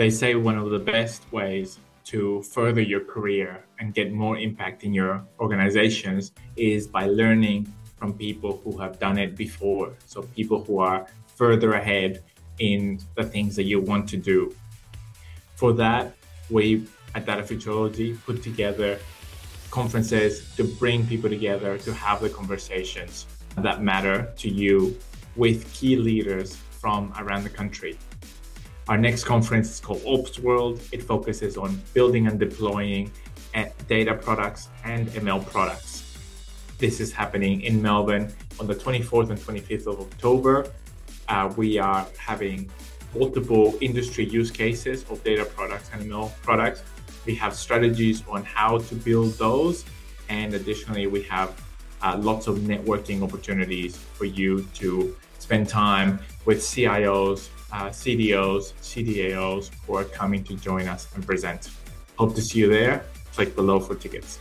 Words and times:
They 0.00 0.08
say 0.08 0.34
one 0.34 0.56
of 0.56 0.70
the 0.70 0.78
best 0.78 1.30
ways 1.30 1.78
to 2.04 2.40
further 2.40 2.80
your 2.80 3.04
career 3.04 3.66
and 3.78 3.92
get 3.92 4.10
more 4.10 4.38
impact 4.38 4.82
in 4.82 4.94
your 4.94 5.22
organizations 5.38 6.32
is 6.56 6.86
by 6.86 7.04
learning 7.04 7.70
from 7.98 8.14
people 8.14 8.62
who 8.64 8.78
have 8.78 8.98
done 8.98 9.18
it 9.18 9.36
before. 9.36 9.92
So, 10.06 10.22
people 10.22 10.64
who 10.64 10.78
are 10.78 11.06
further 11.36 11.74
ahead 11.74 12.22
in 12.58 12.98
the 13.14 13.24
things 13.24 13.54
that 13.56 13.64
you 13.64 13.78
want 13.78 14.08
to 14.08 14.16
do. 14.16 14.56
For 15.56 15.74
that, 15.74 16.14
we 16.48 16.86
at 17.14 17.26
Data 17.26 17.42
Futurology 17.42 18.18
put 18.24 18.42
together 18.42 18.98
conferences 19.70 20.50
to 20.56 20.64
bring 20.64 21.06
people 21.06 21.28
together 21.28 21.76
to 21.76 21.92
have 21.92 22.22
the 22.22 22.30
conversations 22.30 23.26
that 23.58 23.82
matter 23.82 24.32
to 24.38 24.48
you 24.48 24.96
with 25.36 25.70
key 25.74 25.96
leaders 25.96 26.56
from 26.56 27.12
around 27.18 27.44
the 27.44 27.50
country. 27.50 27.98
Our 28.90 28.98
next 28.98 29.22
conference 29.22 29.70
is 29.70 29.78
called 29.78 30.02
Ops 30.04 30.40
World. 30.40 30.80
It 30.90 31.04
focuses 31.04 31.56
on 31.56 31.80
building 31.94 32.26
and 32.26 32.40
deploying 32.40 33.12
data 33.86 34.14
products 34.14 34.68
and 34.82 35.06
ML 35.10 35.46
products. 35.46 36.18
This 36.78 36.98
is 36.98 37.12
happening 37.12 37.60
in 37.60 37.80
Melbourne 37.80 38.34
on 38.58 38.66
the 38.66 38.74
24th 38.74 39.30
and 39.30 39.38
25th 39.38 39.86
of 39.86 40.00
October. 40.00 40.72
Uh, 41.28 41.54
we 41.56 41.78
are 41.78 42.04
having 42.18 42.68
multiple 43.14 43.78
industry 43.80 44.24
use 44.24 44.50
cases 44.50 45.04
of 45.08 45.22
data 45.22 45.44
products 45.44 45.88
and 45.92 46.02
ML 46.10 46.32
products. 46.42 46.82
We 47.26 47.36
have 47.36 47.54
strategies 47.54 48.24
on 48.28 48.42
how 48.42 48.78
to 48.78 48.94
build 48.96 49.34
those. 49.34 49.84
And 50.28 50.52
additionally, 50.52 51.06
we 51.06 51.22
have 51.22 51.62
uh, 52.02 52.18
lots 52.18 52.48
of 52.48 52.58
networking 52.58 53.22
opportunities 53.22 53.96
for 53.96 54.24
you 54.24 54.66
to 54.74 55.14
spend 55.38 55.68
time 55.68 56.18
with 56.44 56.58
CIOs, 56.58 57.50
uh, 57.72 57.88
CDOs, 57.88 58.72
CDAOs 58.82 59.70
who 59.86 59.96
are 59.96 60.04
coming 60.04 60.44
to 60.44 60.56
join 60.56 60.88
us 60.88 61.08
and 61.14 61.24
present. 61.24 61.70
Hope 62.18 62.34
to 62.34 62.42
see 62.42 62.60
you 62.60 62.68
there. 62.68 63.04
Click 63.32 63.54
below 63.54 63.80
for 63.80 63.94
tickets. 63.94 64.38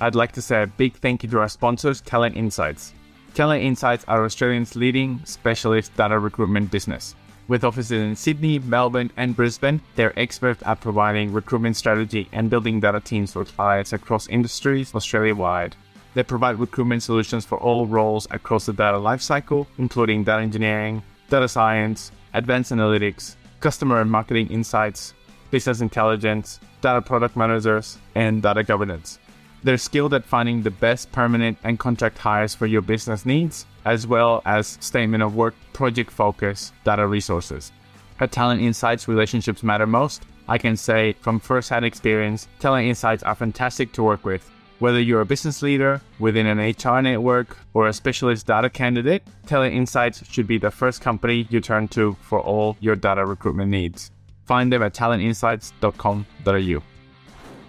I'd 0.00 0.14
like 0.14 0.30
to 0.32 0.42
say 0.42 0.62
a 0.62 0.66
big 0.66 0.94
thank 0.94 1.24
you 1.24 1.28
to 1.30 1.40
our 1.40 1.48
sponsors, 1.48 2.00
Talent 2.00 2.36
Insights. 2.36 2.92
Talent 3.34 3.64
Insights 3.64 4.04
are 4.06 4.24
Australia's 4.24 4.76
leading 4.76 5.20
specialist 5.24 5.94
data 5.96 6.18
recruitment 6.18 6.70
business. 6.70 7.16
With 7.48 7.64
offices 7.64 8.02
in 8.02 8.14
Sydney, 8.14 8.58
Melbourne, 8.58 9.10
and 9.16 9.34
Brisbane, 9.34 9.80
they're 9.96 10.16
experts 10.18 10.62
at 10.66 10.80
providing 10.80 11.32
recruitment 11.32 11.76
strategy 11.76 12.28
and 12.30 12.50
building 12.50 12.78
data 12.78 13.00
teams 13.00 13.32
for 13.32 13.44
clients 13.44 13.92
across 13.92 14.28
industries 14.28 14.94
Australia 14.94 15.34
wide. 15.34 15.74
They 16.14 16.22
provide 16.22 16.58
recruitment 16.58 17.02
solutions 17.02 17.44
for 17.44 17.58
all 17.58 17.86
roles 17.86 18.26
across 18.30 18.66
the 18.66 18.72
data 18.72 18.96
lifecycle, 18.96 19.66
including 19.78 20.24
data 20.24 20.42
engineering, 20.42 21.02
data 21.30 21.48
science, 21.48 22.10
advanced 22.34 22.72
analytics, 22.72 23.36
customer 23.60 24.00
and 24.00 24.10
marketing 24.10 24.48
insights, 24.48 25.14
business 25.50 25.80
intelligence, 25.80 26.60
data 26.80 27.02
product 27.02 27.36
managers, 27.36 27.98
and 28.14 28.42
data 28.42 28.62
governance. 28.62 29.18
They're 29.64 29.76
skilled 29.76 30.14
at 30.14 30.24
finding 30.24 30.62
the 30.62 30.70
best 30.70 31.10
permanent 31.10 31.58
and 31.64 31.78
contract 31.78 32.18
hires 32.18 32.54
for 32.54 32.66
your 32.66 32.82
business 32.82 33.26
needs, 33.26 33.66
as 33.84 34.06
well 34.06 34.40
as 34.46 34.78
statement 34.80 35.22
of 35.22 35.34
work, 35.34 35.54
project 35.72 36.10
focus, 36.10 36.72
data 36.84 37.06
resources. 37.06 37.72
At 38.20 38.32
Talent 38.32 38.62
Insights, 38.62 39.08
relationships 39.08 39.62
matter 39.62 39.86
most. 39.86 40.24
I 40.48 40.58
can 40.58 40.76
say 40.76 41.14
from 41.20 41.40
first-hand 41.40 41.84
experience, 41.84 42.48
Talent 42.60 42.86
Insights 42.86 43.22
are 43.22 43.34
fantastic 43.34 43.92
to 43.92 44.02
work 44.02 44.24
with. 44.24 44.48
Whether 44.80 45.00
you're 45.00 45.22
a 45.22 45.26
business 45.26 45.60
leader 45.60 46.00
within 46.20 46.46
an 46.46 46.58
HR 46.58 47.02
network 47.02 47.56
or 47.74 47.88
a 47.88 47.92
specialist 47.92 48.46
data 48.46 48.70
candidate, 48.70 49.24
Talent 49.44 49.74
Insights 49.74 50.24
should 50.30 50.46
be 50.46 50.56
the 50.56 50.70
first 50.70 51.00
company 51.00 51.48
you 51.50 51.60
turn 51.60 51.88
to 51.88 52.16
for 52.20 52.40
all 52.40 52.76
your 52.78 52.94
data 52.94 53.26
recruitment 53.26 53.72
needs. 53.72 54.12
Find 54.44 54.72
them 54.72 54.84
at 54.84 54.94
talentinsights.com.au. 54.94 56.82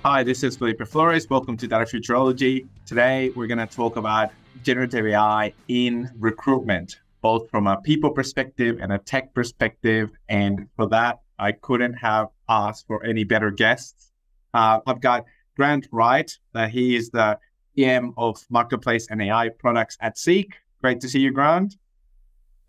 Hi, 0.05 0.23
this 0.23 0.43
is 0.43 0.57
Felipe 0.57 0.87
Flores. 0.87 1.27
Welcome 1.31 1.57
to 1.57 1.67
Data 1.67 1.85
Futurology. 1.85 2.67
Today, 2.85 3.31
we're 3.35 3.47
going 3.47 3.57
to 3.57 3.65
talk 3.65 3.95
about 3.95 4.29
generative 4.61 5.07
AI 5.07 5.51
in 5.67 6.11
recruitment, 6.19 6.99
both 7.21 7.49
from 7.49 7.65
a 7.65 7.81
people 7.81 8.11
perspective 8.11 8.77
and 8.79 8.93
a 8.93 8.99
tech 8.99 9.33
perspective. 9.33 10.11
And 10.29 10.67
for 10.75 10.87
that, 10.89 11.21
I 11.39 11.53
couldn't 11.53 11.93
have 11.93 12.27
asked 12.47 12.85
for 12.85 13.03
any 13.03 13.23
better 13.23 13.49
guests. 13.49 14.11
Uh, 14.53 14.79
I've 14.85 15.01
got 15.01 15.25
Grant 15.59 15.89
Wright. 15.91 16.31
Uh, 16.55 16.69
he 16.69 16.95
is 16.95 17.09
the 17.09 17.37
PM 17.75 18.13
of 18.15 18.45
Marketplace 18.49 19.07
and 19.11 19.21
AI 19.21 19.49
products 19.49 19.97
at 19.99 20.17
Seek. 20.17 20.53
Great 20.81 21.01
to 21.01 21.09
see 21.09 21.19
you, 21.19 21.31
Grant. 21.31 21.75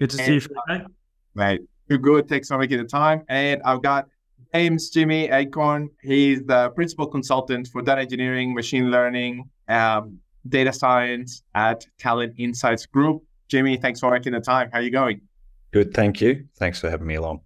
Good 0.01 0.11
to 0.11 0.19
and, 0.19 0.27
see 0.27 0.34
you, 0.34 0.41
Felipe. 0.41 0.89
Mate, 1.37 1.61
too 1.89 1.99
good. 1.99 2.28
Thanks 2.28 2.49
for 2.49 2.59
making 2.59 2.78
the 2.78 2.84
time. 2.84 3.23
And 3.28 3.62
I've 3.65 3.81
got 3.81 4.09
James 4.53 4.91
Jimmy 4.91 5.28
Eichhorn. 5.28 5.91
He's 6.03 6.43
the 6.43 6.71
principal 6.71 7.06
consultant 7.06 7.69
for 7.69 7.81
data 7.81 8.01
engineering, 8.01 8.55
machine 8.55 8.91
learning, 8.91 9.49
um, 9.69 10.19
data 10.49 10.72
science 10.72 11.45
at 11.55 11.87
Talent 11.97 12.34
Insights 12.39 12.87
Group. 12.87 13.22
Jimmy, 13.47 13.77
thanks 13.77 14.01
for 14.01 14.11
making 14.11 14.33
the 14.33 14.41
time. 14.41 14.69
How 14.72 14.81
are 14.81 14.83
you 14.83 14.91
going? 14.91 15.21
Good, 15.71 15.95
thank 15.95 16.21
you. 16.21 16.45
Thanks 16.57 16.81
for 16.81 16.91
having 16.91 17.07
me 17.07 17.15
along. 17.15 17.43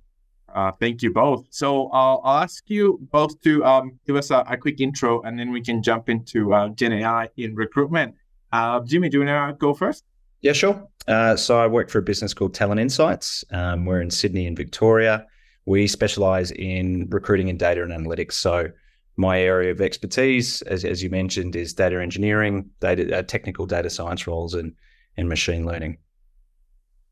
Uh, 0.54 0.70
thank 0.80 1.02
you 1.02 1.12
both. 1.12 1.46
So 1.50 1.88
I'll 1.88 2.22
ask 2.24 2.62
you 2.68 3.00
both 3.10 3.40
to 3.42 3.64
um, 3.64 3.98
give 4.06 4.16
us 4.16 4.30
a, 4.30 4.44
a, 4.48 4.56
quick 4.56 4.80
intro, 4.80 5.20
and 5.22 5.38
then 5.38 5.50
we 5.50 5.60
can 5.60 5.82
jump 5.82 6.08
into 6.08 6.54
uh, 6.54 6.68
Gen 6.68 6.92
AI 6.92 7.28
in 7.36 7.56
recruitment. 7.56 8.14
Uh, 8.52 8.80
Jimmy, 8.80 9.08
do 9.08 9.20
you 9.20 9.26
want 9.26 9.50
to 9.50 9.58
go 9.58 9.74
first? 9.74 10.04
Yeah, 10.42 10.52
sure. 10.52 10.86
Uh, 11.08 11.34
so 11.34 11.58
I 11.58 11.66
work 11.66 11.90
for 11.90 11.98
a 11.98 12.02
business 12.02 12.32
called 12.32 12.54
Talent 12.54 12.80
Insights. 12.80 13.44
Um, 13.50 13.84
we're 13.84 14.00
in 14.00 14.10
Sydney 14.10 14.46
and 14.46 14.56
Victoria. 14.56 15.26
We 15.66 15.88
specialize 15.88 16.52
in 16.52 17.08
recruiting 17.10 17.50
and 17.50 17.58
data 17.58 17.82
and 17.82 17.90
analytics. 17.90 18.32
So 18.34 18.70
my 19.16 19.40
area 19.40 19.72
of 19.72 19.80
expertise, 19.80 20.62
as, 20.62 20.84
as 20.84 21.02
you 21.02 21.10
mentioned, 21.10 21.56
is 21.56 21.72
data 21.72 22.00
engineering, 22.00 22.70
data, 22.80 23.18
uh, 23.18 23.22
technical 23.22 23.66
data 23.66 23.90
science 23.90 24.26
roles, 24.26 24.54
and 24.54 24.74
and 25.16 25.28
machine 25.28 25.64
learning. 25.64 25.98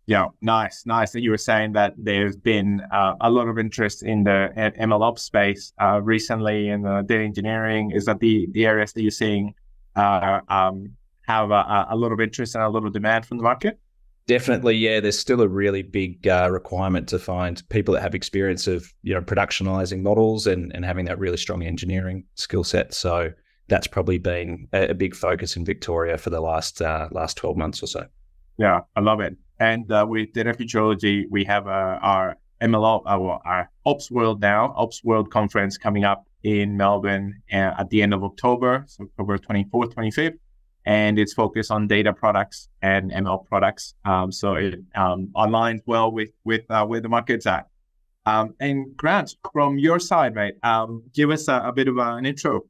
Yeah, 0.07 0.27
nice, 0.41 0.85
nice. 0.85 1.13
That 1.13 1.21
you 1.21 1.31
were 1.31 1.39
saying 1.39 1.73
that 1.73 1.95
there's 1.97 2.37
been 2.37 2.83
uh, 2.91 3.15
a 3.21 3.31
lot 3.31 3.47
of 3.47 3.59
interest 3.59 4.03
in 4.03 4.25
the 4.25 4.51
MLOps 4.57 5.21
space 5.21 5.73
uh, 5.81 6.01
recently 6.03 6.69
in 6.71 6.83
the 6.83 7.03
data 7.03 7.23
engineering. 7.23 7.93
Is 7.93 8.07
that 8.07 8.19
the 8.19 8.49
the 8.51 8.67
areas 8.67 8.93
that 8.95 9.03
you're 9.03 9.13
seeing 9.13 9.55
uh, 9.95 10.41
um, 10.49 10.91
have 11.27 11.51
a, 11.51 11.87
a, 11.91 11.97
lot 11.97 12.11
of 12.11 12.21
interest 12.21 12.55
and 12.55 12.65
a 12.65 12.69
lot 12.69 12.85
of 12.85 12.93
demand 12.93 13.27
from 13.27 13.37
the 13.37 13.45
market? 13.45 13.79
Definitely, 14.27 14.77
yeah. 14.77 14.99
There's 14.99 15.19
still 15.19 15.41
a 15.41 15.49
really 15.49 15.83
big 15.83 16.27
uh, 16.27 16.49
requirement 16.51 17.09
to 17.09 17.19
find 17.19 17.63
people 17.69 17.95
that 17.95 18.03
have 18.03 18.15
experience 18.15 18.67
of 18.67 18.93
you 19.03 19.15
know 19.15 19.21
productionalizing 19.21 20.03
models 20.03 20.49
and 20.49 20.75
and 20.75 20.85
having 20.85 21.05
that 21.05 21.19
really 21.19 21.37
strong 21.37 21.63
engineering 21.63 22.25
skill 22.35 22.65
set. 22.65 22.93
So 22.93 23.33
that's 23.69 23.87
probably 23.87 24.19
been 24.19 24.67
a, 24.73 24.89
a, 24.89 24.95
big 24.95 25.15
focus 25.15 25.57
in 25.57 25.65
Victoria 25.65 26.19
for 26.19 26.31
the 26.31 26.41
last 26.41 26.83
uh, 26.83 27.09
last 27.13 27.37
12 27.37 27.57
months 27.57 27.83
or 27.83 27.87
so. 27.87 28.07
Yeah, 28.59 28.81
I 28.97 29.01
love 29.01 29.21
it. 29.21 29.37
And 29.59 29.91
uh, 29.91 30.07
with 30.09 30.33
Data 30.33 30.53
Futurology, 30.53 31.25
we 31.31 31.45
have 31.45 31.67
uh, 31.67 31.99
our 32.03 32.37
MLO, 32.61 33.03
our, 33.07 33.41
our 33.45 33.71
Ops 33.87 34.11
World 34.11 34.41
now, 34.41 34.73
Ops 34.77 35.03
World 35.05 35.31
conference 35.31 35.79
coming 35.79 36.05
up 36.05 36.27
in 36.43 36.77
Melbourne 36.77 37.43
uh, 37.53 37.75
at 37.79 37.91
the 37.91 38.03
end 38.03 38.13
of 38.15 38.25
October, 38.25 38.85
so 38.87 39.05
October 39.05 39.39
24th, 39.39 39.95
25th 39.95 40.39
and 40.85 41.19
it's 41.19 41.33
focused 41.33 41.71
on 41.71 41.87
data 41.87 42.13
products 42.13 42.69
and 42.81 43.11
ML 43.13 43.47
products. 43.47 43.95
Um, 44.05 44.33
so 44.33 44.55
it 44.55 44.81
um, 44.95 45.29
aligns 45.37 45.81
well 45.87 46.11
with 46.11 46.31
with 46.45 46.63
uh, 46.71 46.85
where 46.87 47.01
the 47.01 47.09
market's 47.09 47.47
at. 47.47 47.69
Um, 48.25 48.55
and 48.61 48.97
Grant, 48.97 49.35
from 49.53 49.79
your 49.79 49.99
side, 49.99 50.35
mate, 50.35 50.55
um, 50.63 51.03
give 51.13 51.31
us 51.31 51.49
a, 51.49 51.61
a 51.67 51.73
bit 51.73 51.89
of 51.89 51.99
an 51.99 52.25
intro. 52.25 52.63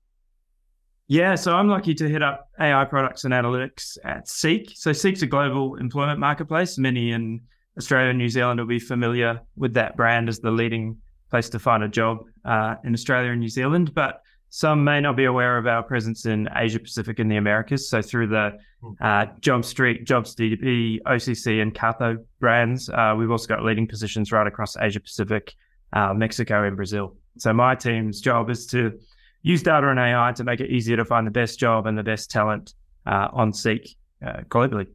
Yeah, 1.12 1.34
so 1.34 1.54
I'm 1.54 1.68
lucky 1.68 1.92
to 1.96 2.10
head 2.10 2.22
up 2.22 2.48
AI 2.58 2.86
products 2.86 3.24
and 3.24 3.34
analytics 3.34 3.98
at 4.02 4.26
Seek. 4.26 4.72
So 4.74 4.94
Seek's 4.94 5.20
a 5.20 5.26
global 5.26 5.74
employment 5.74 6.18
marketplace. 6.18 6.78
Many 6.78 7.12
in 7.12 7.42
Australia 7.76 8.08
and 8.08 8.18
New 8.18 8.30
Zealand 8.30 8.58
will 8.58 8.66
be 8.66 8.78
familiar 8.78 9.42
with 9.54 9.74
that 9.74 9.94
brand 9.94 10.30
as 10.30 10.40
the 10.40 10.50
leading 10.50 10.96
place 11.28 11.50
to 11.50 11.58
find 11.58 11.82
a 11.82 11.88
job 11.88 12.24
uh, 12.46 12.76
in 12.84 12.94
Australia 12.94 13.32
and 13.32 13.40
New 13.40 13.50
Zealand. 13.50 13.92
But 13.92 14.22
some 14.48 14.84
may 14.84 15.02
not 15.02 15.14
be 15.14 15.26
aware 15.26 15.58
of 15.58 15.66
our 15.66 15.82
presence 15.82 16.24
in 16.24 16.48
Asia 16.56 16.80
Pacific 16.80 17.18
and 17.18 17.30
the 17.30 17.36
Americas. 17.36 17.90
So 17.90 18.00
through 18.00 18.28
the 18.28 18.56
hmm. 18.80 18.92
uh, 18.98 19.26
JobStreet, 19.42 20.06
JobsDB, 20.06 21.02
OCC, 21.02 21.60
and 21.60 21.74
Catho 21.74 22.24
brands, 22.40 22.88
uh, 22.88 23.14
we've 23.18 23.30
also 23.30 23.48
got 23.48 23.62
leading 23.62 23.86
positions 23.86 24.32
right 24.32 24.46
across 24.46 24.78
Asia 24.78 25.00
Pacific, 25.00 25.52
uh, 25.92 26.14
Mexico, 26.14 26.66
and 26.66 26.74
Brazil. 26.74 27.18
So 27.36 27.52
my 27.52 27.74
team's 27.74 28.22
job 28.22 28.48
is 28.48 28.66
to 28.68 28.98
use 29.42 29.62
data 29.62 29.88
and 29.88 29.98
AI 29.98 30.32
to 30.32 30.44
make 30.44 30.60
it 30.60 30.70
easier 30.70 30.96
to 30.96 31.04
find 31.04 31.26
the 31.26 31.30
best 31.30 31.58
job 31.58 31.86
and 31.86 31.98
the 31.98 32.02
best 32.02 32.30
talent 32.30 32.74
uh, 33.06 33.28
on 33.32 33.52
Seek 33.52 33.96
uh, 34.24 34.40
globally. 34.48 34.86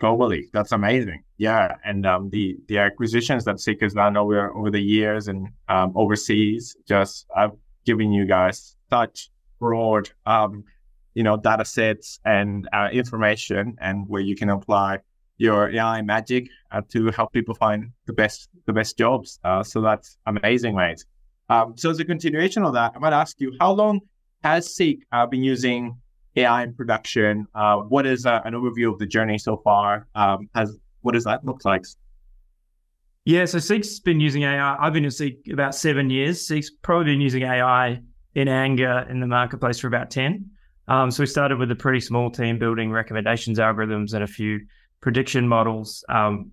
Globally, 0.00 0.44
that's 0.52 0.72
amazing. 0.72 1.22
Yeah, 1.38 1.76
and 1.84 2.04
um, 2.06 2.30
the 2.30 2.56
the 2.66 2.78
acquisitions 2.78 3.44
that 3.44 3.60
Seek 3.60 3.80
has 3.82 3.94
done 3.94 4.16
over 4.16 4.52
over 4.54 4.70
the 4.70 4.80
years 4.80 5.28
and 5.28 5.48
um, 5.68 5.92
overseas, 5.94 6.76
just 6.86 7.26
I've 7.36 7.52
given 7.84 8.12
you 8.12 8.26
guys 8.26 8.76
such 8.90 9.30
broad, 9.60 10.10
um, 10.26 10.64
you 11.14 11.22
know, 11.22 11.36
data 11.36 11.64
sets 11.64 12.18
and 12.24 12.68
uh, 12.72 12.88
information 12.92 13.76
and 13.80 14.08
where 14.08 14.20
you 14.20 14.34
can 14.34 14.50
apply 14.50 14.98
your 15.36 15.70
AI 15.70 16.02
magic 16.02 16.48
uh, 16.70 16.80
to 16.90 17.10
help 17.10 17.32
people 17.32 17.54
find 17.54 17.90
the 18.06 18.12
best 18.12 18.48
the 18.66 18.72
best 18.72 18.98
jobs. 18.98 19.38
Uh, 19.44 19.62
so 19.62 19.80
that's 19.80 20.18
amazing, 20.26 20.74
mate. 20.74 21.04
Um, 21.48 21.74
so 21.76 21.90
as 21.90 21.98
a 22.00 22.04
continuation 22.04 22.64
of 22.64 22.74
that, 22.74 22.92
I 22.94 22.98
might 22.98 23.12
ask 23.12 23.40
you, 23.40 23.54
how 23.60 23.72
long 23.72 24.00
has 24.42 24.74
Seek 24.74 25.04
uh, 25.12 25.26
been 25.26 25.42
using 25.42 25.96
AI 26.36 26.62
in 26.62 26.74
production? 26.74 27.46
Uh, 27.54 27.78
what 27.78 28.06
is 28.06 28.26
uh, 28.26 28.40
an 28.44 28.54
overview 28.54 28.92
of 28.92 28.98
the 28.98 29.06
journey 29.06 29.38
so 29.38 29.56
far? 29.58 30.06
Um, 30.14 30.48
has 30.54 30.76
what 31.02 31.12
does 31.12 31.24
that 31.24 31.44
look 31.44 31.64
like? 31.64 31.84
Yeah, 33.26 33.46
so 33.46 33.58
Seek's 33.58 34.00
been 34.00 34.20
using 34.20 34.42
AI. 34.42 34.76
I've 34.78 34.92
been 34.92 35.04
in 35.04 35.10
Seek 35.10 35.48
about 35.50 35.74
seven 35.74 36.10
years. 36.10 36.46
Seek's 36.46 36.70
probably 36.70 37.12
been 37.12 37.20
using 37.20 37.42
AI 37.42 38.00
in 38.34 38.48
anger 38.48 39.06
in 39.08 39.20
the 39.20 39.26
marketplace 39.26 39.78
for 39.78 39.86
about 39.86 40.10
10. 40.10 40.50
Um, 40.88 41.10
so 41.10 41.22
we 41.22 41.26
started 41.26 41.58
with 41.58 41.70
a 41.70 41.76
pretty 41.76 42.00
small 42.00 42.30
team 42.30 42.58
building 42.58 42.90
recommendations 42.90 43.58
algorithms 43.58 44.12
and 44.12 44.24
a 44.24 44.26
few 44.26 44.60
prediction 45.00 45.48
models. 45.48 46.04
Um, 46.08 46.50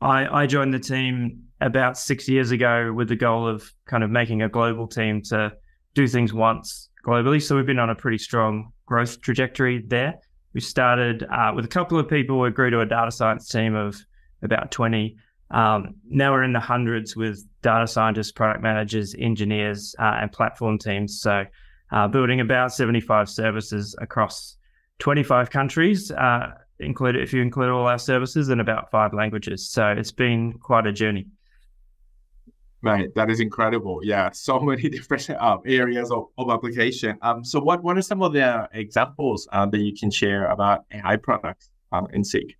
I, 0.00 0.42
I 0.42 0.46
joined 0.46 0.74
the 0.74 0.78
team 0.78 1.44
about 1.64 1.96
six 1.96 2.28
years 2.28 2.50
ago 2.50 2.92
with 2.92 3.08
the 3.08 3.16
goal 3.16 3.48
of 3.48 3.72
kind 3.86 4.04
of 4.04 4.10
making 4.10 4.42
a 4.42 4.48
global 4.48 4.86
team 4.86 5.22
to 5.22 5.50
do 5.94 6.06
things 6.06 6.32
once 6.32 6.90
globally. 7.06 7.42
So 7.42 7.56
we've 7.56 7.64
been 7.64 7.78
on 7.78 7.90
a 7.90 7.94
pretty 7.94 8.18
strong 8.18 8.70
growth 8.86 9.20
trajectory 9.22 9.82
there. 9.86 10.14
We 10.52 10.60
started 10.60 11.24
uh, 11.24 11.52
with 11.56 11.64
a 11.64 11.68
couple 11.68 11.98
of 11.98 12.06
people. 12.06 12.38
We 12.38 12.50
grew 12.50 12.70
to 12.70 12.80
a 12.80 12.86
data 12.86 13.10
science 13.10 13.48
team 13.48 13.74
of 13.74 13.96
about 14.42 14.70
20. 14.70 15.16
Um, 15.50 15.94
now 16.08 16.32
we're 16.32 16.44
in 16.44 16.52
the 16.52 16.60
hundreds 16.60 17.16
with 17.16 17.42
data 17.62 17.86
scientists, 17.86 18.30
product 18.30 18.62
managers, 18.62 19.14
engineers, 19.18 19.94
uh, 19.98 20.18
and 20.20 20.30
platform 20.30 20.78
teams. 20.78 21.20
So, 21.20 21.44
uh, 21.92 22.08
building 22.08 22.40
about 22.40 22.72
75 22.72 23.28
services 23.28 23.96
across 24.00 24.56
25 24.98 25.50
countries, 25.50 26.10
uh, 26.10 26.50
include 26.78 27.16
if 27.16 27.32
you 27.32 27.40
include 27.40 27.70
all 27.70 27.86
our 27.86 27.98
services, 27.98 28.48
in 28.48 28.60
about 28.60 28.90
five 28.90 29.12
languages. 29.14 29.68
So 29.68 29.88
it's 29.88 30.12
been 30.12 30.54
quite 30.54 30.86
a 30.86 30.92
journey. 30.92 31.26
Right, 32.84 33.08
that 33.14 33.30
is 33.30 33.40
incredible. 33.40 34.00
Yeah, 34.02 34.30
so 34.32 34.60
many 34.70 34.90
different 34.90 35.30
uh, 35.30 35.56
areas 35.64 36.10
of, 36.10 36.26
of 36.36 36.50
application. 36.50 37.16
Um, 37.22 37.42
so 37.42 37.58
what 37.58 37.82
what 37.82 37.96
are 37.96 38.02
some 38.02 38.22
of 38.22 38.34
the 38.34 38.68
examples 38.74 39.48
uh, 39.52 39.64
that 39.66 39.78
you 39.78 39.94
can 39.98 40.10
share 40.10 40.46
about 40.48 40.84
AI 40.92 41.16
products 41.16 41.70
um, 41.92 42.08
in 42.12 42.22
Seek? 42.22 42.56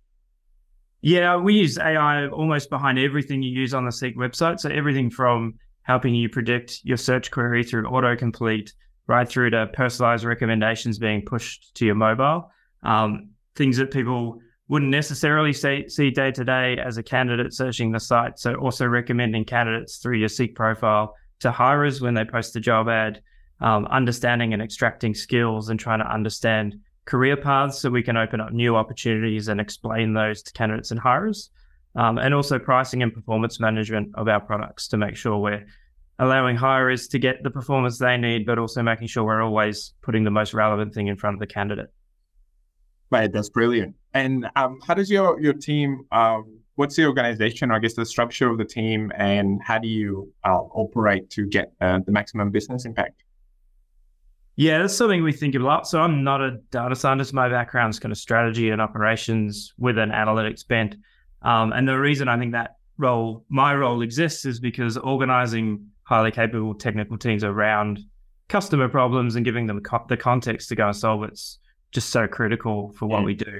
Yeah, 1.01 1.37
we 1.37 1.53
use 1.53 1.77
AI 1.77 2.27
almost 2.27 2.71
behind 2.71 2.97
everything 2.97 3.43
you 3.43 3.51
use 3.51 3.75
on 3.75 3.85
the 3.85 3.91
Seek 3.91 4.17
website. 4.17 4.59
So 4.59 4.69
everything 4.69 5.11
from 5.11 5.59
helping 5.83 6.15
you 6.15 6.27
predict 6.27 6.79
your 6.83 6.97
search 6.97 7.29
query 7.29 7.63
through 7.63 7.83
autocomplete, 7.83 8.71
right 9.05 9.29
through 9.29 9.51
to 9.51 9.67
personalized 9.67 10.23
recommendations 10.23 10.97
being 10.97 11.21
pushed 11.21 11.75
to 11.75 11.85
your 11.85 11.93
mobile. 11.93 12.49
Um, 12.81 13.29
things 13.55 13.77
that 13.77 13.91
people 13.91 14.39
wouldn't 14.67 14.91
necessarily 14.91 15.53
see, 15.53 15.87
see 15.89 16.09
day 16.09 16.31
to 16.31 16.43
day 16.43 16.77
as 16.77 16.97
a 16.97 17.03
candidate 17.03 17.53
searching 17.53 17.91
the 17.91 17.99
site. 17.99 18.39
So 18.39 18.55
also 18.55 18.85
recommending 18.85 19.45
candidates 19.45 19.97
through 19.97 20.17
your 20.17 20.29
Seek 20.29 20.55
profile 20.55 21.15
to 21.39 21.51
hirers 21.51 22.01
when 22.01 22.13
they 22.13 22.25
post 22.25 22.55
a 22.55 22.59
job 22.59 22.89
ad, 22.89 23.21
um, 23.61 23.85
understanding 23.85 24.53
and 24.53 24.61
extracting 24.61 25.13
skills 25.13 25.69
and 25.69 25.79
trying 25.79 25.99
to 25.99 26.11
understand 26.11 26.79
career 27.05 27.37
paths 27.37 27.79
so 27.79 27.89
we 27.89 28.01
can 28.01 28.17
open 28.17 28.41
up 28.41 28.51
new 28.51 28.75
opportunities 28.75 29.47
and 29.47 29.61
explain 29.61 30.13
those 30.13 30.41
to 30.41 30.53
candidates 30.53 30.91
and 30.91 30.99
hirers. 30.99 31.51
Um, 31.95 32.17
and 32.17 32.33
also 32.33 32.59
pricing 32.59 33.03
and 33.03 33.13
performance 33.13 33.59
management 33.59 34.09
of 34.15 34.27
our 34.27 34.41
products 34.41 34.89
to 34.89 34.97
make 34.97 35.15
sure 35.15 35.37
we're 35.37 35.65
allowing 36.19 36.57
hirers 36.57 37.07
to 37.09 37.19
get 37.19 37.41
the 37.43 37.49
performance 37.49 37.97
they 37.97 38.17
need, 38.17 38.45
but 38.45 38.59
also 38.59 38.81
making 38.81 39.07
sure 39.07 39.23
we're 39.23 39.41
always 39.41 39.93
putting 40.01 40.23
the 40.23 40.31
most 40.31 40.53
relevant 40.53 40.93
thing 40.93 41.07
in 41.07 41.15
front 41.15 41.35
of 41.35 41.39
the 41.39 41.47
candidate. 41.47 41.87
Right, 43.11 43.31
that's 43.31 43.49
brilliant. 43.49 43.95
And 44.15 44.49
um, 44.55 44.79
how 44.87 44.93
does 44.93 45.11
your 45.11 45.39
your 45.39 45.53
team? 45.53 46.05
Um, 46.11 46.59
what's 46.75 46.95
the 46.95 47.05
organization? 47.05 47.69
I 47.69 47.79
guess 47.79 47.93
the 47.93 48.05
structure 48.05 48.49
of 48.49 48.57
the 48.57 48.65
team, 48.65 49.11
and 49.15 49.61
how 49.61 49.77
do 49.77 49.89
you 49.89 50.31
uh, 50.45 50.55
operate 50.55 51.29
to 51.31 51.45
get 51.45 51.73
uh, 51.81 51.99
the 52.03 52.11
maximum 52.11 52.49
business 52.49 52.85
impact? 52.85 53.21
Yeah, 54.55 54.79
that's 54.79 54.95
something 54.95 55.21
we 55.21 55.33
think 55.33 55.53
a 55.55 55.59
lot. 55.59 55.85
So 55.85 55.99
I'm 55.99 56.23
not 56.23 56.39
a 56.39 56.51
data 56.71 56.95
scientist. 56.95 57.33
My 57.33 57.49
background 57.49 57.93
is 57.93 57.99
kind 57.99 58.13
of 58.13 58.17
strategy 58.17 58.69
and 58.69 58.81
operations 58.81 59.73
with 59.77 59.97
an 59.97 60.11
analytics 60.11 60.65
bent. 60.65 60.95
Um, 61.41 61.73
and 61.73 61.85
the 61.85 61.99
reason 61.99 62.29
I 62.29 62.39
think 62.39 62.53
that 62.53 62.77
role, 62.97 63.43
my 63.49 63.75
role 63.75 64.01
exists 64.01 64.45
is 64.45 64.61
because 64.61 64.95
organizing 64.95 65.87
highly 66.03 66.31
capable 66.31 66.73
technical 66.73 67.17
teams 67.17 67.43
around 67.43 67.99
customer 68.47 68.87
problems 68.87 69.35
and 69.35 69.43
giving 69.43 69.67
them 69.67 69.81
co- 69.81 70.05
the 70.07 70.15
context 70.15 70.69
to 70.69 70.75
go 70.75 70.87
and 70.87 70.95
solve 70.95 71.23
it's 71.23 71.59
just 71.91 72.11
so 72.11 72.25
critical 72.25 72.93
for 72.93 73.07
what 73.07 73.19
yeah. 73.19 73.25
we 73.25 73.33
do. 73.33 73.59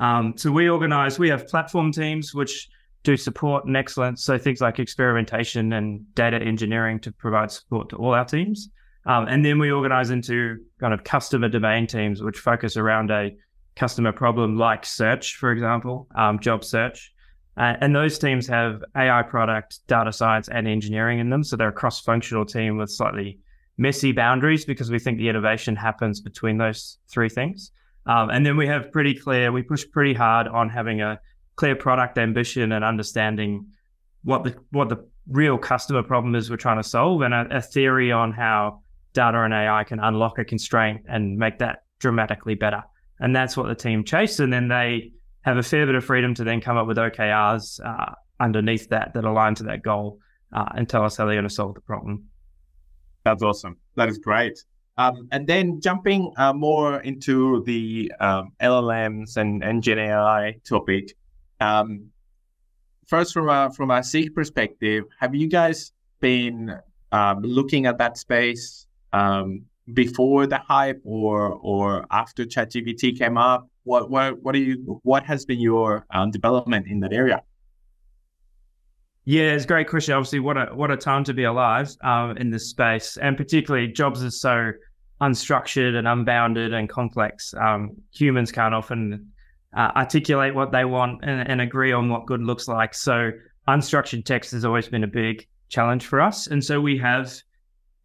Um, 0.00 0.34
so 0.36 0.50
we 0.50 0.68
organize, 0.68 1.18
we 1.18 1.28
have 1.28 1.46
platform 1.46 1.92
teams 1.92 2.34
which 2.34 2.68
do 3.02 3.16
support 3.16 3.66
and 3.66 3.76
excellence. 3.76 4.24
So 4.24 4.38
things 4.38 4.60
like 4.60 4.78
experimentation 4.78 5.72
and 5.72 6.14
data 6.14 6.38
engineering 6.38 6.98
to 7.00 7.12
provide 7.12 7.50
support 7.50 7.90
to 7.90 7.96
all 7.96 8.14
our 8.14 8.24
teams. 8.24 8.70
Um, 9.06 9.26
and 9.28 9.44
then 9.44 9.58
we 9.58 9.70
organize 9.70 10.10
into 10.10 10.58
kind 10.78 10.92
of 10.92 11.04
customer 11.04 11.48
domain 11.48 11.86
teams, 11.86 12.22
which 12.22 12.38
focus 12.38 12.76
around 12.76 13.10
a 13.10 13.34
customer 13.76 14.12
problem 14.12 14.56
like 14.56 14.84
search, 14.84 15.36
for 15.36 15.52
example, 15.52 16.08
um, 16.14 16.38
job 16.40 16.64
search. 16.64 17.12
Uh, 17.56 17.76
and 17.80 17.94
those 17.94 18.18
teams 18.18 18.46
have 18.46 18.82
AI 18.96 19.22
product, 19.22 19.80
data 19.86 20.12
science, 20.12 20.48
and 20.48 20.68
engineering 20.68 21.18
in 21.18 21.30
them. 21.30 21.42
So 21.42 21.56
they're 21.56 21.68
a 21.68 21.72
cross 21.72 22.00
functional 22.00 22.44
team 22.44 22.76
with 22.76 22.90
slightly 22.90 23.38
messy 23.78 24.12
boundaries 24.12 24.64
because 24.64 24.90
we 24.90 24.98
think 24.98 25.18
the 25.18 25.28
innovation 25.28 25.76
happens 25.76 26.20
between 26.20 26.58
those 26.58 26.98
three 27.08 27.28
things. 27.28 27.72
Um, 28.10 28.28
and 28.28 28.44
then 28.44 28.56
we 28.56 28.66
have 28.66 28.90
pretty 28.90 29.14
clear, 29.14 29.52
we 29.52 29.62
push 29.62 29.84
pretty 29.88 30.14
hard 30.14 30.48
on 30.48 30.68
having 30.68 31.00
a 31.00 31.20
clear 31.54 31.76
product 31.76 32.18
ambition 32.18 32.72
and 32.72 32.84
understanding 32.84 33.66
what 34.24 34.42
the 34.42 34.56
what 34.70 34.88
the 34.88 35.06
real 35.28 35.56
customer 35.56 36.02
problem 36.02 36.34
is 36.34 36.50
we're 36.50 36.56
trying 36.56 36.82
to 36.82 36.88
solve 36.88 37.22
and 37.22 37.32
a, 37.32 37.46
a 37.58 37.60
theory 37.60 38.10
on 38.10 38.32
how 38.32 38.80
data 39.12 39.40
and 39.42 39.54
AI 39.54 39.84
can 39.84 40.00
unlock 40.00 40.38
a 40.38 40.44
constraint 40.44 41.02
and 41.08 41.38
make 41.38 41.58
that 41.60 41.84
dramatically 42.00 42.56
better. 42.56 42.82
And 43.20 43.36
that's 43.36 43.56
what 43.56 43.68
the 43.68 43.76
team 43.76 44.02
chase. 44.02 44.40
And 44.40 44.52
then 44.52 44.66
they 44.66 45.12
have 45.42 45.56
a 45.56 45.62
fair 45.62 45.86
bit 45.86 45.94
of 45.94 46.04
freedom 46.04 46.34
to 46.34 46.42
then 46.42 46.60
come 46.60 46.76
up 46.76 46.88
with 46.88 46.96
OKRs 46.96 47.78
uh, 47.84 48.14
underneath 48.40 48.88
that 48.88 49.14
that 49.14 49.24
align 49.24 49.54
to 49.56 49.62
that 49.64 49.82
goal 49.84 50.18
uh, 50.52 50.64
and 50.74 50.88
tell 50.88 51.04
us 51.04 51.16
how 51.16 51.26
they're 51.26 51.36
going 51.36 51.48
to 51.48 51.54
solve 51.54 51.74
the 51.76 51.80
problem. 51.80 52.24
That's 53.24 53.42
awesome. 53.44 53.76
That 53.94 54.08
is 54.08 54.18
great. 54.18 54.58
Um, 55.00 55.28
and 55.32 55.46
then 55.46 55.80
jumping 55.80 56.30
uh, 56.36 56.52
more 56.52 57.00
into 57.00 57.64
the 57.64 58.12
um, 58.20 58.52
LLMs 58.60 59.38
and, 59.38 59.64
and 59.64 59.82
Gen 59.82 59.98
AI 59.98 60.56
topic. 60.62 61.14
Um, 61.58 62.10
first, 63.06 63.32
from 63.32 63.48
a 63.48 63.70
from 63.70 63.90
a 63.90 64.04
Seek 64.04 64.34
perspective, 64.34 65.04
have 65.18 65.34
you 65.34 65.48
guys 65.48 65.92
been 66.20 66.78
um, 67.12 67.40
looking 67.40 67.86
at 67.86 67.96
that 67.96 68.18
space 68.18 68.86
um, 69.14 69.62
before 69.94 70.46
the 70.46 70.58
hype 70.58 71.00
or 71.02 71.52
or 71.62 72.04
after 72.10 72.44
ChatGPT 72.44 73.18
came 73.18 73.38
up? 73.38 73.70
What 73.84 74.10
what 74.10 74.42
what 74.42 74.54
are 74.54 74.58
you? 74.58 75.00
What 75.02 75.24
has 75.24 75.46
been 75.46 75.60
your 75.60 76.04
um, 76.10 76.30
development 76.30 76.88
in 76.88 77.00
that 77.00 77.14
area? 77.14 77.40
Yeah, 79.24 79.52
it's 79.52 79.64
a 79.64 79.68
great 79.68 79.88
question. 79.88 80.12
Obviously, 80.12 80.40
what 80.40 80.58
a 80.58 80.66
what 80.74 80.90
a 80.90 80.96
time 80.98 81.24
to 81.24 81.32
be 81.32 81.44
alive 81.44 81.88
um, 82.02 82.36
in 82.36 82.50
this 82.50 82.68
space, 82.68 83.16
and 83.16 83.34
particularly 83.34 83.88
jobs 83.88 84.22
are 84.22 84.30
so 84.30 84.72
unstructured 85.20 85.94
and 85.96 86.08
unbounded 86.08 86.72
and 86.72 86.88
complex. 86.88 87.54
Um, 87.54 87.96
humans 88.12 88.50
can't 88.52 88.74
often 88.74 89.32
uh, 89.76 89.90
articulate 89.96 90.54
what 90.54 90.72
they 90.72 90.84
want 90.84 91.22
and, 91.22 91.48
and, 91.48 91.60
agree 91.60 91.92
on 91.92 92.08
what 92.08 92.26
good 92.26 92.42
looks 92.42 92.66
like. 92.66 92.92
So, 92.94 93.30
unstructured 93.68 94.24
text 94.24 94.50
has 94.50 94.64
always 94.64 94.88
been 94.88 95.04
a 95.04 95.08
big 95.08 95.46
challenge 95.68 96.06
for 96.06 96.20
us, 96.20 96.48
and 96.48 96.64
so 96.64 96.80
we 96.80 96.98
have 96.98 97.32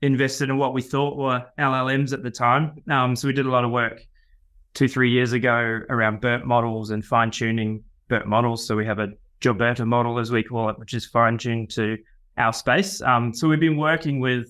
invested 0.01 0.49
in 0.49 0.57
what 0.57 0.73
we 0.73 0.81
thought 0.81 1.17
were 1.17 1.43
LLMs 1.57 2.13
at 2.13 2.23
the 2.23 2.31
time. 2.31 2.75
Um, 2.89 3.15
so 3.15 3.27
we 3.27 3.33
did 3.33 3.45
a 3.45 3.49
lot 3.49 3.65
of 3.65 3.71
work 3.71 4.05
two, 4.73 4.87
three 4.87 5.09
years 5.09 5.33
ago 5.33 5.81
around 5.89 6.21
BERT 6.21 6.45
models 6.45 6.91
and 6.91 7.03
fine 7.03 7.31
tuning 7.31 7.83
BERT 8.07 8.27
models. 8.27 8.67
So 8.67 8.75
we 8.75 8.85
have 8.85 8.99
a 8.99 9.09
Gilberto 9.41 9.85
model, 9.85 10.19
as 10.19 10.31
we 10.31 10.43
call 10.43 10.69
it, 10.69 10.79
which 10.79 10.93
is 10.93 11.05
fine 11.05 11.37
tuned 11.37 11.71
to 11.71 11.97
our 12.37 12.53
space. 12.53 13.01
Um, 13.01 13.33
so 13.33 13.47
we've 13.47 13.59
been 13.59 13.77
working 13.77 14.19
with 14.19 14.47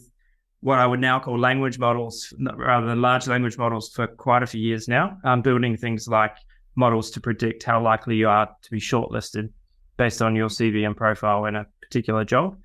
what 0.61 0.79
I 0.79 0.87
would 0.87 0.99
now 0.99 1.19
call 1.19 1.37
language 1.37 1.77
models, 1.77 2.33
rather 2.39 2.87
than 2.87 3.01
large 3.01 3.27
language 3.27 3.57
models, 3.57 3.89
for 3.89 4.07
quite 4.07 4.43
a 4.43 4.47
few 4.47 4.61
years 4.61 4.87
now, 4.87 5.17
um, 5.23 5.41
building 5.41 5.77
things 5.77 6.07
like 6.07 6.35
models 6.75 7.11
to 7.11 7.21
predict 7.21 7.63
how 7.63 7.81
likely 7.81 8.15
you 8.15 8.27
are 8.27 8.49
to 8.61 8.71
be 8.71 8.79
shortlisted 8.79 9.49
based 9.97 10.21
on 10.21 10.35
your 10.35 10.49
CV 10.49 10.85
and 10.85 10.97
profile 10.97 11.45
in 11.45 11.55
a 11.55 11.65
particular 11.81 12.25
job. 12.25 12.57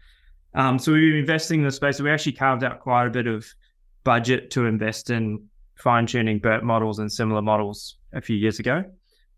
Um, 0.54 0.78
so 0.78 0.92
we've 0.92 1.12
been 1.12 1.20
investing 1.20 1.61
in 1.61 1.66
the 1.66 1.73
space. 1.73 2.00
We 2.00 2.11
actually 2.11 2.32
carved 2.32 2.64
out 2.64 2.80
quite 2.80 3.06
a 3.06 3.11
bit 3.11 3.26
of 3.26 3.47
budget 4.02 4.50
to 4.52 4.66
invest 4.66 5.11
in 5.11 5.47
fine 5.76 6.06
tuning 6.06 6.38
BERT 6.38 6.64
models 6.64 6.99
and 6.99 7.11
similar 7.11 7.42
models 7.42 7.97
a 8.12 8.20
few 8.20 8.37
years 8.37 8.59
ago. 8.59 8.85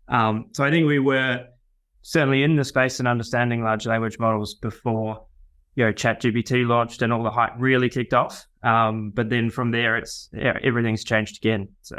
Um, 0.07 0.47
so 0.53 0.63
I 0.63 0.71
think 0.71 0.87
we 0.87 0.99
were 0.99 1.45
certainly 2.01 2.43
in 2.43 2.55
the 2.55 2.65
space 2.65 2.99
and 2.99 3.07
understanding 3.07 3.63
large 3.63 3.85
language 3.85 4.19
models 4.19 4.55
before 4.55 5.25
you 5.75 5.85
know 5.85 5.91
ChatGPT 5.91 6.67
launched 6.67 7.01
and 7.01 7.11
all 7.11 7.23
the 7.23 7.31
hype 7.31 7.53
really 7.57 7.89
kicked 7.89 8.13
off. 8.13 8.45
Um, 8.63 9.11
but 9.11 9.29
then 9.29 9.49
from 9.49 9.71
there, 9.71 9.97
it's 9.97 10.29
yeah, 10.33 10.57
everything's 10.63 11.03
changed 11.03 11.37
again. 11.37 11.69
So 11.81 11.97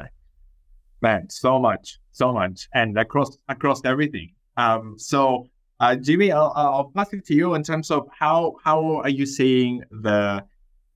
man, 1.05 1.29
so 1.29 1.59
much, 1.59 1.99
so 2.13 2.33
much, 2.33 2.69
and 2.73 2.99
across 2.99 3.37
across 3.49 3.85
everything. 3.85 4.33
Um, 4.57 4.95
so, 4.99 5.49
uh, 5.81 5.97
Jimmy, 5.97 6.33
I'll, 6.33 6.53
I'll 6.57 6.91
pass 6.95 7.13
it 7.13 7.27
to 7.27 7.35
you 7.35 7.55
in 7.55 7.63
terms 7.63 7.91
of 7.91 8.09
how 8.19 8.57
how 8.65 8.97
are 8.97 9.09
you 9.09 9.27
seeing 9.27 9.83
the 9.91 10.45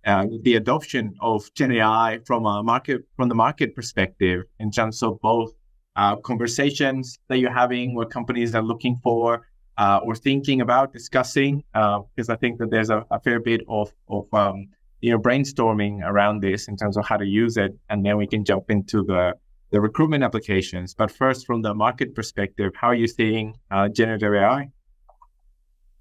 uh, 0.06 0.26
the 0.42 0.54
adoption 0.54 1.14
of 1.20 1.52
Gen 1.54 1.72
AI 1.72 2.20
from 2.24 2.46
a 2.46 2.62
market 2.62 3.02
from 3.16 3.28
the 3.28 3.34
market 3.34 3.74
perspective 3.74 4.44
in 4.60 4.70
terms 4.70 5.02
of 5.02 5.20
both 5.20 5.52
uh, 5.96 6.16
conversations 6.16 7.18
that 7.28 7.38
you're 7.38 7.58
having, 7.64 7.94
what 7.94 8.10
companies 8.10 8.54
are 8.54 8.62
looking 8.62 8.96
for 9.02 9.46
uh, 9.78 10.00
or 10.02 10.14
thinking 10.14 10.60
about 10.60 10.92
discussing, 10.92 11.64
because 11.72 12.28
uh, 12.28 12.32
I 12.32 12.36
think 12.36 12.58
that 12.58 12.70
there's 12.70 12.90
a, 12.90 13.06
a 13.10 13.20
fair 13.20 13.40
bit 13.40 13.62
of 13.68 13.92
of 14.08 14.26
um, 14.34 14.68
you 15.00 15.12
know 15.12 15.18
brainstorming 15.18 16.02
around 16.02 16.42
this 16.42 16.68
in 16.68 16.76
terms 16.76 16.96
of 16.96 17.06
how 17.06 17.16
to 17.16 17.26
use 17.26 17.56
it, 17.56 17.72
and 17.88 18.04
then 18.04 18.16
we 18.16 18.26
can 18.26 18.44
jump 18.44 18.70
into 18.70 19.04
the 19.04 19.34
the 19.70 19.80
recruitment 19.80 20.24
applications. 20.24 20.94
But 20.94 21.10
first, 21.10 21.46
from 21.46 21.62
the 21.62 21.74
market 21.74 22.14
perspective, 22.14 22.72
how 22.74 22.88
are 22.88 22.94
you 22.94 23.06
seeing 23.06 23.54
uh, 23.70 23.88
generative 23.88 24.34
AI? 24.34 24.70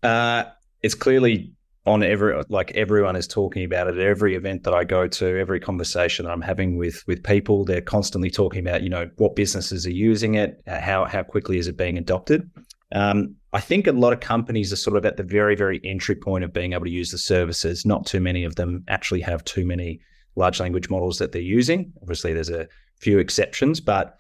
Uh, 0.02 0.46
it's 0.82 0.96
clearly 0.96 1.52
on 1.86 2.04
every 2.04 2.44
like 2.50 2.72
everyone 2.72 3.16
is 3.16 3.28
talking 3.28 3.64
about 3.64 3.88
it. 3.88 4.00
Every 4.00 4.36
event 4.36 4.64
that 4.64 4.74
I 4.74 4.86
go 4.86 5.08
to, 5.08 5.40
every 5.40 5.60
conversation 5.60 6.26
I'm 6.26 6.42
having 6.42 6.78
with 6.78 7.06
with 7.08 7.24
people, 7.24 7.64
they're 7.64 7.82
constantly 7.82 8.32
talking 8.32 8.68
about 8.68 8.82
you 8.82 8.90
know 8.90 9.10
what 9.18 9.36
businesses 9.36 9.86
are 9.86 9.92
using 9.92 10.34
it, 10.34 10.62
how 10.66 11.06
how 11.06 11.22
quickly 11.22 11.60
is 11.60 11.68
it 11.68 11.78
being 11.78 11.98
adopted. 12.00 12.50
Um, 12.94 13.36
I 13.54 13.60
think 13.60 13.88
a 13.88 13.92
lot 13.92 14.14
of 14.14 14.20
companies 14.20 14.74
are 14.74 14.78
sort 14.78 14.98
of 14.98 15.06
at 15.06 15.18
the 15.18 15.24
very 15.24 15.56
very 15.56 15.80
entry 15.84 16.16
point 16.16 16.44
of 16.44 16.54
being 16.54 16.74
able 16.74 16.86
to 16.86 16.92
use 16.92 17.12
the 17.12 17.18
services. 17.18 17.86
Not 17.86 18.06
too 18.06 18.20
many 18.20 18.44
of 18.44 18.56
them 18.56 18.84
actually 18.88 19.22
have 19.22 19.44
too 19.46 19.66
many 19.66 20.00
large 20.36 20.60
language 20.60 20.90
models 20.90 21.18
that 21.20 21.32
they're 21.32 21.42
using. 21.42 21.94
Obviously, 22.02 22.34
there's 22.34 22.50
a 22.50 22.68
few 23.00 23.20
exceptions, 23.20 23.80
but 23.80 24.20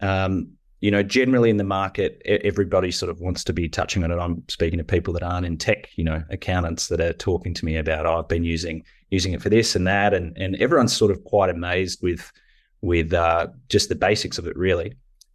um, 0.00 0.52
you 0.80 0.90
know, 0.90 1.02
generally 1.02 1.48
in 1.48 1.58
the 1.58 1.64
market, 1.64 2.20
everybody 2.24 2.90
sort 2.90 3.08
of 3.08 3.20
wants 3.20 3.44
to 3.44 3.52
be 3.52 3.68
touching 3.68 4.02
on 4.02 4.10
it. 4.10 4.16
I'm 4.16 4.42
speaking 4.48 4.78
to 4.78 4.84
people 4.84 5.14
that 5.14 5.22
aren't 5.22 5.46
in 5.46 5.56
tech, 5.56 5.88
you 5.94 6.02
know, 6.02 6.24
accountants 6.28 6.88
that 6.88 7.00
are 7.00 7.12
talking 7.12 7.54
to 7.54 7.64
me 7.64 7.76
about, 7.76 8.04
oh, 8.04 8.18
I've 8.18 8.28
been 8.28 8.42
using 8.42 8.84
using 9.08 9.32
it 9.32 9.40
for 9.40 9.48
this 9.48 9.76
and 9.76 9.86
that, 9.86 10.12
and 10.12 10.36
and 10.36 10.56
everyone's 10.56 10.96
sort 10.96 11.12
of 11.12 11.22
quite 11.24 11.50
amazed 11.50 12.02
with 12.02 12.32
with 12.80 13.12
uh, 13.12 13.46
just 13.68 13.88
the 13.90 13.94
basics 13.94 14.38
of 14.38 14.46
it, 14.48 14.56
really. 14.56 14.94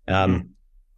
Um, 0.09 0.41
mm. 0.41 0.47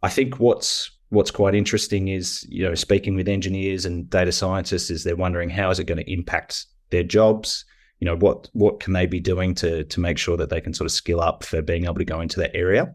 I 0.02 0.08
think 0.08 0.40
what's 0.40 0.90
what's 1.10 1.30
quite 1.30 1.54
interesting 1.54 2.08
is 2.08 2.46
you 2.48 2.64
know 2.64 2.74
speaking 2.74 3.14
with 3.14 3.28
engineers 3.28 3.84
and 3.84 4.08
data 4.08 4.32
scientists 4.32 4.90
is 4.90 5.04
they're 5.04 5.16
wondering 5.16 5.50
how 5.50 5.70
is 5.70 5.78
it 5.78 5.84
going 5.84 5.98
to 5.98 6.12
impact 6.12 6.66
their 6.90 7.02
jobs? 7.02 7.64
You 7.98 8.06
know 8.06 8.16
what 8.16 8.48
what 8.52 8.80
can 8.80 8.94
they 8.94 9.06
be 9.06 9.20
doing 9.20 9.54
to 9.56 9.84
to 9.84 10.00
make 10.00 10.18
sure 10.18 10.36
that 10.36 10.48
they 10.48 10.60
can 10.60 10.72
sort 10.72 10.86
of 10.86 10.92
skill 10.92 11.20
up 11.20 11.44
for 11.44 11.60
being 11.60 11.84
able 11.84 11.96
to 11.96 12.04
go 12.04 12.20
into 12.20 12.40
that 12.40 12.54
area? 12.54 12.94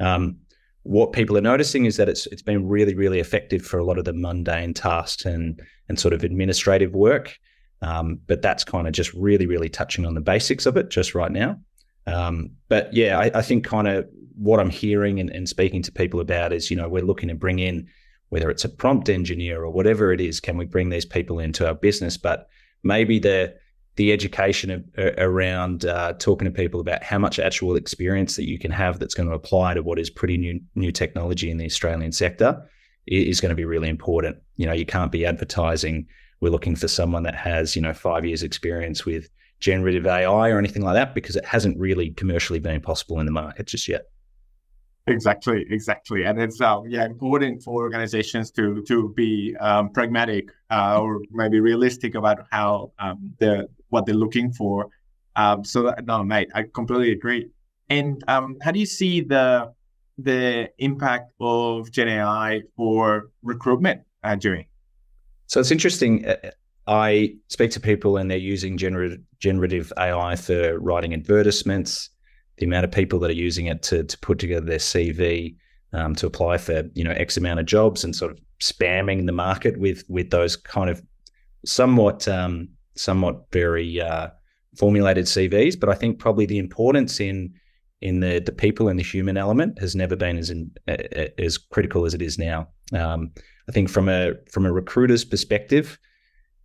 Um, 0.00 0.38
what 0.84 1.12
people 1.12 1.36
are 1.36 1.42
noticing 1.42 1.84
is 1.84 1.96
that 1.96 2.08
it's 2.08 2.26
it's 2.28 2.42
been 2.42 2.66
really 2.66 2.94
really 2.94 3.18
effective 3.18 3.66
for 3.66 3.78
a 3.78 3.84
lot 3.84 3.98
of 3.98 4.04
the 4.04 4.14
mundane 4.14 4.72
tasks 4.72 5.24
and 5.24 5.60
and 5.88 5.98
sort 5.98 6.14
of 6.14 6.24
administrative 6.24 6.94
work. 6.94 7.36
Um, 7.82 8.20
but 8.26 8.40
that's 8.40 8.64
kind 8.64 8.86
of 8.86 8.94
just 8.94 9.12
really 9.12 9.46
really 9.46 9.68
touching 9.68 10.06
on 10.06 10.14
the 10.14 10.20
basics 10.20 10.64
of 10.64 10.76
it 10.76 10.88
just 10.88 11.14
right 11.14 11.32
now 11.32 11.58
um, 12.06 12.50
but 12.68 12.92
yeah 12.92 13.18
I, 13.18 13.30
I 13.34 13.42
think 13.42 13.64
kind 13.64 13.88
of 13.88 14.08
what 14.36 14.60
i'm 14.60 14.70
hearing 14.70 15.18
and, 15.18 15.30
and 15.30 15.48
speaking 15.48 15.82
to 15.82 15.92
people 15.92 16.20
about 16.20 16.52
is 16.52 16.70
you 16.70 16.76
know 16.76 16.88
we're 16.88 17.02
looking 17.02 17.28
to 17.28 17.34
bring 17.34 17.58
in 17.58 17.86
whether 18.28 18.50
it's 18.50 18.64
a 18.64 18.68
prompt 18.68 19.08
engineer 19.08 19.62
or 19.62 19.70
whatever 19.70 20.12
it 20.12 20.20
is 20.20 20.40
can 20.40 20.56
we 20.56 20.66
bring 20.66 20.90
these 20.90 21.06
people 21.06 21.38
into 21.38 21.66
our 21.66 21.74
business 21.74 22.16
but 22.16 22.48
maybe 22.82 23.18
the 23.18 23.54
the 23.96 24.12
education 24.12 24.70
of, 24.70 24.84
uh, 24.98 25.12
around 25.16 25.86
uh, 25.86 26.12
talking 26.18 26.44
to 26.44 26.50
people 26.50 26.80
about 26.80 27.02
how 27.02 27.16
much 27.18 27.38
actual 27.38 27.76
experience 27.76 28.36
that 28.36 28.46
you 28.46 28.58
can 28.58 28.70
have 28.70 28.98
that's 28.98 29.14
going 29.14 29.26
to 29.26 29.34
apply 29.34 29.72
to 29.72 29.82
what 29.82 29.98
is 29.98 30.10
pretty 30.10 30.36
new 30.36 30.60
new 30.74 30.92
technology 30.92 31.50
in 31.50 31.56
the 31.56 31.64
Australian 31.64 32.12
sector 32.12 32.62
is 33.06 33.40
going 33.40 33.48
to 33.48 33.56
be 33.56 33.64
really 33.64 33.88
important. 33.88 34.36
You 34.56 34.66
know, 34.66 34.74
you 34.74 34.84
can't 34.84 35.10
be 35.10 35.24
advertising 35.24 36.06
we're 36.40 36.50
looking 36.50 36.76
for 36.76 36.88
someone 36.88 37.22
that 37.22 37.34
has 37.34 37.76
you 37.76 37.82
know 37.82 37.92
five 37.92 38.24
years 38.24 38.42
experience 38.42 39.04
with 39.04 39.28
generative 39.60 40.06
AI 40.06 40.50
or 40.50 40.58
anything 40.58 40.82
like 40.82 40.94
that 40.94 41.14
because 41.14 41.36
it 41.36 41.44
hasn't 41.44 41.78
really 41.78 42.10
commercially 42.10 42.58
been 42.58 42.80
possible 42.80 43.20
in 43.20 43.26
the 43.26 43.32
market 43.32 43.66
just 43.66 43.88
yet. 43.88 44.02
Exactly, 45.08 45.64
exactly, 45.70 46.24
and 46.24 46.40
it's 46.40 46.60
uh, 46.60 46.80
yeah 46.88 47.04
important 47.04 47.62
for 47.62 47.74
organizations 47.74 48.50
to 48.50 48.82
to 48.88 49.12
be 49.14 49.54
um, 49.60 49.90
pragmatic 49.90 50.50
uh, 50.70 51.00
or 51.00 51.22
maybe 51.30 51.60
realistic 51.60 52.16
about 52.16 52.46
how 52.50 52.90
um, 52.98 53.32
they're 53.38 53.66
what 53.90 54.04
they're 54.04 54.16
looking 54.16 54.52
for. 54.52 54.88
Um, 55.36 55.62
so 55.64 55.84
that, 55.84 56.06
no, 56.06 56.24
mate, 56.24 56.48
I 56.54 56.64
completely 56.74 57.12
agree. 57.12 57.50
And 57.88 58.22
um, 58.26 58.56
how 58.62 58.72
do 58.72 58.80
you 58.80 58.86
see 58.86 59.20
the 59.20 59.72
the 60.18 60.70
impact 60.78 61.32
of 61.40 61.90
Gen 61.92 62.08
AI 62.08 62.62
for 62.76 63.30
recruitment, 63.42 64.02
uh, 64.24 64.34
Jerry? 64.34 64.68
So 65.46 65.60
it's 65.60 65.70
interesting. 65.70 66.26
I 66.86 67.34
speak 67.48 67.72
to 67.72 67.80
people 67.80 68.16
and 68.16 68.30
they're 68.30 68.38
using 68.38 68.78
gener- 68.78 69.20
generative 69.38 69.92
AI 69.98 70.36
for 70.36 70.78
writing 70.78 71.14
advertisements 71.14 72.10
the 72.58 72.66
amount 72.66 72.84
of 72.84 72.90
people 72.90 73.18
that 73.20 73.30
are 73.30 73.34
using 73.34 73.66
it 73.66 73.82
to 73.82 74.04
to 74.04 74.18
put 74.18 74.38
together 74.38 74.64
their 74.64 74.78
CV, 74.78 75.56
um, 75.92 76.14
to 76.14 76.26
apply 76.26 76.58
for 76.58 76.84
you 76.94 77.04
know 77.04 77.12
X 77.12 77.36
amount 77.36 77.60
of 77.60 77.66
jobs, 77.66 78.04
and 78.04 78.14
sort 78.14 78.32
of 78.32 78.38
spamming 78.60 79.26
the 79.26 79.32
market 79.32 79.78
with 79.78 80.04
with 80.08 80.30
those 80.30 80.56
kind 80.56 80.90
of 80.90 81.02
somewhat 81.64 82.26
um, 82.28 82.68
somewhat 82.94 83.44
very 83.52 84.00
uh, 84.00 84.28
formulated 84.76 85.26
CVs. 85.26 85.78
But 85.78 85.88
I 85.88 85.94
think 85.94 86.18
probably 86.18 86.46
the 86.46 86.58
importance 86.58 87.20
in 87.20 87.52
in 88.00 88.20
the 88.20 88.40
the 88.40 88.52
people 88.52 88.88
and 88.88 88.98
the 88.98 89.04
human 89.04 89.36
element 89.36 89.78
has 89.78 89.94
never 89.94 90.16
been 90.16 90.38
as 90.38 90.50
in, 90.50 90.70
as 91.38 91.58
critical 91.58 92.06
as 92.06 92.14
it 92.14 92.22
is 92.22 92.38
now. 92.38 92.68
Um, 92.92 93.32
I 93.68 93.72
think 93.72 93.90
from 93.90 94.08
a 94.08 94.32
from 94.50 94.64
a 94.64 94.72
recruiter's 94.72 95.24
perspective, 95.24 95.98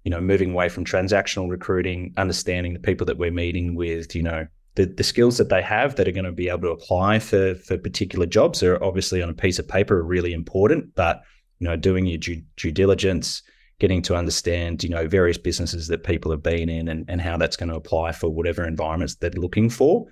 you 0.03 0.11
know, 0.11 0.21
moving 0.21 0.51
away 0.51 0.69
from 0.69 0.85
transactional 0.85 1.49
recruiting, 1.49 2.13
understanding 2.17 2.73
the 2.73 2.79
people 2.79 3.05
that 3.05 3.17
we're 3.17 3.31
meeting 3.31 3.75
with, 3.75 4.15
you 4.15 4.23
know, 4.23 4.47
the, 4.75 4.85
the 4.85 5.03
skills 5.03 5.37
that 5.37 5.49
they 5.49 5.61
have 5.61 5.95
that 5.95 6.07
are 6.07 6.13
going 6.13 6.25
to 6.25 6.31
be 6.31 6.47
able 6.47 6.61
to 6.61 6.69
apply 6.69 7.19
for 7.19 7.55
for 7.55 7.77
particular 7.77 8.25
jobs 8.25 8.63
are 8.63 8.81
obviously 8.81 9.21
on 9.21 9.29
a 9.29 9.33
piece 9.33 9.59
of 9.59 9.67
paper 9.67 9.99
are 9.99 10.03
really 10.03 10.31
important 10.31 10.95
but 10.95 11.23
you 11.59 11.67
know 11.67 11.75
doing 11.75 12.05
your 12.05 12.17
due, 12.17 12.41
due 12.55 12.71
diligence 12.71 13.43
getting 13.79 14.01
to 14.01 14.15
understand 14.15 14.81
you 14.81 14.89
know 14.89 15.05
various 15.09 15.37
businesses 15.37 15.89
that 15.89 16.05
people 16.05 16.31
have 16.31 16.41
been 16.41 16.69
in 16.69 16.87
and, 16.87 17.03
and 17.09 17.19
how 17.19 17.35
that's 17.35 17.57
going 17.57 17.67
to 17.67 17.75
apply 17.75 18.13
for 18.13 18.29
whatever 18.29 18.65
environments 18.65 19.15
they're 19.15 19.29
looking 19.31 19.69
for 19.69 20.05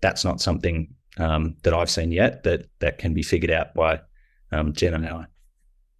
that's 0.00 0.24
not 0.24 0.40
something 0.40 0.88
um, 1.18 1.56
that 1.62 1.74
I've 1.74 1.90
seen 1.90 2.12
yet 2.12 2.42
that 2.44 2.66
that 2.80 2.98
can 2.98 3.14
be 3.14 3.22
figured 3.22 3.50
out 3.50 3.74
by 3.74 4.00
um, 4.52 4.72
Gen 4.72 5.04
AI. 5.04 5.26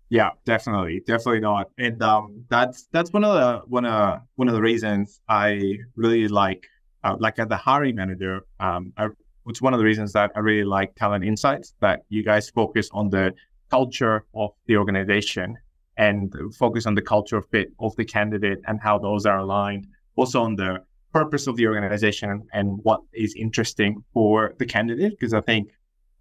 Yeah, 0.08 0.30
definitely, 0.44 1.02
definitely 1.04 1.40
not. 1.40 1.70
And 1.78 2.00
um, 2.02 2.44
that's 2.48 2.86
that's 2.92 3.12
one 3.12 3.24
of 3.24 3.34
the 3.34 3.62
one 3.66 3.84
of 3.84 4.20
one 4.36 4.48
of 4.48 4.54
the 4.54 4.60
reasons 4.60 5.20
I 5.28 5.78
really 5.96 6.28
like 6.28 6.64
uh, 7.02 7.16
like 7.18 7.38
as 7.38 7.48
the 7.48 7.56
hiring 7.56 7.96
manager, 7.96 8.42
um, 8.60 8.92
I, 8.96 9.08
it's 9.48 9.62
one 9.62 9.74
of 9.74 9.78
the 9.78 9.84
reasons 9.84 10.12
that 10.12 10.30
I 10.36 10.40
really 10.40 10.64
like 10.64 10.94
Talent 10.96 11.24
Insights 11.24 11.74
that 11.80 12.02
you 12.08 12.22
guys 12.22 12.50
focus 12.50 12.88
on 12.92 13.10
the 13.10 13.32
culture 13.70 14.24
of 14.34 14.50
the 14.66 14.76
organization 14.76 15.56
and 15.96 16.32
focus 16.56 16.86
on 16.86 16.94
the 16.94 17.02
culture 17.02 17.40
fit 17.42 17.68
of 17.80 17.94
the 17.96 18.04
candidate 18.04 18.58
and 18.66 18.80
how 18.80 18.98
those 18.98 19.26
are 19.26 19.38
aligned. 19.38 19.86
Also 20.16 20.42
on 20.42 20.56
the 20.56 20.78
purpose 21.12 21.46
of 21.46 21.56
the 21.56 21.66
organization 21.66 22.46
and 22.52 22.78
what 22.82 23.00
is 23.12 23.34
interesting 23.34 24.04
for 24.12 24.54
the 24.58 24.66
candidate, 24.66 25.12
because 25.18 25.32
I 25.32 25.40
think 25.40 25.70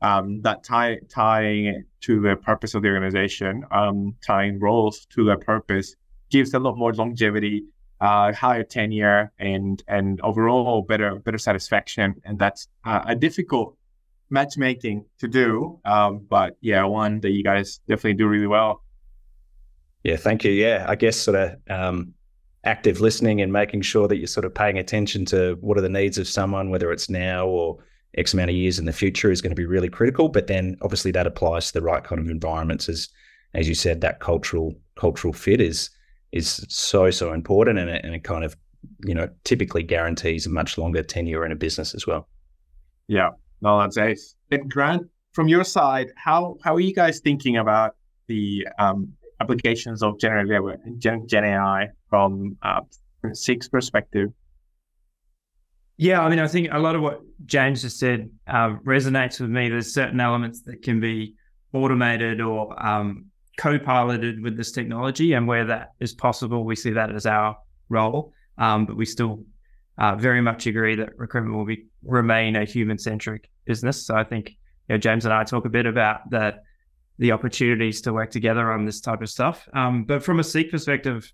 um, 0.05 0.41
that 0.41 0.63
tie, 0.63 0.99
tying 1.09 1.83
to 2.01 2.21
the 2.21 2.35
purpose 2.35 2.75
of 2.75 2.83
the 2.83 2.89
organization, 2.89 3.63
um, 3.71 4.15
tying 4.25 4.59
roles 4.59 5.05
to 5.07 5.25
the 5.25 5.37
purpose 5.37 5.95
gives 6.29 6.53
a 6.53 6.59
lot 6.59 6.77
more 6.77 6.93
longevity 6.93 7.63
uh, 8.01 8.31
higher 8.33 8.63
tenure 8.63 9.31
and 9.39 9.83
and 9.87 10.19
overall 10.21 10.81
better 10.81 11.15
better 11.25 11.37
satisfaction. 11.37 12.15
And 12.25 12.37
that's 12.37 12.67
uh, 12.83 13.01
a 13.07 13.15
difficult 13.15 13.77
matchmaking 14.29 15.05
to 15.19 15.27
do, 15.27 15.79
um, 15.85 16.25
but 16.29 16.57
yeah, 16.61 16.83
one 16.83 17.19
that 17.21 17.31
you 17.31 17.43
guys 17.43 17.79
definitely 17.87 18.15
do 18.15 18.27
really 18.27 18.47
well. 18.47 18.83
Yeah, 20.03 20.17
thank 20.17 20.43
you. 20.43 20.51
Yeah, 20.51 20.85
I 20.87 20.95
guess 20.95 21.17
sort 21.17 21.37
of 21.37 21.55
um, 21.69 22.13
active 22.63 23.01
listening 23.01 23.41
and 23.41 23.51
making 23.51 23.81
sure 23.81 24.07
that 24.07 24.17
you're 24.17 24.27
sort 24.27 24.45
of 24.45 24.53
paying 24.53 24.77
attention 24.77 25.25
to 25.25 25.57
what 25.61 25.77
are 25.77 25.81
the 25.81 25.89
needs 25.89 26.17
of 26.19 26.27
someone, 26.27 26.69
whether 26.69 26.91
it's 26.91 27.09
now 27.09 27.47
or 27.47 27.79
X 28.17 28.33
amount 28.33 28.49
of 28.49 28.55
years 28.55 28.79
in 28.79 28.85
the 28.85 28.93
future, 28.93 29.31
is 29.31 29.41
going 29.41 29.51
to 29.51 29.55
be 29.55 29.65
really 29.65 29.89
critical. 29.89 30.29
But 30.29 30.47
then 30.47 30.77
obviously 30.81 31.11
that 31.11 31.27
applies 31.27 31.67
to 31.67 31.73
the 31.73 31.81
right 31.81 32.03
kind 32.03 32.19
of 32.19 32.29
environments, 32.29 32.89
as 32.89 33.09
as 33.53 33.67
you 33.67 33.75
said, 33.75 34.01
that 34.01 34.19
cultural 34.19 34.73
cultural 34.95 35.33
fit 35.33 35.61
is 35.61 35.89
is 36.31 36.65
so 36.69 37.09
so 37.11 37.33
important, 37.33 37.79
and 37.79 37.89
it, 37.89 38.03
and 38.03 38.15
it 38.15 38.23
kind 38.23 38.43
of 38.43 38.55
you 39.05 39.15
know 39.15 39.29
typically 39.43 39.83
guarantees 39.83 40.45
a 40.45 40.49
much 40.49 40.77
longer 40.77 41.03
tenure 41.03 41.45
in 41.45 41.51
a 41.51 41.55
business 41.55 41.95
as 41.95 42.05
well. 42.05 42.27
Yeah, 43.07 43.31
no, 43.61 43.79
that's 43.79 43.97
ace. 43.97 44.35
And 44.51 44.69
Grant, 44.69 45.07
from 45.33 45.47
your 45.47 45.63
side, 45.63 46.11
how 46.15 46.57
how 46.63 46.75
are 46.75 46.79
you 46.79 46.93
guys 46.93 47.19
thinking 47.19 47.57
about 47.57 47.95
the 48.27 48.67
um, 48.79 49.13
applications 49.41 50.01
of 50.01 50.19
generative 50.19 50.79
Gen, 50.97 51.27
Gen 51.27 51.43
AI 51.43 51.89
from 52.09 52.57
uh, 52.61 52.81
Seek's 53.33 53.67
perspective? 53.67 54.29
Yeah, 55.97 56.21
I 56.21 56.29
mean, 56.29 56.39
I 56.39 56.47
think 56.47 56.69
a 56.71 56.79
lot 56.79 56.95
of 56.95 57.01
what 57.01 57.21
James 57.45 57.81
just 57.81 57.99
said 57.99 58.29
uh, 58.47 58.75
resonates 58.85 59.39
with 59.39 59.49
me. 59.49 59.69
There's 59.69 59.93
certain 59.93 60.19
elements 60.19 60.61
that 60.63 60.81
can 60.81 60.99
be 60.99 61.35
automated 61.73 62.41
or 62.41 62.75
um, 62.85 63.25
co-piloted 63.57 64.41
with 64.41 64.57
this 64.57 64.71
technology, 64.71 65.33
and 65.33 65.47
where 65.47 65.65
that 65.65 65.91
is 65.99 66.13
possible, 66.13 66.65
we 66.65 66.75
see 66.75 66.91
that 66.91 67.15
as 67.15 67.25
our 67.25 67.57
role. 67.89 68.33
Um, 68.57 68.85
but 68.85 68.97
we 68.97 69.05
still 69.05 69.43
uh, 69.97 70.15
very 70.15 70.41
much 70.41 70.67
agree 70.67 70.95
that 70.95 71.17
recruitment 71.17 71.57
will 71.57 71.65
be 71.65 71.85
remain 72.03 72.55
a 72.55 72.65
human-centric 72.65 73.49
business. 73.65 74.05
So 74.05 74.15
I 74.15 74.23
think 74.23 74.49
you 74.89 74.95
know, 74.95 74.97
James 74.97 75.25
and 75.25 75.33
I 75.33 75.43
talk 75.43 75.65
a 75.65 75.69
bit 75.69 75.85
about 75.85 76.29
that 76.31 76.63
the 77.17 77.31
opportunities 77.31 78.01
to 78.01 78.11
work 78.11 78.29
together 78.31 78.71
on 78.71 78.85
this 78.85 78.99
type 78.99 79.21
of 79.21 79.29
stuff. 79.29 79.67
Um, 79.73 80.03
but 80.03 80.21
from 80.21 80.39
a 80.39 80.43
Seek 80.43 80.69
perspective, 80.69 81.31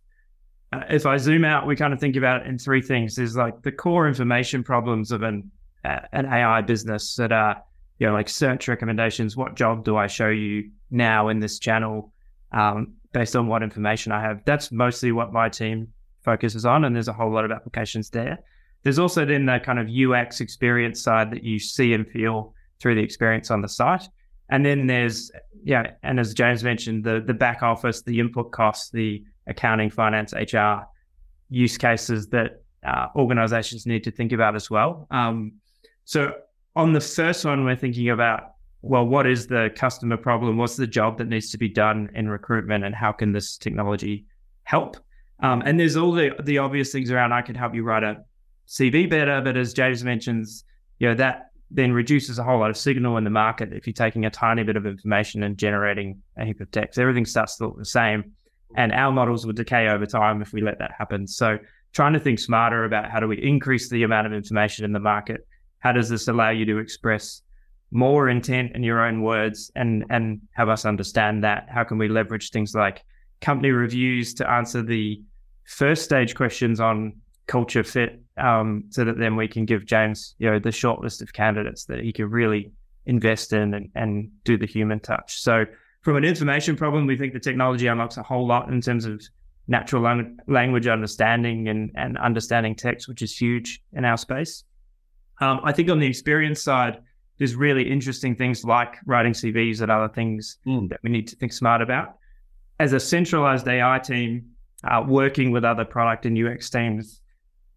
if 0.90 1.06
I 1.06 1.18
zoom 1.18 1.44
out, 1.44 1.68
we 1.68 1.76
kind 1.76 1.94
of 1.94 2.00
think 2.00 2.16
about 2.16 2.42
it 2.42 2.48
in 2.48 2.58
three 2.58 2.82
things. 2.82 3.16
There's 3.16 3.36
like 3.36 3.62
the 3.62 3.72
core 3.72 4.08
information 4.08 4.64
problems 4.64 5.12
of 5.12 5.24
an 5.24 5.52
uh, 5.84 6.00
an 6.12 6.26
AI 6.26 6.62
business 6.62 7.16
that 7.16 7.32
are 7.32 7.62
you 8.00 8.08
know 8.08 8.14
like 8.14 8.30
search 8.30 8.68
recommendations. 8.68 9.36
What 9.36 9.56
job 9.56 9.84
do 9.84 9.98
I 9.98 10.08
show 10.08 10.30
you 10.30 10.70
now 10.90 11.28
in 11.28 11.40
this 11.40 11.60
channel 11.60 12.14
um, 12.52 12.94
based 13.12 13.36
on 13.36 13.48
what 13.48 13.64
information 13.64 14.12
I 14.12 14.22
have? 14.22 14.44
That's 14.46 14.72
mostly 14.72 15.12
what 15.12 15.34
my 15.34 15.50
team 15.50 15.90
focuses 16.24 16.66
on, 16.66 16.86
and 16.86 16.96
there's 16.96 17.08
a 17.08 17.14
whole 17.14 17.32
lot 17.32 17.46
of 17.46 17.52
applications 17.52 18.10
there. 18.10 18.40
There's 18.84 19.00
also 19.00 19.26
then 19.26 19.46
the 19.46 19.60
kind 19.60 19.78
of 19.78 19.88
UX 19.90 20.40
experience 20.40 21.02
side 21.02 21.32
that 21.32 21.44
you 21.44 21.60
see 21.60 21.94
and 21.94 22.08
feel 22.08 22.54
through 22.80 22.96
the 22.96 23.02
experience 23.02 23.52
on 23.52 23.62
the 23.62 23.70
site. 23.70 24.08
And 24.50 24.66
then 24.66 24.88
there's 24.88 25.32
yeah, 25.64 25.92
and 26.04 26.20
as 26.20 26.34
James 26.34 26.64
mentioned, 26.64 27.04
the 27.04 27.22
the 27.26 27.34
back 27.34 27.62
office, 27.62 28.02
the 28.04 28.20
input 28.20 28.52
costs, 28.52 28.90
the 28.90 29.24
accounting, 29.48 29.90
finance, 29.90 30.34
HR 30.34 30.88
use 31.50 31.78
cases 31.78 32.28
that 32.30 32.64
uh, 32.86 33.08
organizations 33.16 33.86
need 33.86 34.04
to 34.04 34.12
think 34.12 34.32
about 34.32 34.56
as 34.56 34.70
well. 34.70 35.08
Um, 35.12 35.54
so 36.06 36.34
on 36.76 36.94
the 36.94 37.02
first 37.02 37.46
one, 37.46 37.66
we're 37.66 37.76
thinking 37.76 38.10
about 38.10 38.52
well, 38.84 39.06
what 39.06 39.28
is 39.28 39.46
the 39.46 39.70
customer 39.76 40.18
problem? 40.18 40.58
What's 40.58 40.76
the 40.76 40.88
job 40.88 41.20
that 41.20 41.28
needs 41.28 41.52
to 41.52 41.58
be 41.60 41.70
done 41.70 42.10
in 42.16 42.28
recruitment, 42.28 42.84
and 42.84 42.96
how 42.96 43.12
can 43.12 43.32
this 43.32 43.58
technology 43.58 44.26
help? 44.64 44.98
Um, 45.40 45.62
and 45.66 45.80
there's 45.80 45.96
all 45.96 46.12
the 46.12 46.32
the 46.44 46.58
obvious 46.58 46.92
things 46.92 47.12
around. 47.12 47.32
I 47.32 47.42
can 47.42 47.56
help 47.56 47.76
you 47.76 47.84
write 47.84 48.04
a 48.04 48.24
CV 48.68 49.10
better, 49.10 49.42
but 49.42 49.56
as 49.56 49.74
James 49.74 50.04
mentions, 50.04 50.64
you 50.98 51.08
know 51.08 51.16
that 51.16 51.52
then 51.70 51.94
reduces 51.94 52.38
a 52.38 52.44
whole 52.44 52.60
lot 52.60 52.70
of 52.70 52.78
signal 52.78 53.18
in 53.18 53.24
the 53.24 53.30
market 53.30 53.72
if 53.72 53.88
you're 53.88 53.94
taking 53.94 54.26
a 54.26 54.30
tiny 54.30 54.64
bit 54.64 54.76
of 54.76 54.86
information 54.86 55.44
and 55.44 55.58
generating 55.58 56.22
a 56.38 56.46
heap 56.46 56.60
of 56.60 56.70
text. 56.72 57.00
Everything 57.00 57.26
starts 57.26 57.56
to 57.58 57.68
look 57.68 57.78
the 57.78 57.86
same. 57.86 58.34
And 58.76 58.92
our 58.92 59.12
models 59.12 59.46
will 59.46 59.54
decay 59.54 59.88
over 59.88 60.06
time 60.06 60.42
if 60.42 60.54
we 60.54 60.62
let 60.62 60.80
that 60.80 60.92
happen. 60.98 61.28
So 61.28 61.58
trying 61.94 62.14
to 62.14 62.20
think 62.20 62.40
smarter 62.40 62.86
about 62.86 63.12
how 63.12 63.20
do 63.20 63.28
we 63.28 63.42
increase 63.42 63.90
the 63.90 64.04
amount 64.04 64.28
of 64.28 64.34
information 64.34 64.86
in 64.86 64.94
the 64.94 65.00
market? 65.00 65.46
How 65.80 65.92
does 65.92 66.10
this 66.10 66.28
allow 66.28 66.50
you 66.50 66.66
to 66.66 66.78
express 66.78 67.42
more 67.92 68.30
intent 68.30 68.74
in 68.74 68.84
your 68.84 69.06
own 69.06 69.22
words 69.22 69.72
and 69.76 70.06
and 70.10 70.42
have 70.54 70.70
us 70.70 70.86
understand 70.86 71.44
that? 71.44 71.68
How 71.70 71.84
can 71.84 71.98
we 71.98 72.08
leverage 72.08 72.52
things 72.52 72.74
like 72.74 73.04
company 73.42 73.72
reviews 73.72 74.34
to 74.36 74.50
answer 74.50 74.82
the 74.82 75.22
first 75.66 76.04
stage 76.04 76.36
questions 76.36 76.80
on 76.80 77.14
culture 77.48 77.84
fit 77.84 78.22
um, 78.38 78.86
so 78.90 79.04
that 79.04 79.18
then 79.18 79.36
we 79.36 79.48
can 79.48 79.66
give 79.66 79.86
James, 79.86 80.36
you 80.38 80.50
know, 80.50 80.60
the 80.60 80.72
short 80.72 81.02
list 81.02 81.22
of 81.22 81.34
candidates 81.34 81.86
that 81.86 82.00
he 82.00 82.14
can 82.14 82.30
really 82.30 82.72
invest 83.06 83.52
in 83.52 83.74
and, 83.74 83.90
and 83.96 84.30
do 84.44 84.58
the 84.58 84.66
human 84.66 85.00
touch. 85.00 85.40
So 85.40 85.66
from 86.02 86.18
an 86.18 86.24
information 86.24 86.76
problem, 86.76 87.06
we 87.06 87.16
think 87.16 87.34
the 87.34 87.40
technology 87.40 87.88
unlocks 87.88 88.18
a 88.18 88.24
whole 88.24 88.48
lot 88.48 88.70
in 88.70 88.82
terms 88.82 89.06
of 89.06 89.22
natural 89.68 90.02
lang- 90.02 90.38
language 90.48 90.88
understanding 90.88 91.68
and, 91.68 91.92
and 91.96 92.18
understanding 92.18 92.76
text, 92.76 93.08
which 93.08 93.22
is 93.22 93.36
huge 93.36 93.82
in 93.94 94.04
our 94.04 94.18
space. 94.18 94.64
Um, 95.40 95.60
I 95.64 95.72
think 95.72 95.90
on 95.90 96.00
the 96.00 96.08
experience 96.08 96.62
side, 96.62 97.00
there's 97.38 97.56
really 97.56 97.90
interesting 97.90 98.36
things 98.36 98.64
like 98.64 98.96
writing 99.06 99.34
CVs 99.34 99.82
and 99.82 99.92
other 99.92 100.10
things 100.10 100.58
mm. 100.68 100.90
that 100.90 101.00
we 101.04 101.10
need 101.10 101.28
to 101.30 101.36
think 101.36 101.54
smart 101.54 101.82
about. 101.82 102.18
As 102.80 102.94
a 102.94 103.00
centralized 103.00 103.68
AI 103.68 104.00
team, 104.00 104.52
uh, 104.84 105.04
working 105.08 105.52
with 105.52 105.64
other 105.64 105.86
product 105.86 106.26
and 106.26 106.38
UX 106.38 106.70
teams, 106.70 107.22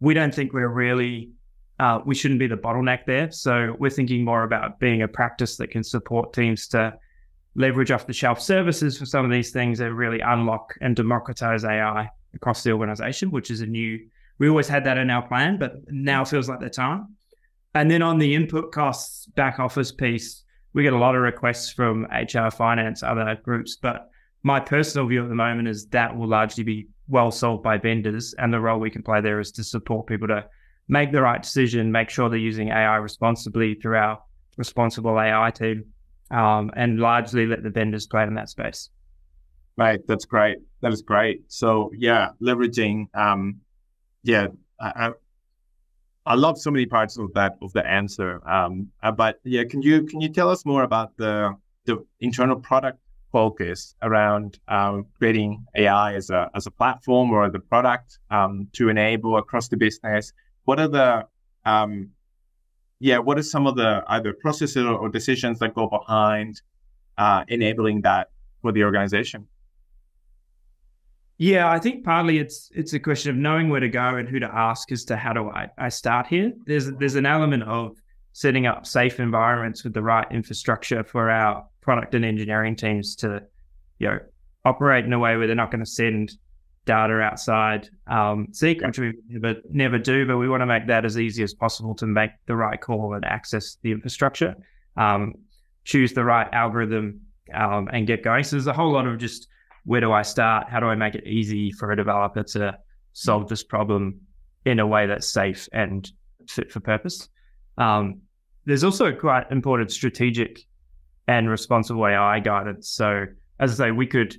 we 0.01 0.15
don't 0.15 0.35
think 0.35 0.53
we're 0.53 0.69
really 0.69 1.31
uh, 1.81 2.01
we 2.07 2.15
shouldn't 2.15 2.39
be 2.39 2.47
the 2.47 2.57
bottleneck 2.57 3.05
there. 3.05 3.31
So 3.33 3.75
we're 3.79 3.91
thinking 3.91 4.25
more 4.25 4.45
about 4.45 4.79
being 4.79 5.03
a 5.03 5.09
practice 5.09 5.57
that 5.57 5.71
can 5.71 5.83
support 5.83 6.33
teams 6.33 6.69
to 6.69 6.95
leverage 7.55 7.91
off 7.91 8.07
the 8.07 8.13
shelf 8.13 8.41
services 8.41 8.99
for 8.99 9.07
some 9.07 9.25
of 9.25 9.31
these 9.31 9.51
things 9.51 9.81
and 9.81 9.97
really 9.97 10.21
unlock 10.21 10.75
and 10.81 10.97
democratize 10.97 11.65
AI 11.65 12.09
across 12.35 12.63
the 12.63 12.73
organization, 12.73 13.31
which 13.31 13.51
is 13.51 13.61
a 13.61 13.67
new. 13.67 13.99
We 14.39 14.49
always 14.49 14.69
had 14.69 14.85
that 14.85 14.99
in 14.99 15.11
our 15.11 15.27
plan, 15.27 15.59
but 15.59 15.75
now 15.89 16.25
feels 16.25 16.49
like 16.49 16.61
the 16.61 16.71
time. 16.71 17.17
And 17.75 17.91
then 17.91 18.03
on 18.03 18.19
the 18.19 18.35
input 18.35 18.73
costs 18.73 19.27
back 19.27 19.59
office 19.59 19.93
piece, 19.93 20.45
we 20.73 20.83
get 20.83 20.93
a 20.93 20.99
lot 20.99 21.15
of 21.15 21.23
requests 21.23 21.71
from 21.71 22.07
HR, 22.13 22.51
finance, 22.51 23.03
other 23.03 23.39
groups. 23.45 23.77
But 23.81 24.09
my 24.43 24.61
personal 24.61 25.07
view 25.07 25.23
at 25.23 25.29
the 25.29 25.35
moment 25.35 25.69
is 25.69 25.87
that 25.87 26.17
will 26.17 26.29
largely 26.29 26.65
be 26.65 26.89
well 27.09 27.31
solved 27.31 27.63
by 27.63 27.79
vendors. 27.79 28.35
And 28.39 28.53
the 28.53 28.61
role 28.61 28.81
we 28.81 28.91
can 28.91 29.03
play 29.03 29.21
there 29.21 29.41
is 29.41 29.53
to 29.53 29.65
support 29.65 30.07
people 30.07 30.29
to 30.29 30.45
make 30.89 31.13
the 31.13 31.23
right 31.23 31.43
decision, 31.43 31.93
make 31.93 32.11
sure 32.11 32.29
they're 32.29 32.39
using 32.39 32.69
AI 32.69 32.97
responsibly 32.97 33.75
through 33.75 33.97
our 33.97 34.19
responsible 34.57 35.19
AI 35.19 35.51
team, 35.51 35.85
um, 36.35 36.71
and 36.75 36.99
largely 36.99 37.47
let 37.47 37.63
the 37.63 37.71
vendors 37.71 38.07
play 38.07 38.25
in 38.25 38.35
that 38.35 38.49
space. 38.49 38.91
Right. 39.77 40.01
That's 40.07 40.25
great. 40.25 40.59
That 40.83 40.93
is 40.93 41.03
great. 41.03 41.45
So 41.49 41.91
yeah, 41.97 42.31
leveraging, 42.43 43.07
um, 43.15 43.61
yeah, 44.23 44.49
I, 44.81 45.13
I 46.27 46.35
love 46.35 46.59
so 46.59 46.71
many 46.71 46.87
parts 46.87 47.19
of 47.19 47.33
that 47.35 47.57
of 47.63 47.73
the 47.73 47.87
answer. 47.87 48.47
Um, 48.49 48.89
uh, 49.03 49.13
but 49.13 49.41
yeah, 49.45 49.65
can 49.65 49.83
you 49.83 50.05
can 50.05 50.21
you 50.21 50.29
tell 50.29 50.51
us 50.51 50.65
more 50.65 50.83
about 50.83 51.17
the 51.17 51.55
the 51.87 52.05
internal 52.21 52.57
product 52.57 52.99
focus 53.31 53.95
around 54.01 54.59
um, 54.69 55.07
creating 55.19 55.67
AI 55.77 56.15
as 56.15 56.31
a 56.31 56.51
as 56.55 56.67
a 56.67 56.71
platform 56.71 57.31
or 57.31 57.51
the 57.51 57.59
product 57.59 58.19
um, 58.31 58.69
to 58.73 58.89
enable 58.89 59.37
across 59.37 59.69
the 59.69 59.77
business. 59.77 60.33
What 60.65 60.81
are 60.81 60.89
the 60.89 61.27
um, 61.67 62.11
yeah, 63.01 63.19
what 63.19 63.39
are 63.39 63.43
some 63.43 63.67
of 63.67 63.77
the 63.77 64.03
either 64.09 64.33
processes 64.33 64.85
or 64.85 65.09
decisions 65.09 65.59
that 65.59 65.75
go 65.75 65.89
behind 65.89 66.63
uh, 67.19 67.45
enabling 67.49 68.03
that 68.03 68.31
for 68.63 68.73
the 68.73 68.85
organization? 68.85 69.47
Yeah, 71.37 71.69
I 71.69 71.81
think 71.81 72.05
partly 72.05 72.39
it's 72.39 72.71
it's 72.75 72.93
a 72.93 73.01
question 73.01 73.31
of 73.31 73.37
knowing 73.37 73.69
where 73.69 73.81
to 73.81 73.89
go 73.89 74.17
and 74.17 74.29
who 74.29 74.39
to 74.39 74.49
ask 74.53 74.93
as 74.93 75.05
to 75.07 75.17
how 75.17 75.33
do 75.33 75.51
I, 75.51 75.69
I 75.77 75.89
start 75.89 76.29
here. 76.29 76.53
There's 76.65 76.91
there's 76.93 77.17
an 77.17 77.27
element 77.27 77.65
of 77.65 77.97
setting 78.33 78.67
up 78.67 78.87
safe 78.87 79.19
environments 79.19 79.83
with 79.85 79.95
the 79.95 80.03
right 80.03 80.27
infrastructure 80.31 81.03
for 81.03 81.31
our 81.31 81.67
product 81.81 82.15
and 82.15 82.25
engineering 82.25 82.77
teams 82.77 83.15
to, 83.17 83.43
you 83.99 84.09
know, 84.09 84.19
operate 84.65 85.05
in 85.05 85.13
a 85.13 85.19
way 85.19 85.37
where 85.37 85.47
they're 85.47 85.57
not 85.57 85.71
going 85.71 85.85
to 85.85 85.91
send 85.91 86.33
data 86.87 87.21
outside 87.21 87.89
um, 88.07 88.49
Seek, 88.53 88.83
which 88.83 88.99
we 88.99 89.15
never, 89.29 89.61
never 89.71 89.99
do, 89.99 90.27
but 90.27 90.37
we 90.37 90.49
want 90.49 90.61
to 90.61 90.67
make 90.67 90.87
that 90.87 91.05
as 91.05 91.19
easy 91.19 91.43
as 91.43 91.55
possible 91.55 91.95
to 91.97 92.07
make 92.07 92.31
the 92.47 92.57
right 92.57 92.81
call 92.81 93.15
and 93.15 93.25
access 93.25 93.79
the 93.83 93.93
infrastructure, 93.93 94.55
um, 94.97 95.35
choose 95.85 96.13
the 96.13 96.25
right 96.25 96.49
algorithm, 96.53 97.21
um, 97.55 97.89
and 97.93 98.07
get 98.07 98.23
going. 98.23 98.45
So 98.45 98.57
there's 98.57 98.67
a 98.67 98.73
whole 98.73 98.93
lot 98.93 99.07
of 99.07 99.19
just 99.19 99.49
where 99.85 100.01
do 100.01 100.13
I 100.13 100.23
start? 100.23 100.69
How 100.69 100.81
do 100.81 100.87
I 100.87 100.95
make 100.95 101.15
it 101.15 101.27
easy 101.27 101.71
for 101.73 101.93
a 101.93 101.97
developer 101.97 102.43
to 102.43 102.79
solve 103.13 103.49
this 103.49 103.63
problem 103.63 104.21
in 104.65 104.79
a 104.79 104.87
way 104.87 105.07
that's 105.07 105.29
safe 105.29 105.69
and 105.73 106.11
fit 106.49 106.73
for 106.73 106.81
purpose? 106.81 107.29
Um, 107.77 108.23
there's 108.65 108.85
also 108.85 109.13
quite 109.13 109.51
important 109.51 109.91
strategic 109.93 110.65
and 111.29 111.51
responsible 111.51 112.07
AI 112.07 112.41
guidance. 112.41 112.89
So, 112.89 113.27
as 113.61 113.79
I 113.79 113.87
say, 113.87 113.91
we 113.91 114.07
could 114.07 114.37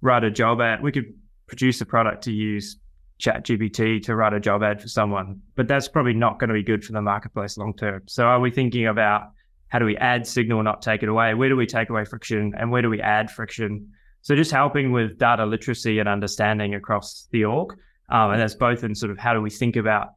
write 0.00 0.22
a 0.22 0.30
job 0.30 0.60
ad, 0.60 0.82
we 0.82 0.92
could 0.92 1.12
produce 1.48 1.80
a 1.80 1.86
product 1.86 2.22
to 2.24 2.32
use 2.32 2.78
ChatGPT 3.20 4.02
to 4.04 4.14
write 4.14 4.32
a 4.32 4.40
job 4.40 4.62
ad 4.62 4.80
for 4.80 4.88
someone, 4.88 5.40
but 5.56 5.66
that's 5.66 5.88
probably 5.88 6.14
not 6.14 6.38
going 6.38 6.48
to 6.48 6.54
be 6.54 6.62
good 6.62 6.84
for 6.84 6.92
the 6.92 7.02
marketplace 7.02 7.58
long 7.58 7.74
term. 7.74 8.02
So, 8.06 8.24
are 8.24 8.38
we 8.38 8.50
thinking 8.50 8.86
about 8.86 9.30
how 9.68 9.80
do 9.80 9.84
we 9.84 9.96
add 9.96 10.26
signal, 10.26 10.62
not 10.62 10.82
take 10.82 11.02
it 11.02 11.08
away? 11.08 11.34
Where 11.34 11.48
do 11.48 11.56
we 11.56 11.66
take 11.66 11.90
away 11.90 12.04
friction, 12.04 12.54
and 12.56 12.70
where 12.70 12.82
do 12.82 12.88
we 12.88 13.00
add 13.00 13.30
friction? 13.30 13.90
So, 14.22 14.36
just 14.36 14.52
helping 14.52 14.92
with 14.92 15.18
data 15.18 15.44
literacy 15.46 15.98
and 15.98 16.08
understanding 16.08 16.74
across 16.74 17.26
the 17.32 17.44
org, 17.44 17.72
um, 18.08 18.30
and 18.30 18.40
that's 18.40 18.54
both 18.54 18.84
in 18.84 18.94
sort 18.94 19.10
of 19.10 19.18
how 19.18 19.34
do 19.34 19.40
we 19.40 19.50
think 19.50 19.74
about 19.74 20.10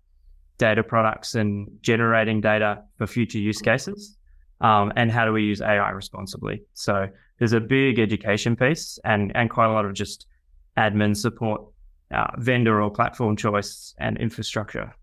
data 0.59 0.83
products 0.83 1.33
and 1.33 1.67
generating 1.81 2.39
data 2.39 2.83
for 2.99 3.07
future 3.07 3.39
use 3.39 3.61
cases, 3.61 4.15
um, 4.59 4.93
and 4.95 5.11
how 5.11 5.25
do 5.25 5.33
we 5.33 5.43
use 5.43 5.59
AI 5.59 5.89
responsibly? 5.89 6.61
So 6.75 7.07
there's 7.39 7.53
a 7.53 7.59
big 7.59 7.97
education 7.97 8.55
piece 8.55 8.99
and 9.03 9.31
and 9.33 9.49
quite 9.49 9.65
a 9.65 9.73
lot 9.73 9.85
of 9.85 9.93
just 9.93 10.27
admin 10.81 11.15
support, 11.15 11.61
uh, 12.11 12.31
vendor 12.37 12.81
or 12.81 12.89
platform 12.89 13.35
choice, 13.35 13.93
and 13.99 14.17
infrastructure. 14.17 14.93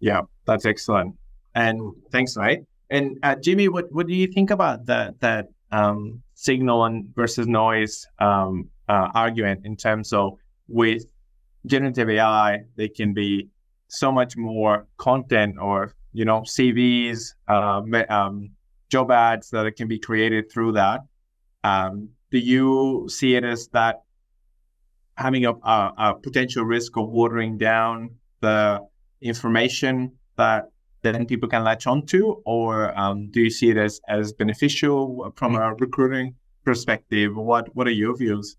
Yeah, 0.00 0.22
that's 0.46 0.64
excellent. 0.64 1.14
And 1.54 1.80
thanks, 2.10 2.36
mate. 2.36 2.60
And 2.90 3.18
uh, 3.22 3.36
Jimmy, 3.36 3.68
what 3.68 3.86
what 3.92 4.06
do 4.06 4.14
you 4.14 4.26
think 4.26 4.50
about 4.50 4.86
that 4.86 5.20
that 5.20 5.46
um, 5.70 6.22
signal 6.34 6.84
and 6.84 7.14
versus 7.14 7.46
noise 7.46 8.06
um, 8.18 8.68
uh, 8.88 9.08
argument 9.14 9.64
in 9.64 9.76
terms 9.76 10.12
of 10.12 10.38
with 10.68 11.04
generative 11.66 12.08
AI, 12.08 12.60
they 12.76 12.88
can 12.88 13.12
be 13.12 13.48
so 13.88 14.10
much 14.10 14.36
more 14.36 14.86
content 14.96 15.56
or 15.60 15.94
you 16.12 16.24
know 16.24 16.40
CVs, 16.40 17.34
uh, 17.48 17.82
um, 18.08 18.50
job 18.88 19.10
ads 19.10 19.50
that 19.50 19.76
can 19.76 19.88
be 19.88 19.98
created 19.98 20.50
through 20.50 20.72
that. 20.72 21.00
Um, 21.62 22.08
do 22.30 22.38
you 22.38 23.06
see 23.08 23.34
it 23.34 23.44
as 23.44 23.68
that 23.68 24.02
having 25.20 25.44
a, 25.44 25.52
a, 25.52 25.92
a 25.98 26.14
potential 26.20 26.64
risk 26.64 26.96
of 26.96 27.08
watering 27.08 27.58
down 27.58 28.10
the 28.40 28.80
information 29.20 30.12
that 30.36 30.64
then 31.02 31.26
people 31.26 31.48
can 31.48 31.62
latch 31.62 31.86
onto, 31.86 32.42
or 32.44 32.98
um, 32.98 33.30
do 33.30 33.40
you 33.40 33.50
see 33.50 33.70
it 33.70 33.76
as 33.76 34.00
as 34.08 34.32
beneficial 34.32 35.32
from 35.36 35.54
a 35.54 35.74
recruiting 35.74 36.34
perspective? 36.64 37.36
What 37.36 37.74
What 37.74 37.86
are 37.86 37.92
your 37.92 38.16
views? 38.16 38.56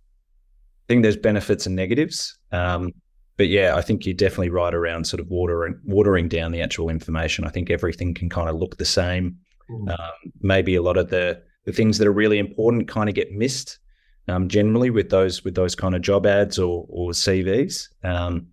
I 0.85 0.85
think 0.87 1.03
there's 1.03 1.17
benefits 1.17 1.65
and 1.65 1.75
negatives. 1.75 2.37
Um, 2.51 2.91
but 3.37 3.47
yeah, 3.47 3.75
I 3.75 3.81
think 3.81 4.05
you're 4.05 4.13
definitely 4.13 4.49
right 4.49 4.73
around 4.73 5.05
sort 5.05 5.19
of 5.19 5.27
watering 5.29 5.79
watering 5.83 6.27
down 6.29 6.51
the 6.51 6.61
actual 6.61 6.89
information. 6.89 7.43
I 7.45 7.49
think 7.49 7.69
everything 7.69 8.13
can 8.13 8.29
kind 8.29 8.49
of 8.49 8.55
look 8.55 8.77
the 8.77 8.85
same. 8.85 9.37
Mm. 9.69 9.89
Um, 9.89 10.31
maybe 10.41 10.75
a 10.75 10.81
lot 10.81 10.97
of 10.97 11.09
the 11.09 11.41
the 11.65 11.71
things 11.71 11.97
that 11.97 12.07
are 12.07 12.13
really 12.13 12.39
important 12.39 12.87
kind 12.87 13.09
of 13.09 13.15
get 13.15 13.31
missed 13.31 13.79
um, 14.27 14.47
generally 14.47 14.89
with 14.89 15.09
those 15.09 15.43
with 15.43 15.55
those 15.55 15.75
kind 15.75 15.95
of 15.95 16.01
job 16.01 16.25
ads 16.25 16.59
or 16.59 16.85
or 16.89 17.11
CVs. 17.11 17.89
Um, 18.03 18.47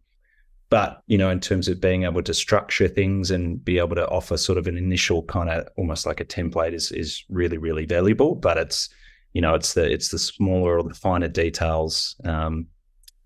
but 0.71 1.03
you 1.07 1.17
know, 1.17 1.31
in 1.31 1.41
terms 1.41 1.69
of 1.69 1.81
being 1.81 2.05
able 2.05 2.23
to 2.23 2.35
structure 2.35 2.89
things 2.89 3.31
and 3.31 3.65
be 3.65 3.79
able 3.79 3.97
to 3.97 4.09
offer 4.09 4.37
sort 4.37 4.59
of 4.59 4.67
an 4.67 4.77
initial 4.77 5.23
kind 5.23 5.49
of 5.49 5.67
almost 5.77 6.07
like 6.07 6.21
a 6.21 6.25
template 6.25 6.75
is 6.75 6.93
is 6.93 7.25
really 7.29 7.59
really 7.59 7.87
valuable. 7.87 8.35
But 8.35 8.59
it's 8.59 8.89
you 9.33 9.41
know 9.41 9.55
it's 9.55 9.75
the 9.75 9.91
it's 9.91 10.09
the 10.09 10.19
smaller 10.19 10.79
or 10.79 10.83
the 10.83 10.95
finer 10.95 11.29
details 11.29 12.17
um, 12.25 12.67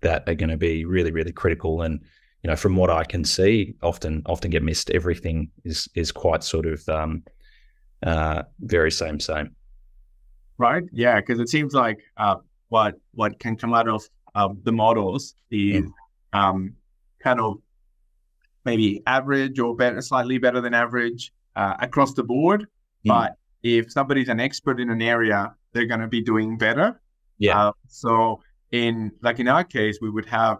that 0.01 0.27
are 0.27 0.35
going 0.35 0.49
to 0.49 0.57
be 0.57 0.85
really 0.85 1.11
really 1.11 1.31
critical 1.31 1.81
and 1.81 1.99
you 2.43 2.49
know 2.49 2.55
from 2.55 2.75
what 2.75 2.89
I 2.89 3.03
can 3.03 3.23
see 3.25 3.75
often 3.81 4.21
often 4.25 4.51
get 4.51 4.63
missed. 4.63 4.89
Everything 4.91 5.49
is 5.65 5.89
is 5.95 6.11
quite 6.11 6.43
sort 6.43 6.65
of 6.65 6.87
um, 6.87 7.23
uh, 8.03 8.43
very 8.59 8.91
same 8.91 9.19
same 9.19 9.55
right? 10.57 10.83
Yeah, 10.91 11.19
because 11.19 11.39
it 11.39 11.49
seems 11.49 11.73
like 11.73 11.99
uh, 12.17 12.35
what 12.69 12.95
what 13.13 13.39
can 13.39 13.55
come 13.55 13.73
out 13.73 13.87
of 13.87 14.03
uh, 14.35 14.49
the 14.63 14.71
models 14.71 15.35
is 15.51 15.85
mm. 15.85 15.91
um, 16.33 16.75
kind 17.19 17.39
of 17.39 17.57
maybe 18.65 19.01
average 19.05 19.59
or 19.59 19.75
better, 19.75 20.01
slightly 20.01 20.37
better 20.37 20.61
than 20.61 20.73
average 20.73 21.33
uh, 21.55 21.75
across 21.79 22.13
the 22.13 22.23
board. 22.23 22.61
Mm. 22.61 22.65
But 23.05 23.37
if 23.61 23.91
somebody's 23.91 24.29
an 24.29 24.39
expert 24.39 24.79
in 24.79 24.89
an 24.89 25.01
area, 25.01 25.53
they're 25.73 25.85
going 25.85 25.99
to 26.01 26.07
be 26.07 26.21
doing 26.21 26.57
better. 26.57 27.01
Yeah. 27.37 27.67
Uh, 27.67 27.71
so 27.87 28.41
in 28.71 29.11
like 29.21 29.39
in 29.39 29.47
our 29.47 29.63
case, 29.63 29.99
we 30.01 30.09
would 30.09 30.25
have 30.25 30.57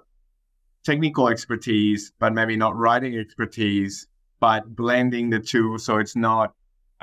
technical 0.84 1.30
expertise, 1.30 2.12
but 2.20 2.34
maybe 2.34 2.56
not 2.56 2.76
writing 2.76 3.18
expertise, 3.18 4.08
but 4.40 4.76
blending 4.76 5.30
the 5.30 5.40
two 5.40 5.78
so 5.78 5.98
it's 5.98 6.16
not 6.16 6.54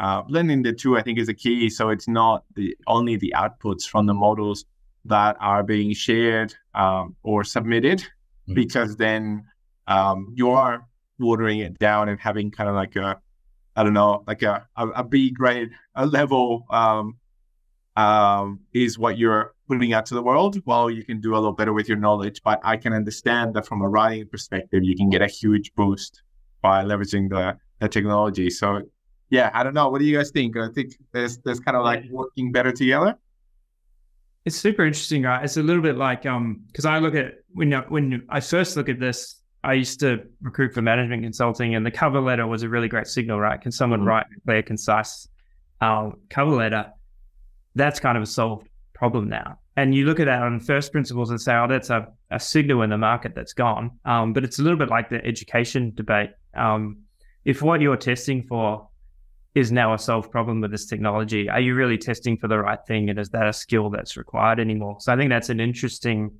uh, 0.00 0.22
blending 0.22 0.62
the 0.62 0.72
two, 0.72 0.96
I 0.96 1.02
think, 1.02 1.18
is 1.18 1.28
a 1.28 1.34
key. 1.34 1.68
So 1.68 1.90
it's 1.90 2.08
not 2.08 2.44
the 2.56 2.74
only 2.86 3.16
the 3.16 3.34
outputs 3.36 3.86
from 3.86 4.06
the 4.06 4.14
models 4.14 4.64
that 5.04 5.36
are 5.40 5.62
being 5.62 5.92
shared 5.92 6.54
um, 6.74 7.14
or 7.22 7.44
submitted, 7.44 7.98
mm-hmm. 7.98 8.54
because 8.54 8.96
then 8.96 9.44
um, 9.86 10.32
you 10.34 10.50
are 10.50 10.86
watering 11.18 11.58
it 11.58 11.78
down 11.78 12.08
and 12.08 12.18
having 12.18 12.50
kind 12.50 12.70
of 12.70 12.74
like 12.74 12.96
a, 12.96 13.20
I 13.76 13.82
don't 13.84 13.92
know, 13.92 14.24
like 14.26 14.42
a, 14.42 14.66
a, 14.76 14.88
a 14.88 15.04
B 15.04 15.30
grade 15.30 15.68
a 15.94 16.06
level 16.06 16.64
um, 16.70 17.18
um, 17.94 18.60
is 18.72 18.98
what 18.98 19.18
you're 19.18 19.54
putting 19.68 19.92
out 19.92 20.06
to 20.06 20.14
the 20.14 20.22
world. 20.22 20.56
Well, 20.64 20.90
you 20.90 21.04
can 21.04 21.20
do 21.20 21.34
a 21.34 21.36
little 21.36 21.52
better 21.52 21.74
with 21.74 21.88
your 21.88 21.98
knowledge, 21.98 22.40
but 22.42 22.58
I 22.64 22.78
can 22.78 22.94
understand 22.94 23.52
that 23.54 23.66
from 23.66 23.82
a 23.82 23.88
writing 23.88 24.28
perspective, 24.28 24.82
you 24.82 24.96
can 24.96 25.10
get 25.10 25.20
a 25.20 25.26
huge 25.26 25.74
boost 25.74 26.22
by 26.62 26.84
leveraging 26.84 27.28
the, 27.28 27.58
the 27.80 27.88
technology. 27.88 28.48
So 28.48 28.82
yeah, 29.30 29.50
I 29.54 29.62
don't 29.62 29.74
know. 29.74 29.88
What 29.88 30.00
do 30.00 30.04
you 30.04 30.16
guys 30.16 30.30
think? 30.30 30.56
I 30.56 30.68
think 30.68 30.94
there's 31.12 31.38
there's 31.38 31.60
kind 31.60 31.76
of 31.76 31.84
like 31.84 32.04
working 32.10 32.52
better 32.52 32.72
together. 32.72 33.16
It's 34.44 34.56
super 34.56 34.84
interesting, 34.84 35.22
right? 35.22 35.44
It's 35.44 35.56
a 35.56 35.62
little 35.62 35.82
bit 35.82 35.96
like 35.96 36.26
um 36.26 36.64
because 36.66 36.84
I 36.84 36.98
look 36.98 37.14
at 37.14 37.34
when 37.52 37.72
when 37.88 38.26
I 38.28 38.40
first 38.40 38.76
look 38.76 38.88
at 38.88 38.98
this, 38.98 39.40
I 39.62 39.74
used 39.74 40.00
to 40.00 40.24
recruit 40.42 40.74
for 40.74 40.82
management 40.82 41.22
consulting, 41.22 41.76
and 41.76 41.86
the 41.86 41.90
cover 41.90 42.20
letter 42.20 42.46
was 42.46 42.64
a 42.64 42.68
really 42.68 42.88
great 42.88 43.06
signal, 43.06 43.38
right? 43.38 43.60
Can 43.60 43.70
someone 43.72 44.00
mm-hmm. 44.00 44.08
write 44.08 44.26
a 44.36 44.40
clear, 44.40 44.62
concise 44.62 45.28
um, 45.80 46.16
cover 46.28 46.50
letter? 46.50 46.92
That's 47.76 48.00
kind 48.00 48.16
of 48.16 48.24
a 48.24 48.26
solved 48.26 48.68
problem 48.94 49.28
now. 49.28 49.58
And 49.76 49.94
you 49.94 50.04
look 50.04 50.18
at 50.20 50.26
that 50.26 50.42
on 50.42 50.58
first 50.60 50.90
principles 50.92 51.30
and 51.30 51.40
say, 51.40 51.54
oh, 51.54 51.66
that's 51.68 51.88
a, 51.88 52.08
a 52.30 52.40
signal 52.40 52.82
in 52.82 52.90
the 52.90 52.98
market 52.98 53.34
that's 53.34 53.54
gone. 53.54 53.92
Um, 54.04 54.32
but 54.32 54.44
it's 54.44 54.58
a 54.58 54.62
little 54.62 54.76
bit 54.76 54.90
like 54.90 55.08
the 55.08 55.24
education 55.24 55.92
debate. 55.94 56.30
Um, 56.54 56.98
if 57.44 57.62
what 57.62 57.80
you're 57.80 57.96
testing 57.96 58.42
for 58.42 58.89
is 59.54 59.72
now 59.72 59.94
a 59.94 59.98
solved 59.98 60.30
problem 60.30 60.60
with 60.60 60.70
this 60.70 60.86
technology? 60.86 61.48
Are 61.48 61.60
you 61.60 61.74
really 61.74 61.98
testing 61.98 62.36
for 62.36 62.48
the 62.48 62.58
right 62.58 62.78
thing? 62.86 63.10
And 63.10 63.18
is 63.18 63.30
that 63.30 63.46
a 63.46 63.52
skill 63.52 63.90
that's 63.90 64.16
required 64.16 64.60
anymore? 64.60 64.96
So 65.00 65.12
I 65.12 65.16
think 65.16 65.30
that's 65.30 65.48
an 65.48 65.60
interesting 65.60 66.30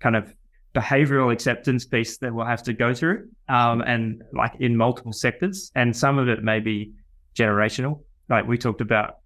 kind 0.00 0.16
of 0.16 0.34
behavioral 0.74 1.32
acceptance 1.32 1.84
piece 1.84 2.18
that 2.18 2.32
we'll 2.32 2.46
have 2.46 2.62
to 2.64 2.72
go 2.72 2.94
through 2.94 3.28
um, 3.48 3.82
and 3.82 4.22
like 4.32 4.52
in 4.60 4.76
multiple 4.76 5.12
sectors. 5.12 5.70
And 5.74 5.96
some 5.96 6.18
of 6.18 6.28
it 6.28 6.42
may 6.42 6.60
be 6.60 6.92
generational. 7.34 8.02
Like 8.28 8.46
we 8.46 8.58
talked 8.58 8.80
about 8.80 9.16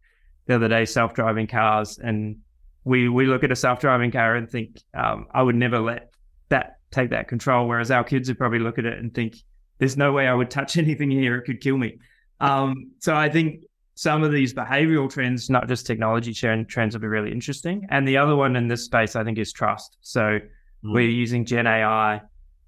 the 0.46 0.56
other 0.56 0.68
day, 0.68 0.84
self-driving 0.84 1.46
cars. 1.46 1.98
And 1.98 2.36
we, 2.84 3.08
we 3.08 3.26
look 3.26 3.44
at 3.44 3.52
a 3.52 3.56
self-driving 3.56 4.10
car 4.10 4.36
and 4.36 4.50
think, 4.50 4.80
um, 4.92 5.26
I 5.32 5.42
would 5.42 5.56
never 5.56 5.80
let 5.80 6.10
that 6.50 6.78
take 6.90 7.10
that 7.10 7.28
control. 7.28 7.66
Whereas 7.66 7.90
our 7.90 8.04
kids 8.04 8.28
would 8.28 8.38
probably 8.38 8.58
look 8.58 8.78
at 8.78 8.84
it 8.84 8.98
and 8.98 9.14
think, 9.14 9.36
there's 9.78 9.96
no 9.96 10.12
way 10.12 10.28
I 10.28 10.34
would 10.34 10.50
touch 10.50 10.76
anything 10.78 11.10
here. 11.10 11.36
It 11.36 11.44
could 11.44 11.60
kill 11.60 11.78
me. 11.78 11.98
Um, 12.44 12.92
so 12.98 13.14
I 13.14 13.28
think 13.28 13.64
some 13.94 14.22
of 14.22 14.32
these 14.32 14.52
behavioral 14.52 15.10
trends, 15.10 15.48
not 15.48 15.68
just 15.68 15.86
technology 15.86 16.32
sharing 16.32 16.66
trends, 16.66 16.94
will 16.94 17.00
be 17.00 17.06
really 17.06 17.32
interesting. 17.32 17.86
And 17.90 18.06
the 18.06 18.16
other 18.16 18.36
one 18.36 18.56
in 18.56 18.68
this 18.68 18.84
space, 18.84 19.16
I 19.16 19.24
think, 19.24 19.38
is 19.38 19.52
trust. 19.52 19.98
So 20.00 20.20
mm. 20.20 20.40
we're 20.82 21.08
using 21.08 21.44
Gen 21.44 21.66
AI. 21.66 22.20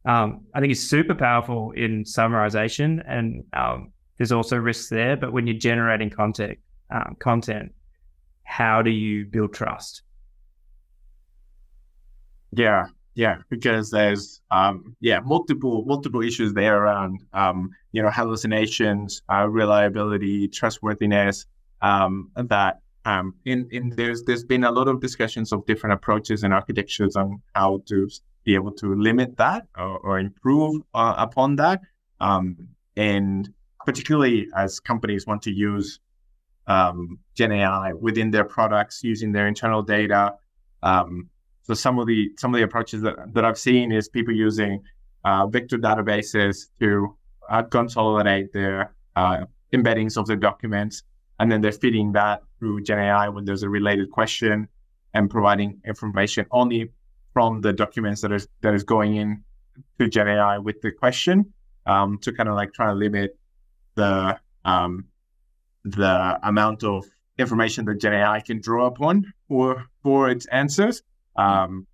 Um, 0.05 0.47
I 0.55 0.61
think 0.61 0.71
it's 0.71 0.83
super 0.83 1.15
powerful 1.15 1.73
in 1.73 2.05
summarization, 2.05 3.03
and 3.09 3.45
um, 3.53 3.93
there's 4.19 4.31
also 4.31 4.57
risks 4.57 4.89
there. 4.89 5.17
But 5.17 5.33
when 5.33 5.49
you're 5.49 5.59
generating 5.59 6.11
content, 6.11 6.59
um, 6.91 7.17
content, 7.19 7.73
how 8.45 8.83
do 8.83 8.91
you 8.91 9.27
build 9.27 9.53
trust? 9.53 10.03
Yeah, 12.53 12.87
yeah, 13.17 13.39
because 13.49 13.91
there's 13.91 14.43
um, 14.51 14.95
yeah 15.01 15.21
multiple 15.21 15.85
multiple 15.87 16.23
issues 16.23 16.53
there 16.53 16.77
around 16.77 17.25
um, 17.33 17.71
you 17.93 18.03
know 18.03 18.11
hallucinations, 18.11 19.23
uh, 19.33 19.49
reliability, 19.49 20.49
trustworthiness. 20.49 21.47
Um, 21.81 22.31
that 22.37 22.81
um, 23.07 23.35
in 23.47 23.69
in 23.71 23.91
there's 23.97 24.23
there's 24.25 24.45
been 24.45 24.65
a 24.65 24.71
lot 24.71 24.87
of 24.87 25.01
discussions 25.01 25.51
of 25.51 25.65
different 25.65 25.95
approaches 25.95 26.43
and 26.43 26.53
architectures 26.53 27.17
on 27.17 27.41
how 27.55 27.83
to 27.87 28.07
be 28.45 28.55
able 28.55 28.73
to 28.73 28.95
limit 28.95 29.37
that 29.39 29.67
or, 29.79 29.99
or 29.99 30.19
improve 30.19 30.83
uh, 30.95 31.15
upon 31.17 31.57
that. 31.57 31.81
Um, 32.21 32.69
and 32.99 33.49
particularly 33.87 34.49
as 34.55 34.79
companies 34.79 35.27
want 35.27 35.41
to 35.43 35.51
use 35.51 36.01
um, 36.67 37.19
Gen 37.35 37.53
AI 37.53 37.95
within 37.95 38.31
their 38.31 38.45
products, 38.45 39.03
using 39.03 39.33
their 39.33 39.49
internal 39.49 39.83
data. 39.83 40.35
Um, 40.83 41.31
so 41.67 41.75
some 41.75 41.99
of 41.99 42.07
the 42.07 42.31
some 42.39 42.55
of 42.55 42.59
the 42.59 42.65
approaches 42.65 43.03
that, 43.03 43.35
that 43.35 43.45
I've 43.45 43.59
seen 43.59 43.91
is 43.91 44.09
people 44.09 44.33
using 44.35 44.83
uh, 45.25 45.47
vector 45.49 45.79
databases 45.79 46.67
to 46.79 47.17
uh, 47.49 47.65
consolidate 47.65 48.53
their 48.53 48.95
uh, 49.17 49.47
embeddings 49.73 50.17
of 50.17 50.27
their 50.27 50.37
documents, 50.37 51.03
and 51.41 51.51
then 51.51 51.61
they're 51.61 51.73
feeding 51.73 52.13
that 52.13 52.43
through 52.59 52.85
GenAI 52.85 53.35
when 53.35 53.45
there's 53.45 53.65
a 53.65 53.69
related 53.69 54.13
question, 54.13 54.69
and 55.13 55.29
providing 55.29 55.81
information 55.85 56.47
only 56.53 56.93
from 57.33 57.61
the 57.63 57.73
documents 57.73 58.21
that 58.21 58.31
is 58.31 58.47
that 58.61 58.73
is 58.73 58.85
going 58.85 59.17
in 59.17 59.43
to 59.99 60.09
Gen 60.09 60.29
AI 60.29 60.59
with 60.59 60.81
the 60.83 60.93
question 60.93 61.53
um, 61.85 62.19
to 62.19 62.33
kind 62.33 62.49
of 62.49 62.55
like 62.55 62.73
try 62.73 62.87
to 62.87 62.95
limit 62.95 63.37
the 63.97 64.39
um, 64.65 65.07
the 65.85 66.39
amount 66.43 66.85
of 66.85 67.05
information 67.39 67.85
that 67.87 67.99
GenAI 67.99 68.45
can 68.45 68.61
draw 68.61 68.87
upon 68.87 69.33
for 69.49 69.85
for 70.03 70.31
its 70.31 70.47
answers. 70.47 71.03
Um, 71.37 71.87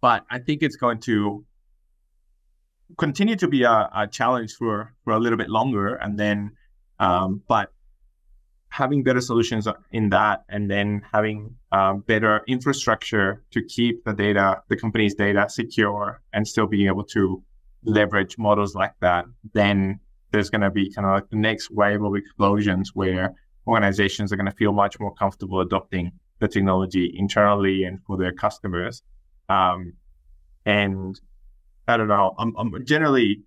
but 0.00 0.24
I 0.30 0.38
think 0.38 0.62
it's 0.62 0.76
going 0.76 1.00
to 1.00 1.44
continue 2.96 3.36
to 3.36 3.48
be 3.48 3.64
a, 3.64 3.90
a, 3.94 4.06
challenge 4.06 4.54
for 4.54 4.94
for 5.04 5.12
a 5.12 5.18
little 5.18 5.36
bit 5.36 5.50
longer, 5.50 5.94
and 5.96 6.18
then, 6.18 6.52
um, 6.98 7.42
but 7.48 7.72
having 8.70 9.02
better 9.02 9.20
solutions 9.20 9.66
in 9.92 10.10
that, 10.10 10.44
and 10.48 10.70
then 10.70 11.02
having 11.12 11.54
um, 11.72 12.00
better 12.00 12.42
infrastructure 12.46 13.42
to 13.50 13.62
keep 13.64 14.04
the 14.04 14.12
data, 14.12 14.62
the 14.68 14.76
company's 14.76 15.14
data 15.14 15.46
secure, 15.48 16.20
and 16.32 16.46
still 16.46 16.66
being 16.66 16.86
able 16.86 17.04
to 17.04 17.42
leverage 17.84 18.36
models 18.38 18.74
like 18.74 18.92
that, 19.00 19.24
then 19.54 19.98
there's 20.30 20.50
going 20.50 20.60
to 20.60 20.70
be 20.70 20.92
kind 20.92 21.06
of 21.06 21.14
like 21.14 21.30
the 21.30 21.36
next 21.36 21.70
wave 21.70 22.02
of 22.02 22.14
explosions 22.14 22.90
where 22.94 23.34
organizations 23.66 24.32
are 24.32 24.36
going 24.36 24.50
to 24.50 24.56
feel 24.56 24.72
much 24.72 25.00
more 25.00 25.14
comfortable 25.14 25.60
adopting 25.60 26.12
the 26.40 26.48
technology 26.48 27.12
internally 27.16 27.84
and 27.84 28.00
for 28.06 28.16
their 28.16 28.32
customers. 28.32 29.02
Um, 29.48 29.94
and 30.64 31.18
I 31.86 31.96
don't 31.96 32.08
know, 32.08 32.34
I'm, 32.38 32.54
I'm 32.56 32.84
generally 32.84 33.42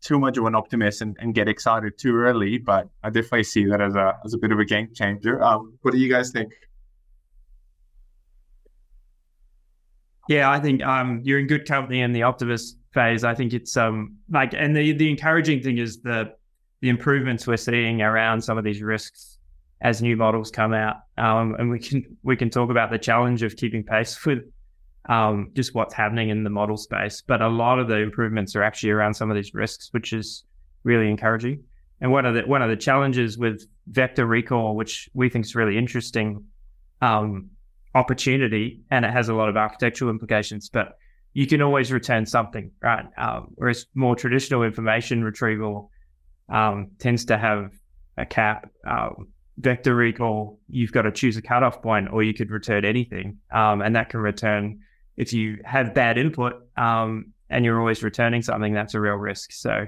too 0.00 0.18
much 0.18 0.36
of 0.36 0.44
an 0.44 0.54
optimist 0.54 1.02
and, 1.02 1.16
and, 1.20 1.34
get 1.34 1.48
excited 1.48 1.98
too 1.98 2.16
early, 2.16 2.58
but 2.58 2.88
I 3.02 3.10
definitely 3.10 3.44
see 3.44 3.66
that 3.66 3.80
as 3.80 3.94
a 3.94 4.16
as 4.24 4.32
a 4.32 4.38
bit 4.38 4.50
of 4.50 4.58
a 4.58 4.64
game 4.64 4.88
changer. 4.94 5.42
Um, 5.42 5.78
what 5.82 5.92
do 5.92 5.98
you 5.98 6.08
guys 6.08 6.30
think? 6.30 6.52
Yeah, 10.28 10.50
I 10.50 10.58
think 10.58 10.82
um, 10.82 11.20
you're 11.24 11.38
in 11.38 11.46
good 11.46 11.66
company 11.66 12.00
in 12.00 12.12
the 12.12 12.22
optimist 12.22 12.78
phase. 12.92 13.24
I 13.24 13.34
think 13.34 13.52
it's 13.52 13.76
um 13.76 14.16
like, 14.30 14.54
and 14.54 14.74
the 14.74 14.92
the 14.92 15.10
encouraging 15.10 15.62
thing 15.62 15.78
is 15.78 16.00
the 16.00 16.32
the 16.80 16.88
improvements 16.88 17.46
we're 17.46 17.56
seeing 17.56 18.00
around 18.00 18.40
some 18.40 18.56
of 18.56 18.64
these 18.64 18.80
risks 18.80 19.39
as 19.82 20.02
new 20.02 20.16
models 20.16 20.50
come 20.50 20.72
out. 20.72 20.96
Um, 21.16 21.56
and 21.58 21.70
we 21.70 21.78
can 21.78 22.16
we 22.22 22.36
can 22.36 22.50
talk 22.50 22.70
about 22.70 22.90
the 22.90 22.98
challenge 22.98 23.42
of 23.42 23.56
keeping 23.56 23.84
pace 23.84 24.24
with 24.26 24.40
um, 25.08 25.50
just 25.54 25.74
what's 25.74 25.94
happening 25.94 26.28
in 26.28 26.44
the 26.44 26.50
model 26.50 26.76
space. 26.76 27.22
But 27.26 27.40
a 27.40 27.48
lot 27.48 27.78
of 27.78 27.88
the 27.88 27.96
improvements 27.96 28.54
are 28.56 28.62
actually 28.62 28.90
around 28.90 29.14
some 29.14 29.30
of 29.30 29.36
these 29.36 29.54
risks, 29.54 29.88
which 29.92 30.12
is 30.12 30.44
really 30.84 31.08
encouraging. 31.08 31.64
And 32.00 32.10
one 32.12 32.24
of 32.24 32.34
the 32.34 32.42
one 32.42 32.62
of 32.62 32.70
the 32.70 32.76
challenges 32.76 33.38
with 33.38 33.66
vector 33.86 34.26
recall, 34.26 34.74
which 34.76 35.08
we 35.14 35.28
think 35.28 35.44
is 35.44 35.54
really 35.54 35.76
interesting 35.76 36.44
um, 37.02 37.50
opportunity, 37.94 38.80
and 38.90 39.04
it 39.04 39.12
has 39.12 39.28
a 39.28 39.34
lot 39.34 39.48
of 39.48 39.56
architectural 39.56 40.10
implications, 40.10 40.68
but 40.68 40.96
you 41.32 41.46
can 41.46 41.62
always 41.62 41.92
return 41.92 42.26
something, 42.26 42.70
right? 42.82 43.04
Um, 43.16 43.48
whereas 43.54 43.86
more 43.94 44.16
traditional 44.16 44.62
information 44.62 45.22
retrieval 45.22 45.90
um, 46.48 46.90
tends 46.98 47.26
to 47.26 47.38
have 47.38 47.70
a 48.16 48.26
cap. 48.26 48.70
Vector 49.60 49.94
recall, 49.94 50.58
you've 50.68 50.92
got 50.92 51.02
to 51.02 51.12
choose 51.12 51.36
a 51.36 51.42
cutoff 51.42 51.82
point, 51.82 52.08
or 52.12 52.22
you 52.22 52.32
could 52.32 52.50
return 52.50 52.84
anything, 52.84 53.38
um, 53.52 53.82
and 53.82 53.94
that 53.94 54.08
can 54.08 54.20
return 54.20 54.80
if 55.16 55.32
you 55.32 55.58
have 55.64 55.92
bad 55.94 56.16
input 56.16 56.66
um, 56.76 57.32
and 57.50 57.64
you're 57.64 57.78
always 57.78 58.02
returning 58.02 58.42
something. 58.42 58.72
That's 58.72 58.94
a 58.94 59.00
real 59.00 59.14
risk. 59.14 59.52
So 59.52 59.86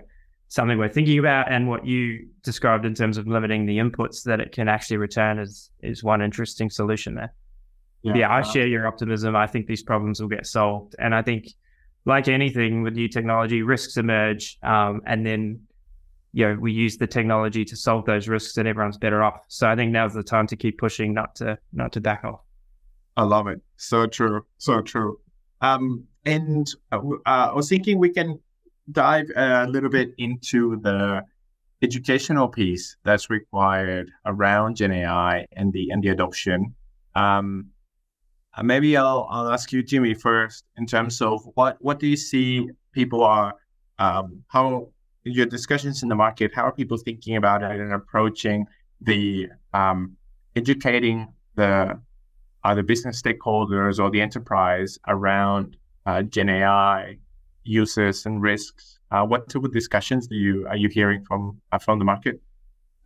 something 0.49 0.77
we're 0.77 0.91
thinking 0.91 1.19
about, 1.19 1.51
and 1.51 1.69
what 1.69 1.87
you 1.87 2.29
described 2.43 2.85
in 2.85 2.95
terms 2.95 3.17
of 3.17 3.27
limiting 3.27 3.65
the 3.65 3.79
inputs 3.79 4.25
that 4.25 4.41
it 4.41 4.53
can 4.53 4.69
actually 4.69 4.99
return 4.99 5.39
is 5.39 5.71
is 5.81 6.05
one 6.05 6.21
interesting 6.21 6.69
solution 6.69 7.15
there. 7.15 7.33
Yeah, 8.03 8.15
yeah 8.17 8.29
I 8.29 8.41
uh, 8.41 8.43
share 8.43 8.67
your 8.67 8.87
optimism. 8.87 9.35
I 9.35 9.47
think 9.47 9.67
these 9.67 9.83
problems 9.83 10.21
will 10.21 10.29
get 10.29 10.47
solved, 10.47 10.95
and 10.99 11.15
I 11.15 11.23
think, 11.23 11.49
like 12.05 12.29
anything 12.29 12.83
with 12.83 12.95
new 12.95 13.09
technology, 13.09 13.63
risks 13.63 13.97
emerge, 13.97 14.59
um, 14.63 15.01
and 15.07 15.25
then 15.25 15.61
you 16.33 16.49
know, 16.49 16.57
we 16.59 16.73
use 16.73 16.97
the 16.97 17.07
technology 17.07 17.64
to 17.64 17.77
solve 17.77 18.05
those 18.07 18.29
risks 18.29 18.57
and 18.57 18.66
everyone's 18.66 18.99
better 18.99 19.23
off. 19.23 19.45
So 19.49 19.68
I 19.68 19.77
think 19.77 19.92
now's 19.92 20.14
the 20.14 20.23
time 20.23 20.47
to 20.49 20.57
keep 20.57 20.79
pushing, 20.79 21.12
not 21.12 21.35
to 21.37 21.59
not 21.73 21.92
to 21.92 22.01
back 22.01 22.25
off. 22.25 22.40
I 23.16 23.25
love 23.25 23.47
it. 23.47 23.61
So 23.77 24.07
true. 24.07 24.45
So 24.59 24.81
true. 24.81 25.18
Um, 25.61 26.05
and 26.25 26.66
uh, 26.90 27.01
uh 27.27 27.51
I 27.51 27.53
was 27.53 27.68
thinking 27.68 27.99
we 27.99 28.11
can 28.11 28.38
dive 28.90 29.31
a 29.37 29.66
little 29.66 29.90
bit 29.90 30.14
into 30.18 30.81
the 30.81 31.23
educational 31.83 32.49
piece 32.49 32.97
that's 33.05 33.29
required 33.29 34.11
around 34.25 34.77
Gen 34.77 34.92
AI 34.92 35.47
and 35.53 35.73
the 35.73 35.90
and 35.90 36.03
the 36.03 36.09
adoption. 36.09 36.75
Um, 37.14 37.66
uh, 38.57 38.62
maybe 38.62 38.97
I'll 38.97 39.27
I'll 39.31 39.51
ask 39.51 39.71
you, 39.73 39.83
Jimmy, 39.83 40.14
first 40.14 40.64
in 40.77 40.87
terms 40.87 41.21
of 41.21 41.42
what 41.55 41.77
what 41.81 41.99
do 41.99 42.07
you 42.07 42.16
see 42.16 42.68
people 42.92 43.23
are 43.23 43.55
um, 43.99 44.42
how 44.49 44.88
your 45.25 45.47
discussions 45.47 46.03
in 46.03 46.09
the 46.09 46.15
market, 46.15 46.55
how 46.55 46.65
are 46.65 46.73
people 46.73 46.97
thinking 46.97 47.37
about 47.37 47.63
it 47.63 47.81
and 47.81 47.93
approaching 47.93 48.67
the 49.01 49.49
um, 49.73 50.17
educating 50.57 51.29
the 51.55 51.99
either 52.65 52.83
business 52.83 53.21
stakeholders 53.21 53.99
or 53.99 54.11
the 54.11 54.21
enterprise 54.21 54.99
around 55.09 55.77
uh, 56.07 56.23
Gen 56.23 56.49
AI 56.49 57.17
uses 57.65 58.27
and 58.27 58.43
risks? 58.43 58.99
Uh, 59.11 59.25
what 59.25 59.49
type 59.49 59.65
of 59.65 59.73
discussions 59.73 60.27
do 60.27 60.35
you 60.35 60.67
are 60.69 60.77
you 60.77 60.89
hearing 60.89 61.25
from 61.25 61.61
uh, 61.73 61.79
from 61.79 61.99
the 61.99 62.05
market? 62.05 62.41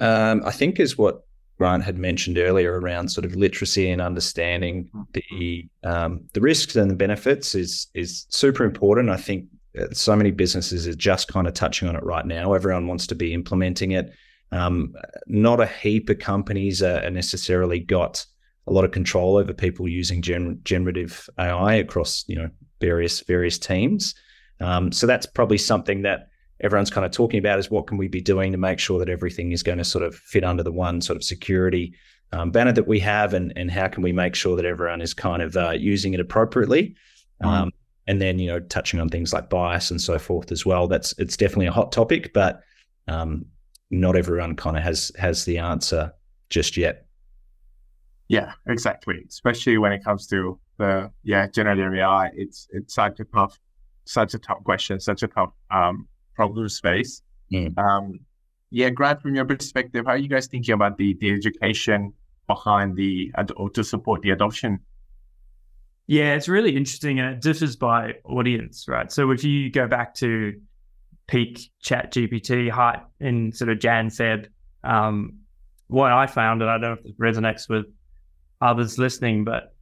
Um, 0.00 0.42
I 0.44 0.52
think 0.52 0.78
is 0.78 0.96
what 0.96 1.26
Grant 1.58 1.84
had 1.84 1.96
mentioned 1.96 2.36
earlier 2.38 2.78
around 2.78 3.08
sort 3.08 3.24
of 3.24 3.34
literacy 3.34 3.90
and 3.90 4.00
understanding 4.00 4.90
the 5.12 5.66
um, 5.84 6.28
the 6.34 6.40
risks 6.40 6.76
and 6.76 6.90
the 6.90 6.96
benefits 6.96 7.54
is 7.54 7.88
is 7.94 8.26
super 8.28 8.64
important. 8.64 9.10
I 9.10 9.16
think 9.16 9.46
so 9.92 10.16
many 10.16 10.30
businesses 10.30 10.86
are 10.86 10.94
just 10.94 11.28
kind 11.28 11.46
of 11.46 11.54
touching 11.54 11.88
on 11.88 11.96
it 11.96 12.02
right 12.02 12.26
now. 12.26 12.52
Everyone 12.52 12.86
wants 12.86 13.06
to 13.08 13.14
be 13.14 13.34
implementing 13.34 13.92
it. 13.92 14.12
Um, 14.52 14.94
not 15.26 15.60
a 15.60 15.66
heap 15.66 16.08
of 16.08 16.18
companies 16.18 16.82
are 16.82 17.10
necessarily 17.10 17.80
got 17.80 18.24
a 18.66 18.72
lot 18.72 18.84
of 18.84 18.90
control 18.90 19.36
over 19.36 19.52
people 19.52 19.88
using 19.88 20.22
gen- 20.22 20.60
generative 20.64 21.28
AI 21.38 21.74
across 21.74 22.24
you 22.26 22.36
know 22.36 22.50
various 22.80 23.20
various 23.20 23.58
teams. 23.58 24.14
Um, 24.60 24.92
so 24.92 25.06
that's 25.06 25.26
probably 25.26 25.58
something 25.58 26.02
that 26.02 26.28
everyone's 26.60 26.90
kind 26.90 27.04
of 27.04 27.12
talking 27.12 27.38
about 27.38 27.58
is 27.58 27.70
what 27.70 27.86
can 27.86 27.98
we 27.98 28.08
be 28.08 28.20
doing 28.20 28.52
to 28.52 28.58
make 28.58 28.78
sure 28.78 28.98
that 28.98 29.08
everything 29.08 29.52
is 29.52 29.62
going 29.62 29.78
to 29.78 29.84
sort 29.84 30.04
of 30.04 30.14
fit 30.14 30.44
under 30.44 30.62
the 30.62 30.72
one 30.72 31.00
sort 31.00 31.16
of 31.16 31.22
security 31.22 31.94
um, 32.32 32.50
banner 32.50 32.72
that 32.72 32.88
we 32.88 32.98
have, 33.00 33.34
and 33.34 33.52
and 33.56 33.70
how 33.70 33.88
can 33.88 34.02
we 34.02 34.12
make 34.12 34.34
sure 34.34 34.56
that 34.56 34.64
everyone 34.64 35.00
is 35.00 35.14
kind 35.14 35.42
of 35.42 35.56
uh, 35.56 35.70
using 35.70 36.14
it 36.14 36.20
appropriately. 36.20 36.96
Mm. 37.42 37.46
Um, 37.46 37.72
and 38.06 38.20
then 38.20 38.38
you 38.38 38.48
know 38.48 38.60
touching 38.60 39.00
on 39.00 39.08
things 39.08 39.32
like 39.32 39.50
bias 39.50 39.90
and 39.90 40.00
so 40.00 40.18
forth 40.18 40.52
as 40.52 40.64
well. 40.64 40.86
That's 40.86 41.14
it's 41.18 41.36
definitely 41.36 41.66
a 41.66 41.72
hot 41.72 41.92
topic, 41.92 42.32
but 42.32 42.60
um, 43.08 43.46
not 43.90 44.16
everyone 44.16 44.56
kind 44.56 44.76
of 44.76 44.82
has 44.82 45.12
has 45.18 45.44
the 45.44 45.58
answer 45.58 46.12
just 46.50 46.76
yet. 46.76 47.06
Yeah, 48.28 48.52
exactly. 48.66 49.22
Especially 49.28 49.78
when 49.78 49.92
it 49.92 50.02
comes 50.02 50.26
to 50.28 50.58
the 50.78 51.10
yeah 51.22 51.46
generative 51.48 51.94
AI, 51.94 52.30
it's 52.34 52.68
it's 52.72 52.94
such 52.94 53.20
a 53.20 53.24
tough 53.24 53.58
such 54.04 54.34
a 54.34 54.38
tough 54.38 54.62
question, 54.64 55.00
such 55.00 55.22
a 55.22 55.28
tough 55.28 55.52
um, 55.70 56.08
problem 56.34 56.68
space. 56.68 57.22
Mm. 57.52 57.76
Um, 57.78 58.20
yeah, 58.70 58.90
Grant, 58.90 59.22
from 59.22 59.34
your 59.34 59.44
perspective, 59.44 60.06
how 60.06 60.12
are 60.12 60.18
you 60.18 60.28
guys 60.28 60.46
thinking 60.46 60.74
about 60.74 60.98
the 60.98 61.16
the 61.20 61.32
education 61.32 62.12
behind 62.46 62.96
the 62.96 63.32
or 63.56 63.70
to 63.70 63.82
support 63.82 64.22
the 64.22 64.30
adoption 64.30 64.80
yeah, 66.06 66.34
it's 66.34 66.48
really 66.48 66.76
interesting 66.76 67.18
and 67.18 67.34
it 67.34 67.40
differs 67.40 67.76
by 67.76 68.14
audience, 68.24 68.86
right? 68.88 69.10
So 69.10 69.30
if 69.30 69.42
you 69.42 69.70
go 69.70 69.88
back 69.88 70.14
to 70.16 70.60
peak 71.26 71.70
chat 71.82 72.12
GPT 72.12 72.70
height 72.70 73.00
in 73.18 73.52
sort 73.52 73.70
of 73.70 73.80
Jan 73.80 74.08
Feb, 74.08 74.46
um, 74.84 75.38
what 75.88 76.12
I 76.12 76.26
found, 76.26 76.62
and 76.62 76.70
I 76.70 76.74
don't 76.74 76.82
know 76.82 76.92
if 76.92 77.04
it 77.04 77.18
resonates 77.18 77.68
with 77.68 77.86
others 78.60 78.98
listening, 78.98 79.44
but 79.44 79.74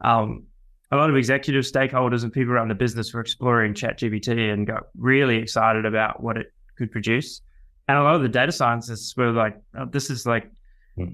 um, 0.00 0.44
a 0.90 0.96
lot 0.96 1.10
of 1.10 1.16
executive 1.16 1.64
stakeholders 1.64 2.22
and 2.22 2.32
people 2.32 2.52
around 2.52 2.68
the 2.68 2.74
business 2.74 3.12
were 3.12 3.20
exploring 3.20 3.74
chat 3.74 3.98
GPT 3.98 4.52
and 4.52 4.66
got 4.66 4.84
really 4.96 5.36
excited 5.36 5.84
about 5.84 6.22
what 6.22 6.36
it 6.36 6.52
could 6.76 6.90
produce. 6.90 7.42
And 7.88 7.98
a 7.98 8.02
lot 8.02 8.14
of 8.14 8.22
the 8.22 8.28
data 8.28 8.52
scientists 8.52 9.16
were 9.16 9.32
like, 9.32 9.56
oh, 9.76 9.86
this 9.86 10.10
is 10.10 10.26
like. 10.26 10.50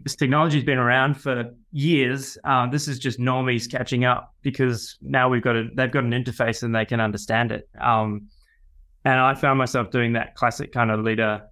This 0.03 0.17
technology's 0.17 0.65
been 0.65 0.79
around 0.79 1.15
for 1.15 1.55
years. 1.73 2.39
Uh, 2.45 2.69
this 2.69 2.89
is 2.89 2.99
just 2.99 3.19
normies 3.19 3.71
catching 3.71 4.05
up 4.05 4.35
because 4.43 4.97
now 5.03 5.29
we've 5.29 5.43
got 5.43 5.57
a 5.57 5.69
they've 5.75 5.91
got 5.91 6.05
an 6.05 6.13
interface 6.13 6.63
and 6.63 6.75
they 6.75 6.85
can 6.85 7.01
understand 7.01 7.53
it. 7.53 7.69
Um, 7.81 8.29
and 9.05 9.21
I 9.21 9.35
found 9.35 9.59
myself 9.59 9.91
doing 9.91 10.15
that 10.15 10.35
classic 10.35 10.73
kind 10.73 10.91
of 10.91 11.01
leader 11.01 11.43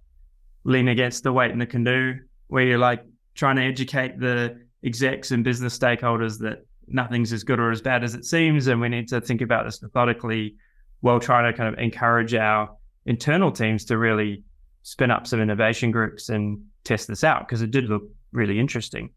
lean 0.63 0.87
against 0.87 1.23
the 1.23 1.31
weight 1.31 1.51
in 1.51 1.59
the 1.59 1.65
canoe, 1.65 2.15
where 2.47 2.63
you're 2.63 2.77
like 2.77 3.03
trying 3.35 3.57
to 3.57 3.63
educate 3.63 4.19
the 4.19 4.59
execs 4.83 5.31
and 5.31 5.43
business 5.43 5.77
stakeholders 5.77 6.39
that 6.39 6.65
nothing's 6.87 7.31
as 7.31 7.43
good 7.43 7.59
or 7.59 7.71
as 7.71 7.81
bad 7.81 8.03
as 8.03 8.15
it 8.15 8.25
seems, 8.25 8.67
and 8.67 8.79
we 8.81 8.89
need 8.89 9.07
to 9.09 9.21
think 9.21 9.41
about 9.41 9.65
this 9.65 9.81
methodically, 9.81 10.55
while 11.01 11.19
trying 11.19 11.51
to 11.51 11.57
kind 11.57 11.73
of 11.73 11.79
encourage 11.79 12.33
our 12.33 12.69
internal 13.05 13.51
teams 13.51 13.85
to 13.85 13.97
really 13.97 14.43
spin 14.83 15.11
up 15.11 15.27
some 15.27 15.41
innovation 15.41 15.91
groups 15.91 16.29
and 16.29 16.61
test 16.83 17.07
this 17.07 17.23
out 17.23 17.47
because 17.47 17.61
it 17.61 17.71
did 17.71 17.85
look 17.85 18.03
really 18.33 18.59
interesting. 18.59 19.09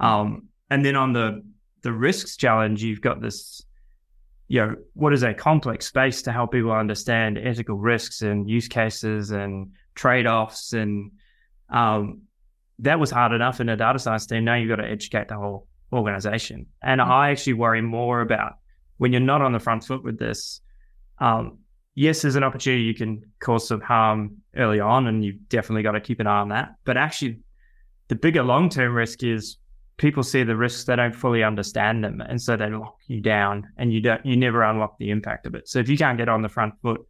Mm-hmm. 0.00 0.04
Um, 0.04 0.48
and 0.70 0.84
then 0.84 0.96
on 0.96 1.12
the 1.12 1.42
the 1.82 1.92
risks 1.92 2.36
challenge, 2.36 2.82
you've 2.82 3.00
got 3.00 3.20
this, 3.20 3.62
you 4.48 4.60
know, 4.60 4.76
what 4.94 5.12
is 5.12 5.22
a 5.22 5.34
complex 5.34 5.86
space 5.86 6.22
to 6.22 6.32
help 6.32 6.52
people 6.52 6.72
understand 6.72 7.38
ethical 7.38 7.76
risks 7.76 8.22
and 8.22 8.48
use 8.48 8.68
cases 8.68 9.30
and 9.32 9.72
trade 9.94 10.26
offs, 10.26 10.72
and 10.72 11.10
um, 11.68 12.22
that 12.78 12.98
was 12.98 13.10
hard 13.10 13.32
enough 13.32 13.60
in 13.60 13.68
a 13.68 13.76
data 13.76 13.98
science 13.98 14.26
team. 14.26 14.44
Now 14.44 14.54
you've 14.54 14.68
got 14.68 14.76
to 14.76 14.88
educate 14.88 15.28
the 15.28 15.36
whole 15.36 15.66
organization, 15.92 16.66
and 16.82 17.00
mm-hmm. 17.00 17.10
I 17.10 17.30
actually 17.30 17.54
worry 17.54 17.82
more 17.82 18.20
about 18.20 18.54
when 18.98 19.12
you're 19.12 19.20
not 19.20 19.42
on 19.42 19.52
the 19.52 19.60
front 19.60 19.84
foot 19.84 20.04
with 20.04 20.18
this. 20.18 20.60
Um, 21.18 21.58
yes, 21.94 22.22
there's 22.22 22.36
an 22.36 22.44
opportunity 22.44 22.84
you 22.84 22.94
can 22.94 23.22
cause 23.40 23.68
some 23.68 23.80
harm 23.80 24.38
early 24.56 24.80
on, 24.80 25.06
and 25.06 25.24
you've 25.24 25.48
definitely 25.48 25.82
got 25.82 25.92
to 25.92 26.00
keep 26.00 26.20
an 26.20 26.26
eye 26.26 26.40
on 26.40 26.48
that. 26.50 26.76
But 26.84 26.96
actually, 26.96 27.40
the 28.12 28.16
bigger 28.16 28.42
long 28.42 28.68
term 28.68 28.94
risk 28.94 29.22
is 29.22 29.56
people 29.96 30.22
see 30.22 30.42
the 30.42 30.54
risks, 30.54 30.84
they 30.84 30.94
don't 30.94 31.14
fully 31.14 31.42
understand 31.42 32.04
them. 32.04 32.20
And 32.20 32.38
so 32.38 32.58
they 32.58 32.68
lock 32.68 32.98
you 33.06 33.22
down 33.22 33.66
and 33.78 33.90
you 33.90 34.02
don't, 34.02 34.24
you 34.26 34.36
never 34.36 34.62
unlock 34.62 34.98
the 34.98 35.08
impact 35.08 35.46
of 35.46 35.54
it. 35.54 35.66
So 35.66 35.78
if 35.78 35.88
you 35.88 35.96
can't 35.96 36.18
get 36.18 36.28
on 36.28 36.42
the 36.42 36.48
front 36.50 36.74
foot 36.82 37.00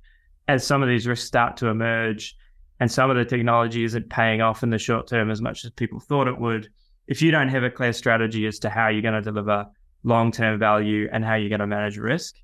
as 0.47 0.65
some 0.65 0.81
of 0.81 0.89
these 0.89 1.09
risks 1.09 1.27
start 1.27 1.57
to 1.57 1.67
emerge 1.67 2.37
and 2.79 2.89
some 2.89 3.11
of 3.11 3.17
the 3.17 3.25
technology 3.25 3.83
isn't 3.83 4.11
paying 4.11 4.43
off 4.43 4.63
in 4.63 4.71
the 4.71 4.79
short 4.79 5.09
term 5.09 5.29
as 5.29 5.43
much 5.43 5.65
as 5.65 5.73
people 5.73 5.99
thought 5.99 6.29
it 6.29 6.39
would, 6.39 6.69
if 7.09 7.21
you 7.21 7.33
don't 7.33 7.49
have 7.49 7.65
a 7.65 7.71
clear 7.71 7.93
strategy 7.93 8.47
as 8.47 8.61
to 8.61 8.71
how 8.71 8.87
you're 8.87 9.03
going 9.03 9.13
to 9.15 9.23
deliver 9.23 9.67
long 10.05 10.31
term 10.31 10.57
value 10.57 11.09
and 11.13 11.25
how 11.25 11.35
you're 11.35 11.49
going 11.49 11.59
to 11.59 11.67
manage 11.67 11.97
risk, 11.97 12.37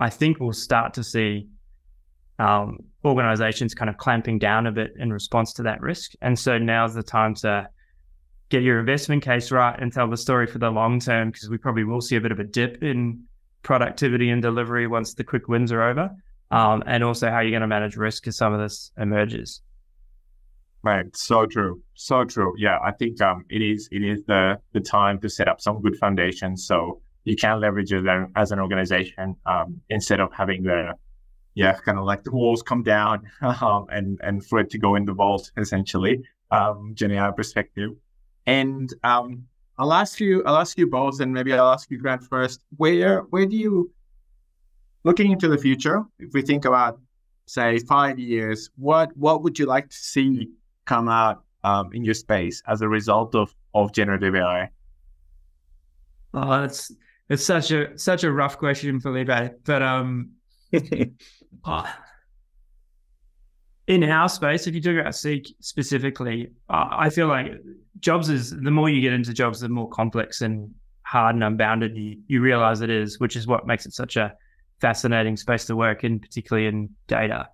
I 0.00 0.10
think 0.10 0.40
we'll 0.40 0.54
start 0.54 0.94
to 0.94 1.04
see 1.04 1.46
um, 2.40 2.78
organizations 3.04 3.76
kind 3.76 3.88
of 3.88 3.96
clamping 3.96 4.40
down 4.40 4.66
a 4.66 4.72
bit 4.72 4.94
in 4.98 5.12
response 5.12 5.52
to 5.52 5.62
that 5.62 5.80
risk. 5.80 6.14
And 6.20 6.36
so 6.36 6.58
now's 6.58 6.94
the 6.94 7.04
time 7.04 7.36
to 7.36 7.68
get 8.52 8.62
your 8.62 8.78
investment 8.78 9.22
case 9.22 9.50
right 9.50 9.80
and 9.80 9.90
tell 9.90 10.06
the 10.08 10.16
story 10.16 10.46
for 10.46 10.58
the 10.58 10.70
long 10.70 11.00
term 11.00 11.30
because 11.30 11.48
we 11.48 11.56
probably 11.56 11.84
will 11.84 12.02
see 12.02 12.16
a 12.16 12.20
bit 12.20 12.30
of 12.30 12.38
a 12.38 12.44
dip 12.44 12.82
in 12.82 13.24
productivity 13.62 14.28
and 14.28 14.42
delivery 14.42 14.86
once 14.86 15.14
the 15.14 15.24
quick 15.24 15.48
wins 15.48 15.72
are 15.72 15.82
over, 15.82 16.10
um, 16.50 16.82
and 16.86 17.02
also 17.02 17.30
how 17.30 17.40
you're 17.40 17.50
going 17.50 17.62
to 17.62 17.66
manage 17.66 17.96
risk 17.96 18.26
as 18.26 18.36
some 18.36 18.52
of 18.52 18.60
this 18.60 18.92
emerges. 18.98 19.62
Right. 20.82 21.06
So 21.16 21.46
true. 21.46 21.80
So 21.94 22.24
true. 22.24 22.52
Yeah. 22.58 22.78
I 22.84 22.90
think 22.92 23.22
um, 23.22 23.46
it 23.48 23.62
is 23.62 23.88
it 23.90 24.02
is 24.04 24.22
the 24.26 24.58
the 24.74 24.80
time 24.80 25.18
to 25.20 25.30
set 25.30 25.48
up 25.48 25.60
some 25.60 25.80
good 25.80 25.96
foundations 25.96 26.66
so 26.66 27.00
you 27.24 27.36
can 27.36 27.58
leverage 27.58 27.90
it 27.92 28.04
as 28.36 28.52
an 28.52 28.58
organization 28.58 29.34
um, 29.46 29.80
instead 29.88 30.20
of 30.20 30.30
having 30.34 30.64
the 30.64 30.92
yeah 31.54 31.72
kind 31.86 31.98
of 31.98 32.04
like 32.04 32.22
the 32.24 32.32
walls 32.32 32.62
come 32.62 32.82
down 32.82 33.22
um, 33.42 33.86
and 33.90 34.20
and 34.22 34.44
for 34.44 34.58
it 34.58 34.68
to 34.70 34.78
go 34.78 34.96
in 34.96 35.04
the 35.06 35.14
vault 35.14 35.50
essentially 35.56 36.20
um, 36.50 36.92
Gen 36.94 37.12
AI 37.12 37.30
perspective. 37.30 37.92
And 38.46 38.92
um, 39.04 39.46
I'll 39.78 39.92
ask 39.92 40.20
you 40.20 40.42
I'll 40.44 40.56
ask 40.56 40.78
you 40.78 40.86
both 40.86 41.20
and 41.20 41.32
maybe 41.32 41.52
I'll 41.52 41.72
ask 41.72 41.90
you 41.90 41.98
Grant 41.98 42.24
first. 42.24 42.62
Where 42.76 43.20
where 43.30 43.46
do 43.46 43.56
you 43.56 43.90
looking 45.04 45.32
into 45.32 45.48
the 45.48 45.58
future? 45.58 46.04
If 46.18 46.32
we 46.32 46.42
think 46.42 46.64
about 46.64 47.00
say 47.46 47.78
five 47.80 48.18
years, 48.18 48.70
what 48.76 49.16
what 49.16 49.42
would 49.42 49.58
you 49.58 49.66
like 49.66 49.88
to 49.88 49.96
see 49.96 50.48
come 50.84 51.08
out 51.08 51.44
um, 51.64 51.92
in 51.92 52.04
your 52.04 52.14
space 52.14 52.62
as 52.66 52.82
a 52.82 52.88
result 52.88 53.34
of 53.34 53.54
of 53.74 53.92
generative 53.92 54.34
AI? 54.34 54.70
Oh, 56.34 56.60
that's 56.60 56.92
it's 57.28 57.44
such 57.44 57.70
a 57.70 57.96
such 57.98 58.24
a 58.24 58.32
rough 58.32 58.58
question, 58.58 59.00
for 59.00 59.12
Felipe. 59.12 59.54
But 59.64 59.82
um, 59.82 60.32
oh, 61.64 61.94
in 63.86 64.04
our 64.04 64.28
space, 64.28 64.66
if 64.66 64.74
you 64.74 64.80
talk 64.80 64.96
about 64.96 65.14
Seek 65.14 65.54
specifically, 65.60 66.48
uh, 66.68 66.88
I 66.90 67.10
feel 67.10 67.26
like 67.26 67.52
jobs 68.00 68.28
is 68.28 68.50
the 68.50 68.70
more 68.70 68.88
you 68.88 69.00
get 69.00 69.12
into 69.12 69.32
jobs, 69.32 69.60
the 69.60 69.68
more 69.68 69.88
complex 69.88 70.40
and 70.40 70.72
hard 71.02 71.34
and 71.34 71.44
unbounded 71.44 71.96
you, 71.96 72.18
you 72.26 72.40
realize 72.40 72.80
it 72.80 72.90
is, 72.90 73.18
which 73.18 73.36
is 73.36 73.46
what 73.46 73.66
makes 73.66 73.84
it 73.86 73.92
such 73.92 74.16
a 74.16 74.34
fascinating 74.80 75.36
space 75.36 75.64
to 75.66 75.76
work 75.76 76.04
in, 76.04 76.20
particularly 76.20 76.68
in 76.68 76.90
data. 77.06 77.48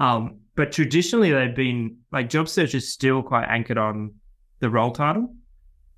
Um, 0.00 0.38
but 0.56 0.72
traditionally, 0.72 1.30
they've 1.30 1.54
been 1.54 1.98
like 2.12 2.28
job 2.28 2.48
search 2.48 2.74
is 2.74 2.92
still 2.92 3.22
quite 3.22 3.46
anchored 3.48 3.78
on 3.78 4.14
the 4.60 4.70
role 4.70 4.90
title 4.90 5.34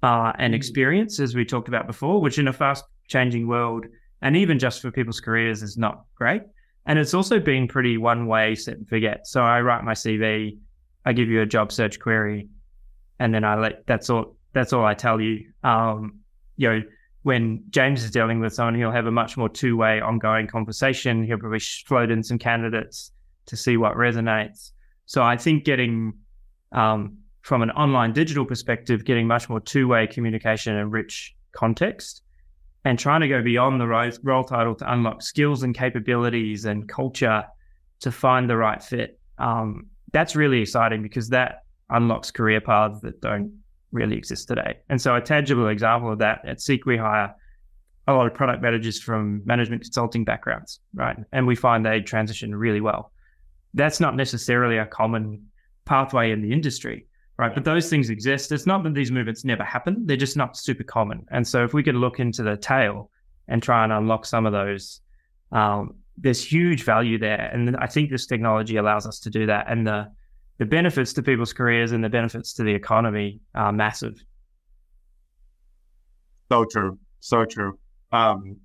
uh, 0.03 0.33
and 0.39 0.55
mm. 0.55 0.57
experience, 0.57 1.21
as 1.21 1.35
we 1.35 1.45
talked 1.45 1.69
about 1.69 1.87
before, 1.87 2.21
which 2.21 2.39
in 2.39 2.49
a 2.49 2.53
fast 2.53 2.85
changing 3.09 3.47
world 3.47 3.87
and 4.23 4.37
even 4.37 4.59
just 4.59 4.83
for 4.83 4.91
people's 4.91 5.21
careers 5.21 5.63
is 5.63 5.77
not 5.77 6.05
great. 6.15 6.43
And 6.89 6.99
it's 6.99 7.13
also 7.13 7.39
been 7.39 7.69
pretty 7.69 7.99
one 7.99 8.27
way 8.27 8.55
set 8.55 8.79
and 8.79 8.89
forget. 8.89 9.27
So 9.27 9.43
I 9.43 9.61
write 9.61 9.85
my 9.85 9.93
CV, 9.93 10.59
I 11.05 11.13
give 11.13 11.29
you 11.29 11.43
a 11.43 11.47
job 11.47 11.71
search 11.71 12.01
query, 12.01 12.49
and 13.19 13.33
then 13.33 13.45
I 13.45 13.57
let 13.57 13.87
that's 13.87 14.09
all 14.09 14.37
that's 14.55 14.73
all 14.73 14.85
I 14.85 14.95
tell 14.95 15.21
you. 15.21 15.53
Um, 15.63 16.21
you 16.57 16.69
know, 16.69 16.83
when 17.23 17.63
James 17.69 18.03
is 18.03 18.11
dealing 18.11 18.41
with 18.41 18.55
someone, 18.55 18.75
he'll 18.75 18.91
have 18.91 19.05
a 19.05 19.11
much 19.11 19.37
more 19.37 19.51
two 19.51 19.77
way 19.77 20.01
ongoing 20.01 20.47
conversation. 20.47 21.23
He'll 21.23 21.37
probably 21.37 21.61
float 21.61 22.11
in 22.11 22.23
some 22.23 22.39
candidates 22.39 23.13
to 23.47 23.57
see 23.57 23.77
what 23.77 23.95
resonates. 23.95 24.73
So 25.05 25.23
I 25.23 25.37
think 25.37 25.65
getting 25.65 26.15
um, 26.73 27.19
from 27.43 27.61
an 27.61 27.71
online 27.73 28.15
digital 28.15 28.47
perspective, 28.47 29.05
getting 29.05 29.27
much 29.27 29.51
more 29.51 29.61
two 29.61 29.89
way 29.89 30.07
communication 30.07 30.75
and 30.75 30.91
rich 30.91 31.37
context 31.53 32.23
and 32.89 32.99
trying 32.99 33.21
to 33.21 33.29
go 33.29 33.43
beyond 33.43 33.79
the 33.79 33.87
role 34.23 34.45
title 34.45 34.75
to 34.75 34.91
unlock 34.91 35.21
skills 35.21 35.63
and 35.63 35.75
capabilities 35.75 36.65
and 36.65 36.89
culture 36.89 37.45
to 38.01 38.11
find 38.11 38.49
the 38.49 38.57
right 38.57 38.83
fit. 38.83 39.21
Um, 39.37 39.89
that's 40.11 40.35
really 40.35 40.63
exciting 40.63 41.03
because 41.03 41.29
that 41.29 41.65
unlocks 41.91 42.31
career 42.31 42.63
paths 42.63 43.03
that 43.03 43.21
don't 43.21 43.59
really 43.93 44.17
exist 44.17 44.49
today. 44.49 44.79
And 44.89 44.99
so, 44.99 45.15
a 45.15 45.21
tangible 45.21 45.69
example 45.69 46.11
of 46.11 46.21
that 46.21 46.41
at 46.47 46.63
Seek, 46.63 46.87
we 46.87 46.97
hire 46.97 47.35
a 48.07 48.15
lot 48.15 48.27
of 48.27 48.33
product 48.33 48.63
managers 48.63 48.99
from 48.99 49.43
management 49.45 49.83
consulting 49.83 50.25
backgrounds, 50.25 50.81
right? 50.95 51.19
And 51.31 51.47
we 51.47 51.57
find 51.57 51.85
they 51.85 52.01
transition 52.01 52.55
really 52.55 52.81
well. 52.81 53.13
That's 53.75 54.01
not 54.01 54.17
necessarily 54.17 54.79
a 54.79 54.87
common 54.87 55.49
pathway 55.85 56.33
in 56.33 56.41
the 56.41 56.55
industry 56.55 57.07
right? 57.39 57.55
But 57.55 57.65
those 57.65 57.89
things 57.89 58.11
exist. 58.11 58.53
It's 58.53 58.67
not 58.67 58.83
that 58.83 58.95
these 58.95 59.11
movements 59.11 59.45
never 59.45 59.65
happen; 59.65 60.05
they're 60.07 60.17
just 60.17 60.37
not 60.37 60.57
super 60.57 60.85
common. 60.85 61.25
And 61.31 61.47
so, 61.47 61.65
if 61.65 61.73
we 61.73 61.83
could 61.83 61.95
look 61.95 62.21
into 62.21 62.43
the 62.43 62.57
tail 62.57 63.11
and 63.47 63.63
try 63.63 63.85
and 63.85 63.93
unlock 63.93 64.27
some 64.27 64.45
of 64.45 64.53
those, 64.53 65.01
um, 65.53 65.95
there's 66.17 66.45
huge 66.45 66.83
value 66.83 67.19
there. 67.19 67.51
And 67.53 67.77
I 67.77 67.87
think 67.87 68.11
this 68.11 68.27
technology 68.27 68.77
allows 68.77 69.07
us 69.07 69.21
to 69.21 69.31
do 69.31 69.47
that. 69.47 69.67
And 69.69 69.87
the 69.87 70.11
the 70.59 70.67
benefits 70.67 71.13
to 71.15 71.23
people's 71.23 71.53
careers 71.53 71.93
and 71.93 72.03
the 72.03 72.09
benefits 72.09 72.53
to 72.55 72.65
the 72.65 72.75
economy 72.75 73.41
are 73.55 73.73
massive. 73.73 74.23
So 76.51 76.65
true. 76.65 76.99
So 77.21 77.45
true. 77.45 77.79
Um, 78.11 78.57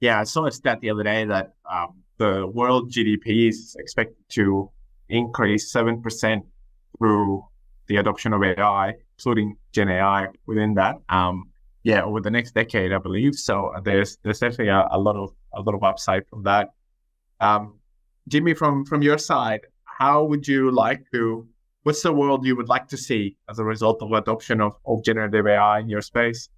yeah, 0.00 0.20
I 0.20 0.24
saw 0.24 0.46
a 0.46 0.52
stat 0.52 0.80
the 0.80 0.90
other 0.90 1.02
day 1.02 1.24
that 1.24 1.54
um, 1.70 2.02
the 2.18 2.46
world 2.46 2.92
GDP 2.92 3.48
is 3.48 3.74
expected 3.78 4.16
to 4.30 4.70
increase 5.08 5.72
7% 5.72 6.42
through 6.98 7.44
the 7.88 7.96
adoption 7.96 8.32
of 8.32 8.42
AI, 8.42 8.94
including 9.18 9.56
Gen 9.72 9.88
AI 9.88 10.28
within 10.46 10.74
that. 10.74 10.96
Um, 11.08 11.50
yeah, 11.82 12.02
over 12.02 12.20
the 12.20 12.30
next 12.30 12.52
decade, 12.52 12.92
I 12.92 12.98
believe. 12.98 13.34
So 13.36 13.72
there's 13.84 14.18
there's 14.22 14.40
definitely 14.40 14.68
a, 14.68 14.88
a 14.90 14.98
lot 14.98 15.16
of 15.16 15.32
a 15.54 15.60
lot 15.60 15.74
of 15.74 15.82
upside 15.84 16.26
from 16.28 16.42
that. 16.42 16.70
Um, 17.40 17.78
Jimmy, 18.28 18.54
from 18.54 18.84
from 18.84 19.02
your 19.02 19.18
side, 19.18 19.60
how 19.84 20.24
would 20.24 20.48
you 20.48 20.70
like 20.70 21.04
to? 21.12 21.46
What's 21.84 22.02
the 22.02 22.12
world 22.12 22.44
you 22.44 22.56
would 22.56 22.68
like 22.68 22.88
to 22.88 22.96
see 22.96 23.36
as 23.48 23.60
a 23.60 23.64
result 23.64 24.02
of 24.02 24.10
adoption 24.10 24.60
of, 24.60 24.74
of 24.84 25.04
generative 25.04 25.46
AI 25.46 25.78
in 25.78 25.88
your 25.88 26.02
space? 26.02 26.48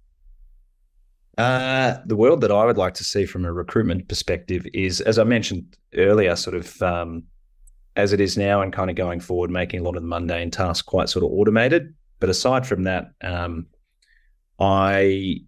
Uh, 1.37 1.99
the 2.05 2.15
world 2.15 2.41
that 2.41 2.51
I 2.51 2.65
would 2.65 2.77
like 2.77 2.95
to 2.95 3.03
see 3.03 3.25
from 3.25 3.45
a 3.45 3.53
recruitment 3.53 4.07
perspective 4.09 4.65
is, 4.73 4.99
as 4.99 5.19
I 5.19 5.23
mentioned 5.23 5.77
earlier, 5.93 6.35
sort 6.35 6.55
of 6.55 6.81
um, 6.81 7.23
as 7.95 8.13
it 8.13 8.21
is 8.21 8.37
now 8.37 8.61
and 8.61 8.73
kind 8.73 8.89
of 8.89 8.95
going 8.95 9.19
forward, 9.19 9.49
making 9.49 9.79
a 9.79 9.83
lot 9.83 9.95
of 9.95 10.01
the 10.01 10.07
mundane 10.07 10.51
tasks 10.51 10.81
quite 10.81 11.09
sort 11.09 11.25
of 11.25 11.31
automated. 11.31 11.93
But 12.19 12.29
aside 12.29 12.67
from 12.67 12.83
that, 12.83 13.11
um, 13.21 13.67
I, 14.59 15.41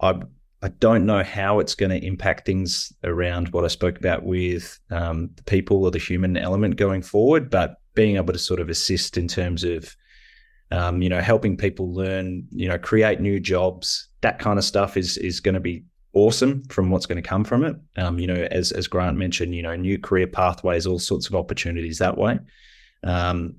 I, 0.00 0.20
I 0.62 0.68
don't 0.68 1.06
know 1.06 1.22
how 1.22 1.60
it's 1.60 1.74
going 1.74 1.90
to 1.90 2.04
impact 2.04 2.46
things 2.46 2.92
around 3.04 3.48
what 3.50 3.64
I 3.64 3.68
spoke 3.68 3.98
about 3.98 4.24
with 4.24 4.78
um, 4.90 5.30
the 5.36 5.44
people 5.44 5.84
or 5.84 5.90
the 5.90 5.98
human 5.98 6.36
element 6.36 6.76
going 6.76 7.02
forward. 7.02 7.50
But 7.50 7.76
being 7.94 8.16
able 8.16 8.32
to 8.32 8.38
sort 8.38 8.60
of 8.60 8.68
assist 8.68 9.16
in 9.16 9.28
terms 9.28 9.64
of, 9.64 9.94
um, 10.70 11.00
you 11.00 11.08
know, 11.08 11.20
helping 11.20 11.56
people 11.56 11.92
learn, 11.94 12.46
you 12.50 12.68
know, 12.68 12.78
create 12.78 13.20
new 13.20 13.40
jobs, 13.40 14.08
that 14.20 14.38
kind 14.38 14.58
of 14.58 14.64
stuff 14.64 14.96
is 14.96 15.16
is 15.18 15.40
going 15.40 15.54
to 15.54 15.60
be 15.60 15.84
awesome 16.12 16.62
from 16.64 16.90
what's 16.90 17.06
going 17.06 17.22
to 17.22 17.28
come 17.28 17.44
from 17.44 17.64
it. 17.64 17.76
Um, 17.96 18.18
you 18.18 18.26
know, 18.26 18.48
as 18.50 18.72
as 18.72 18.86
Grant 18.86 19.16
mentioned, 19.16 19.54
you 19.54 19.62
know, 19.62 19.76
new 19.76 19.98
career 19.98 20.26
pathways, 20.26 20.86
all 20.86 20.98
sorts 20.98 21.28
of 21.28 21.34
opportunities 21.34 21.98
that 21.98 22.16
way. 22.16 22.38
Um, 23.02 23.56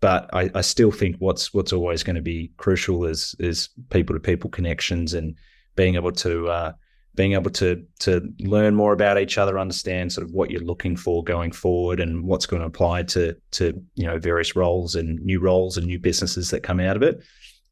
but 0.00 0.30
I, 0.32 0.50
I, 0.54 0.60
still 0.60 0.92
think 0.92 1.16
what's 1.18 1.52
what's 1.52 1.72
always 1.72 2.04
going 2.04 2.14
to 2.16 2.22
be 2.22 2.52
crucial 2.56 3.04
is 3.04 3.34
is 3.40 3.70
people 3.90 4.14
to 4.14 4.20
people 4.20 4.48
connections 4.48 5.14
and 5.14 5.34
being 5.74 5.96
able 5.96 6.12
to 6.12 6.48
uh, 6.48 6.72
being 7.16 7.32
able 7.32 7.50
to 7.50 7.84
to 7.98 8.32
learn 8.38 8.76
more 8.76 8.92
about 8.92 9.18
each 9.18 9.38
other, 9.38 9.58
understand 9.58 10.12
sort 10.12 10.24
of 10.24 10.32
what 10.32 10.50
you're 10.50 10.62
looking 10.62 10.96
for 10.96 11.24
going 11.24 11.50
forward, 11.50 11.98
and 11.98 12.22
what's 12.22 12.46
going 12.46 12.60
to 12.60 12.68
apply 12.68 13.02
to 13.04 13.34
to 13.52 13.82
you 13.96 14.06
know 14.06 14.18
various 14.18 14.54
roles 14.54 14.94
and 14.94 15.18
new 15.20 15.40
roles 15.40 15.76
and 15.76 15.86
new 15.86 15.98
businesses 15.98 16.50
that 16.50 16.62
come 16.62 16.78
out 16.78 16.96
of 16.96 17.02
it. 17.02 17.20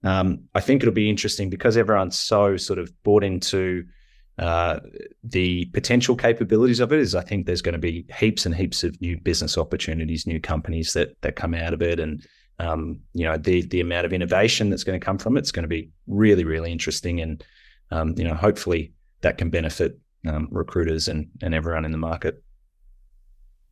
Um, 0.02 0.44
I 0.54 0.60
think 0.60 0.82
it'll 0.82 0.94
be 0.94 1.08
interesting 1.10 1.48
because 1.48 1.76
everyone's 1.76 2.18
so 2.18 2.56
sort 2.56 2.80
of 2.80 2.90
bought 3.04 3.22
into 3.22 3.84
uh, 4.38 4.80
the 5.24 5.64
potential 5.66 6.14
capabilities 6.14 6.80
of 6.80 6.92
it 6.92 7.00
is 7.00 7.14
I 7.14 7.22
think 7.22 7.46
there's 7.46 7.62
going 7.62 7.72
to 7.72 7.78
be 7.78 8.06
heaps 8.18 8.44
and 8.44 8.54
heaps 8.54 8.84
of 8.84 9.00
new 9.00 9.18
business 9.18 9.56
opportunities, 9.56 10.26
new 10.26 10.40
companies 10.40 10.92
that 10.92 11.20
that 11.22 11.36
come 11.36 11.54
out 11.54 11.72
of 11.72 11.80
it, 11.80 11.98
and 11.98 12.24
um, 12.58 13.00
you 13.14 13.24
know 13.24 13.38
the 13.38 13.62
the 13.62 13.80
amount 13.80 14.04
of 14.04 14.12
innovation 14.12 14.68
that's 14.68 14.84
going 14.84 14.98
to 14.98 15.04
come 15.04 15.18
from 15.18 15.36
it's 15.36 15.52
going 15.52 15.62
to 15.62 15.68
be 15.68 15.90
really 16.06 16.44
really 16.44 16.70
interesting, 16.70 17.20
and 17.20 17.44
um, 17.90 18.14
you 18.16 18.24
know 18.24 18.34
hopefully 18.34 18.92
that 19.22 19.38
can 19.38 19.48
benefit 19.48 19.98
um, 20.26 20.48
recruiters 20.50 21.08
and 21.08 21.28
and 21.42 21.54
everyone 21.54 21.86
in 21.86 21.92
the 21.92 21.98
market. 21.98 22.42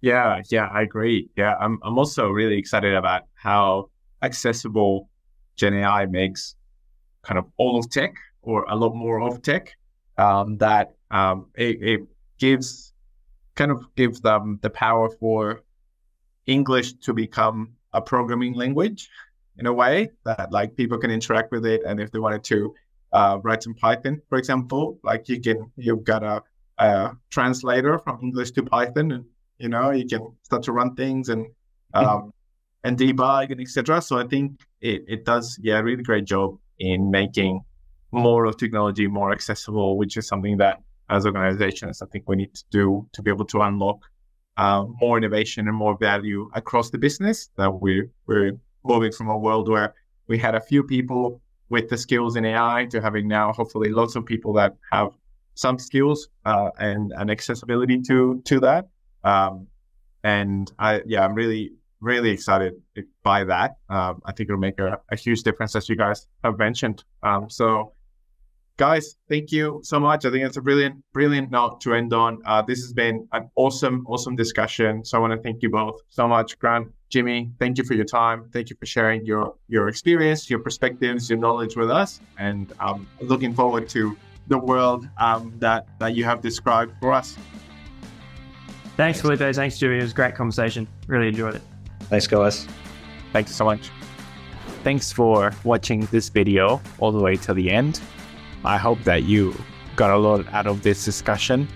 Yeah, 0.00 0.42
yeah, 0.50 0.68
I 0.72 0.80
agree. 0.82 1.28
Yeah, 1.36 1.56
I'm 1.60 1.78
I'm 1.82 1.98
also 1.98 2.28
really 2.28 2.56
excited 2.56 2.94
about 2.94 3.24
how 3.34 3.90
accessible 4.22 5.10
Gen 5.56 5.74
AI 5.74 6.06
makes 6.06 6.56
kind 7.22 7.38
of 7.38 7.44
all 7.58 7.78
of 7.78 7.90
tech 7.90 8.14
or 8.40 8.64
a 8.64 8.76
lot 8.76 8.94
more 8.94 9.20
of 9.20 9.42
tech 9.42 9.74
um, 10.18 10.56
that 10.58 10.94
um, 11.10 11.46
it, 11.54 11.82
it, 11.82 12.00
gives 12.36 12.92
kind 13.54 13.70
of 13.70 13.84
gives 13.94 14.20
them 14.20 14.58
the 14.60 14.68
power 14.68 15.08
for 15.08 15.62
English 16.46 16.94
to 16.94 17.14
become 17.14 17.74
a 17.92 18.02
programming 18.02 18.54
language 18.54 19.08
in 19.56 19.66
a 19.66 19.72
way 19.72 20.10
that 20.24 20.50
like 20.50 20.76
people 20.76 20.98
can 20.98 21.12
interact 21.12 21.52
with 21.52 21.64
it, 21.64 21.82
and 21.86 22.00
if 22.00 22.10
they 22.10 22.18
wanted 22.18 22.42
to 22.42 22.74
uh, 23.12 23.38
write 23.44 23.62
some 23.62 23.74
Python, 23.74 24.20
for 24.28 24.36
example, 24.36 24.98
like 25.04 25.28
you 25.28 25.40
can 25.40 25.70
you've 25.76 26.02
got 26.02 26.24
a, 26.24 26.42
a 26.78 27.12
translator 27.30 27.98
from 28.00 28.18
English 28.20 28.50
to 28.52 28.62
Python, 28.64 29.12
and 29.12 29.24
you 29.58 29.68
know 29.68 29.92
you 29.92 30.06
can 30.06 30.36
start 30.42 30.64
to 30.64 30.72
run 30.72 30.96
things 30.96 31.28
and 31.28 31.46
um, 31.94 32.32
and 32.82 32.98
debug 32.98 33.52
and 33.52 33.60
etc. 33.60 34.02
So 34.02 34.18
I 34.18 34.26
think 34.26 34.60
it, 34.80 35.04
it 35.06 35.24
does 35.24 35.58
yeah 35.62 35.78
a 35.78 35.84
really 35.84 36.02
great 36.02 36.24
job 36.24 36.58
in 36.80 37.10
making 37.10 37.64
more 38.14 38.44
of 38.46 38.56
technology 38.56 39.06
more 39.06 39.32
accessible, 39.32 39.98
which 39.98 40.16
is 40.16 40.26
something 40.26 40.56
that 40.58 40.82
as 41.10 41.26
organizations. 41.26 42.00
I 42.00 42.06
think 42.06 42.28
we 42.28 42.36
need 42.36 42.54
to 42.54 42.64
do 42.70 43.06
to 43.12 43.22
be 43.22 43.30
able 43.30 43.44
to 43.46 43.60
unlock 43.62 44.00
uh, 44.56 44.84
more 45.00 45.18
innovation 45.18 45.68
and 45.68 45.76
more 45.76 45.96
value 45.98 46.50
across 46.54 46.90
the 46.90 46.98
business. 46.98 47.50
That 47.56 47.70
we 47.70 48.08
we're 48.26 48.52
moving 48.84 49.12
from 49.12 49.28
a 49.28 49.38
world 49.38 49.68
where 49.68 49.94
we 50.26 50.38
had 50.38 50.54
a 50.54 50.60
few 50.60 50.82
people 50.82 51.40
with 51.68 51.88
the 51.88 51.98
skills 51.98 52.36
in 52.36 52.44
AI 52.44 52.86
to 52.90 53.00
having 53.00 53.26
now 53.26 53.52
hopefully 53.52 53.90
lots 53.90 54.16
of 54.16 54.24
people 54.24 54.52
that 54.54 54.76
have 54.92 55.10
some 55.54 55.78
skills 55.78 56.28
uh, 56.44 56.70
and 56.78 57.12
and 57.16 57.30
accessibility 57.30 58.00
to 58.02 58.40
to 58.44 58.60
that. 58.60 58.88
Um, 59.24 59.66
and 60.22 60.72
I 60.78 61.02
yeah, 61.06 61.24
I'm 61.24 61.34
really 61.34 61.72
really 62.00 62.30
excited 62.30 62.74
by 63.22 63.44
that. 63.44 63.76
Um, 63.88 64.20
I 64.26 64.32
think 64.32 64.48
it'll 64.50 64.60
make 64.60 64.78
a, 64.78 65.00
a, 65.10 65.16
huge 65.16 65.42
difference, 65.42 65.74
as 65.74 65.88
you 65.88 65.96
guys 65.96 66.26
have 66.44 66.58
mentioned. 66.58 67.02
Um, 67.22 67.48
so, 67.48 67.94
guys, 68.76 69.16
thank 69.28 69.52
you 69.52 69.80
so 69.82 70.00
much. 70.00 70.24
I 70.24 70.30
think 70.30 70.44
it's 70.44 70.56
a 70.56 70.62
brilliant, 70.62 70.96
brilliant 71.12 71.50
note 71.50 71.80
to 71.82 71.94
end 71.94 72.12
on. 72.12 72.40
Uh, 72.44 72.62
this 72.62 72.80
has 72.80 72.92
been 72.92 73.26
an 73.32 73.50
awesome, 73.56 74.04
awesome 74.06 74.36
discussion. 74.36 75.04
So, 75.04 75.18
I 75.18 75.20
want 75.20 75.32
to 75.32 75.38
thank 75.38 75.62
you 75.62 75.70
both 75.70 76.00
so 76.08 76.26
much, 76.26 76.58
Grant, 76.58 76.88
Jimmy. 77.08 77.50
Thank 77.58 77.78
you 77.78 77.84
for 77.84 77.94
your 77.94 78.04
time. 78.04 78.48
Thank 78.52 78.70
you 78.70 78.76
for 78.76 78.86
sharing 78.86 79.24
your 79.24 79.54
your 79.68 79.88
experience, 79.88 80.50
your 80.50 80.60
perspectives, 80.60 81.30
your 81.30 81.38
knowledge 81.38 81.76
with 81.76 81.90
us, 81.90 82.20
and 82.38 82.72
um, 82.80 83.06
looking 83.20 83.54
forward 83.54 83.88
to 83.90 84.16
the 84.48 84.58
world 84.58 85.08
um, 85.18 85.54
that 85.58 85.86
that 85.98 86.14
you 86.14 86.24
have 86.24 86.40
described 86.40 86.92
for 87.00 87.12
us. 87.12 87.36
Thanks, 88.96 89.20
Felipe. 89.20 89.54
Thanks, 89.54 89.78
Jimmy. 89.78 89.98
It 89.98 90.02
was 90.02 90.12
a 90.12 90.14
great 90.14 90.34
conversation. 90.34 90.86
Really 91.08 91.28
enjoyed 91.28 91.56
it. 91.56 91.62
Thanks, 92.02 92.26
guys. 92.26 92.68
Thank 93.32 93.48
you 93.48 93.54
so 93.54 93.64
much. 93.64 93.90
Thanks 94.84 95.10
for 95.10 95.52
watching 95.64 96.06
this 96.06 96.28
video 96.28 96.80
all 96.98 97.10
the 97.10 97.22
way 97.22 97.36
to 97.36 97.54
the 97.54 97.70
end. 97.70 98.00
I 98.64 98.78
hope 98.78 99.02
that 99.04 99.24
you 99.24 99.54
got 99.96 100.10
a 100.10 100.16
lot 100.16 100.46
out 100.52 100.66
of 100.66 100.82
this 100.82 101.04
discussion. 101.04 101.68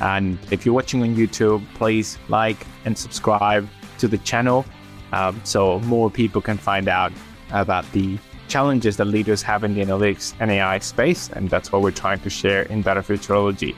And 0.00 0.38
if 0.50 0.64
you're 0.64 0.74
watching 0.74 1.02
on 1.02 1.14
YouTube, 1.16 1.64
please 1.74 2.18
like 2.28 2.66
and 2.84 2.96
subscribe 2.96 3.68
to 3.98 4.08
the 4.08 4.18
channel 4.18 4.64
um, 5.12 5.40
so 5.44 5.78
more 5.80 6.10
people 6.10 6.40
can 6.40 6.58
find 6.58 6.88
out 6.88 7.12
about 7.50 7.90
the 7.92 8.18
challenges 8.48 8.96
that 8.96 9.06
leaders 9.06 9.42
have 9.42 9.64
in 9.64 9.74
the 9.74 9.80
analytics 9.84 10.34
and 10.40 10.50
AI 10.50 10.78
space. 10.80 11.30
And 11.30 11.48
that's 11.48 11.72
what 11.72 11.82
we're 11.82 11.92
trying 11.92 12.20
to 12.20 12.30
share 12.30 12.62
in 12.62 12.82
Data 12.82 13.00
Futurology. 13.00 13.74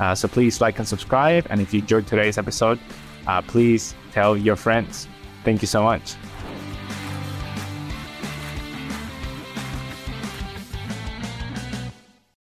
Uh, 0.00 0.14
so 0.14 0.28
please 0.28 0.60
like 0.60 0.78
and 0.78 0.88
subscribe. 0.88 1.46
And 1.50 1.60
if 1.60 1.74
you 1.74 1.80
enjoyed 1.80 2.06
today's 2.06 2.38
episode, 2.38 2.78
uh, 3.26 3.42
please 3.42 3.94
tell 4.12 4.36
your 4.36 4.56
friends. 4.56 5.08
Thank 5.44 5.62
you 5.62 5.68
so 5.68 5.82
much. 5.82 6.14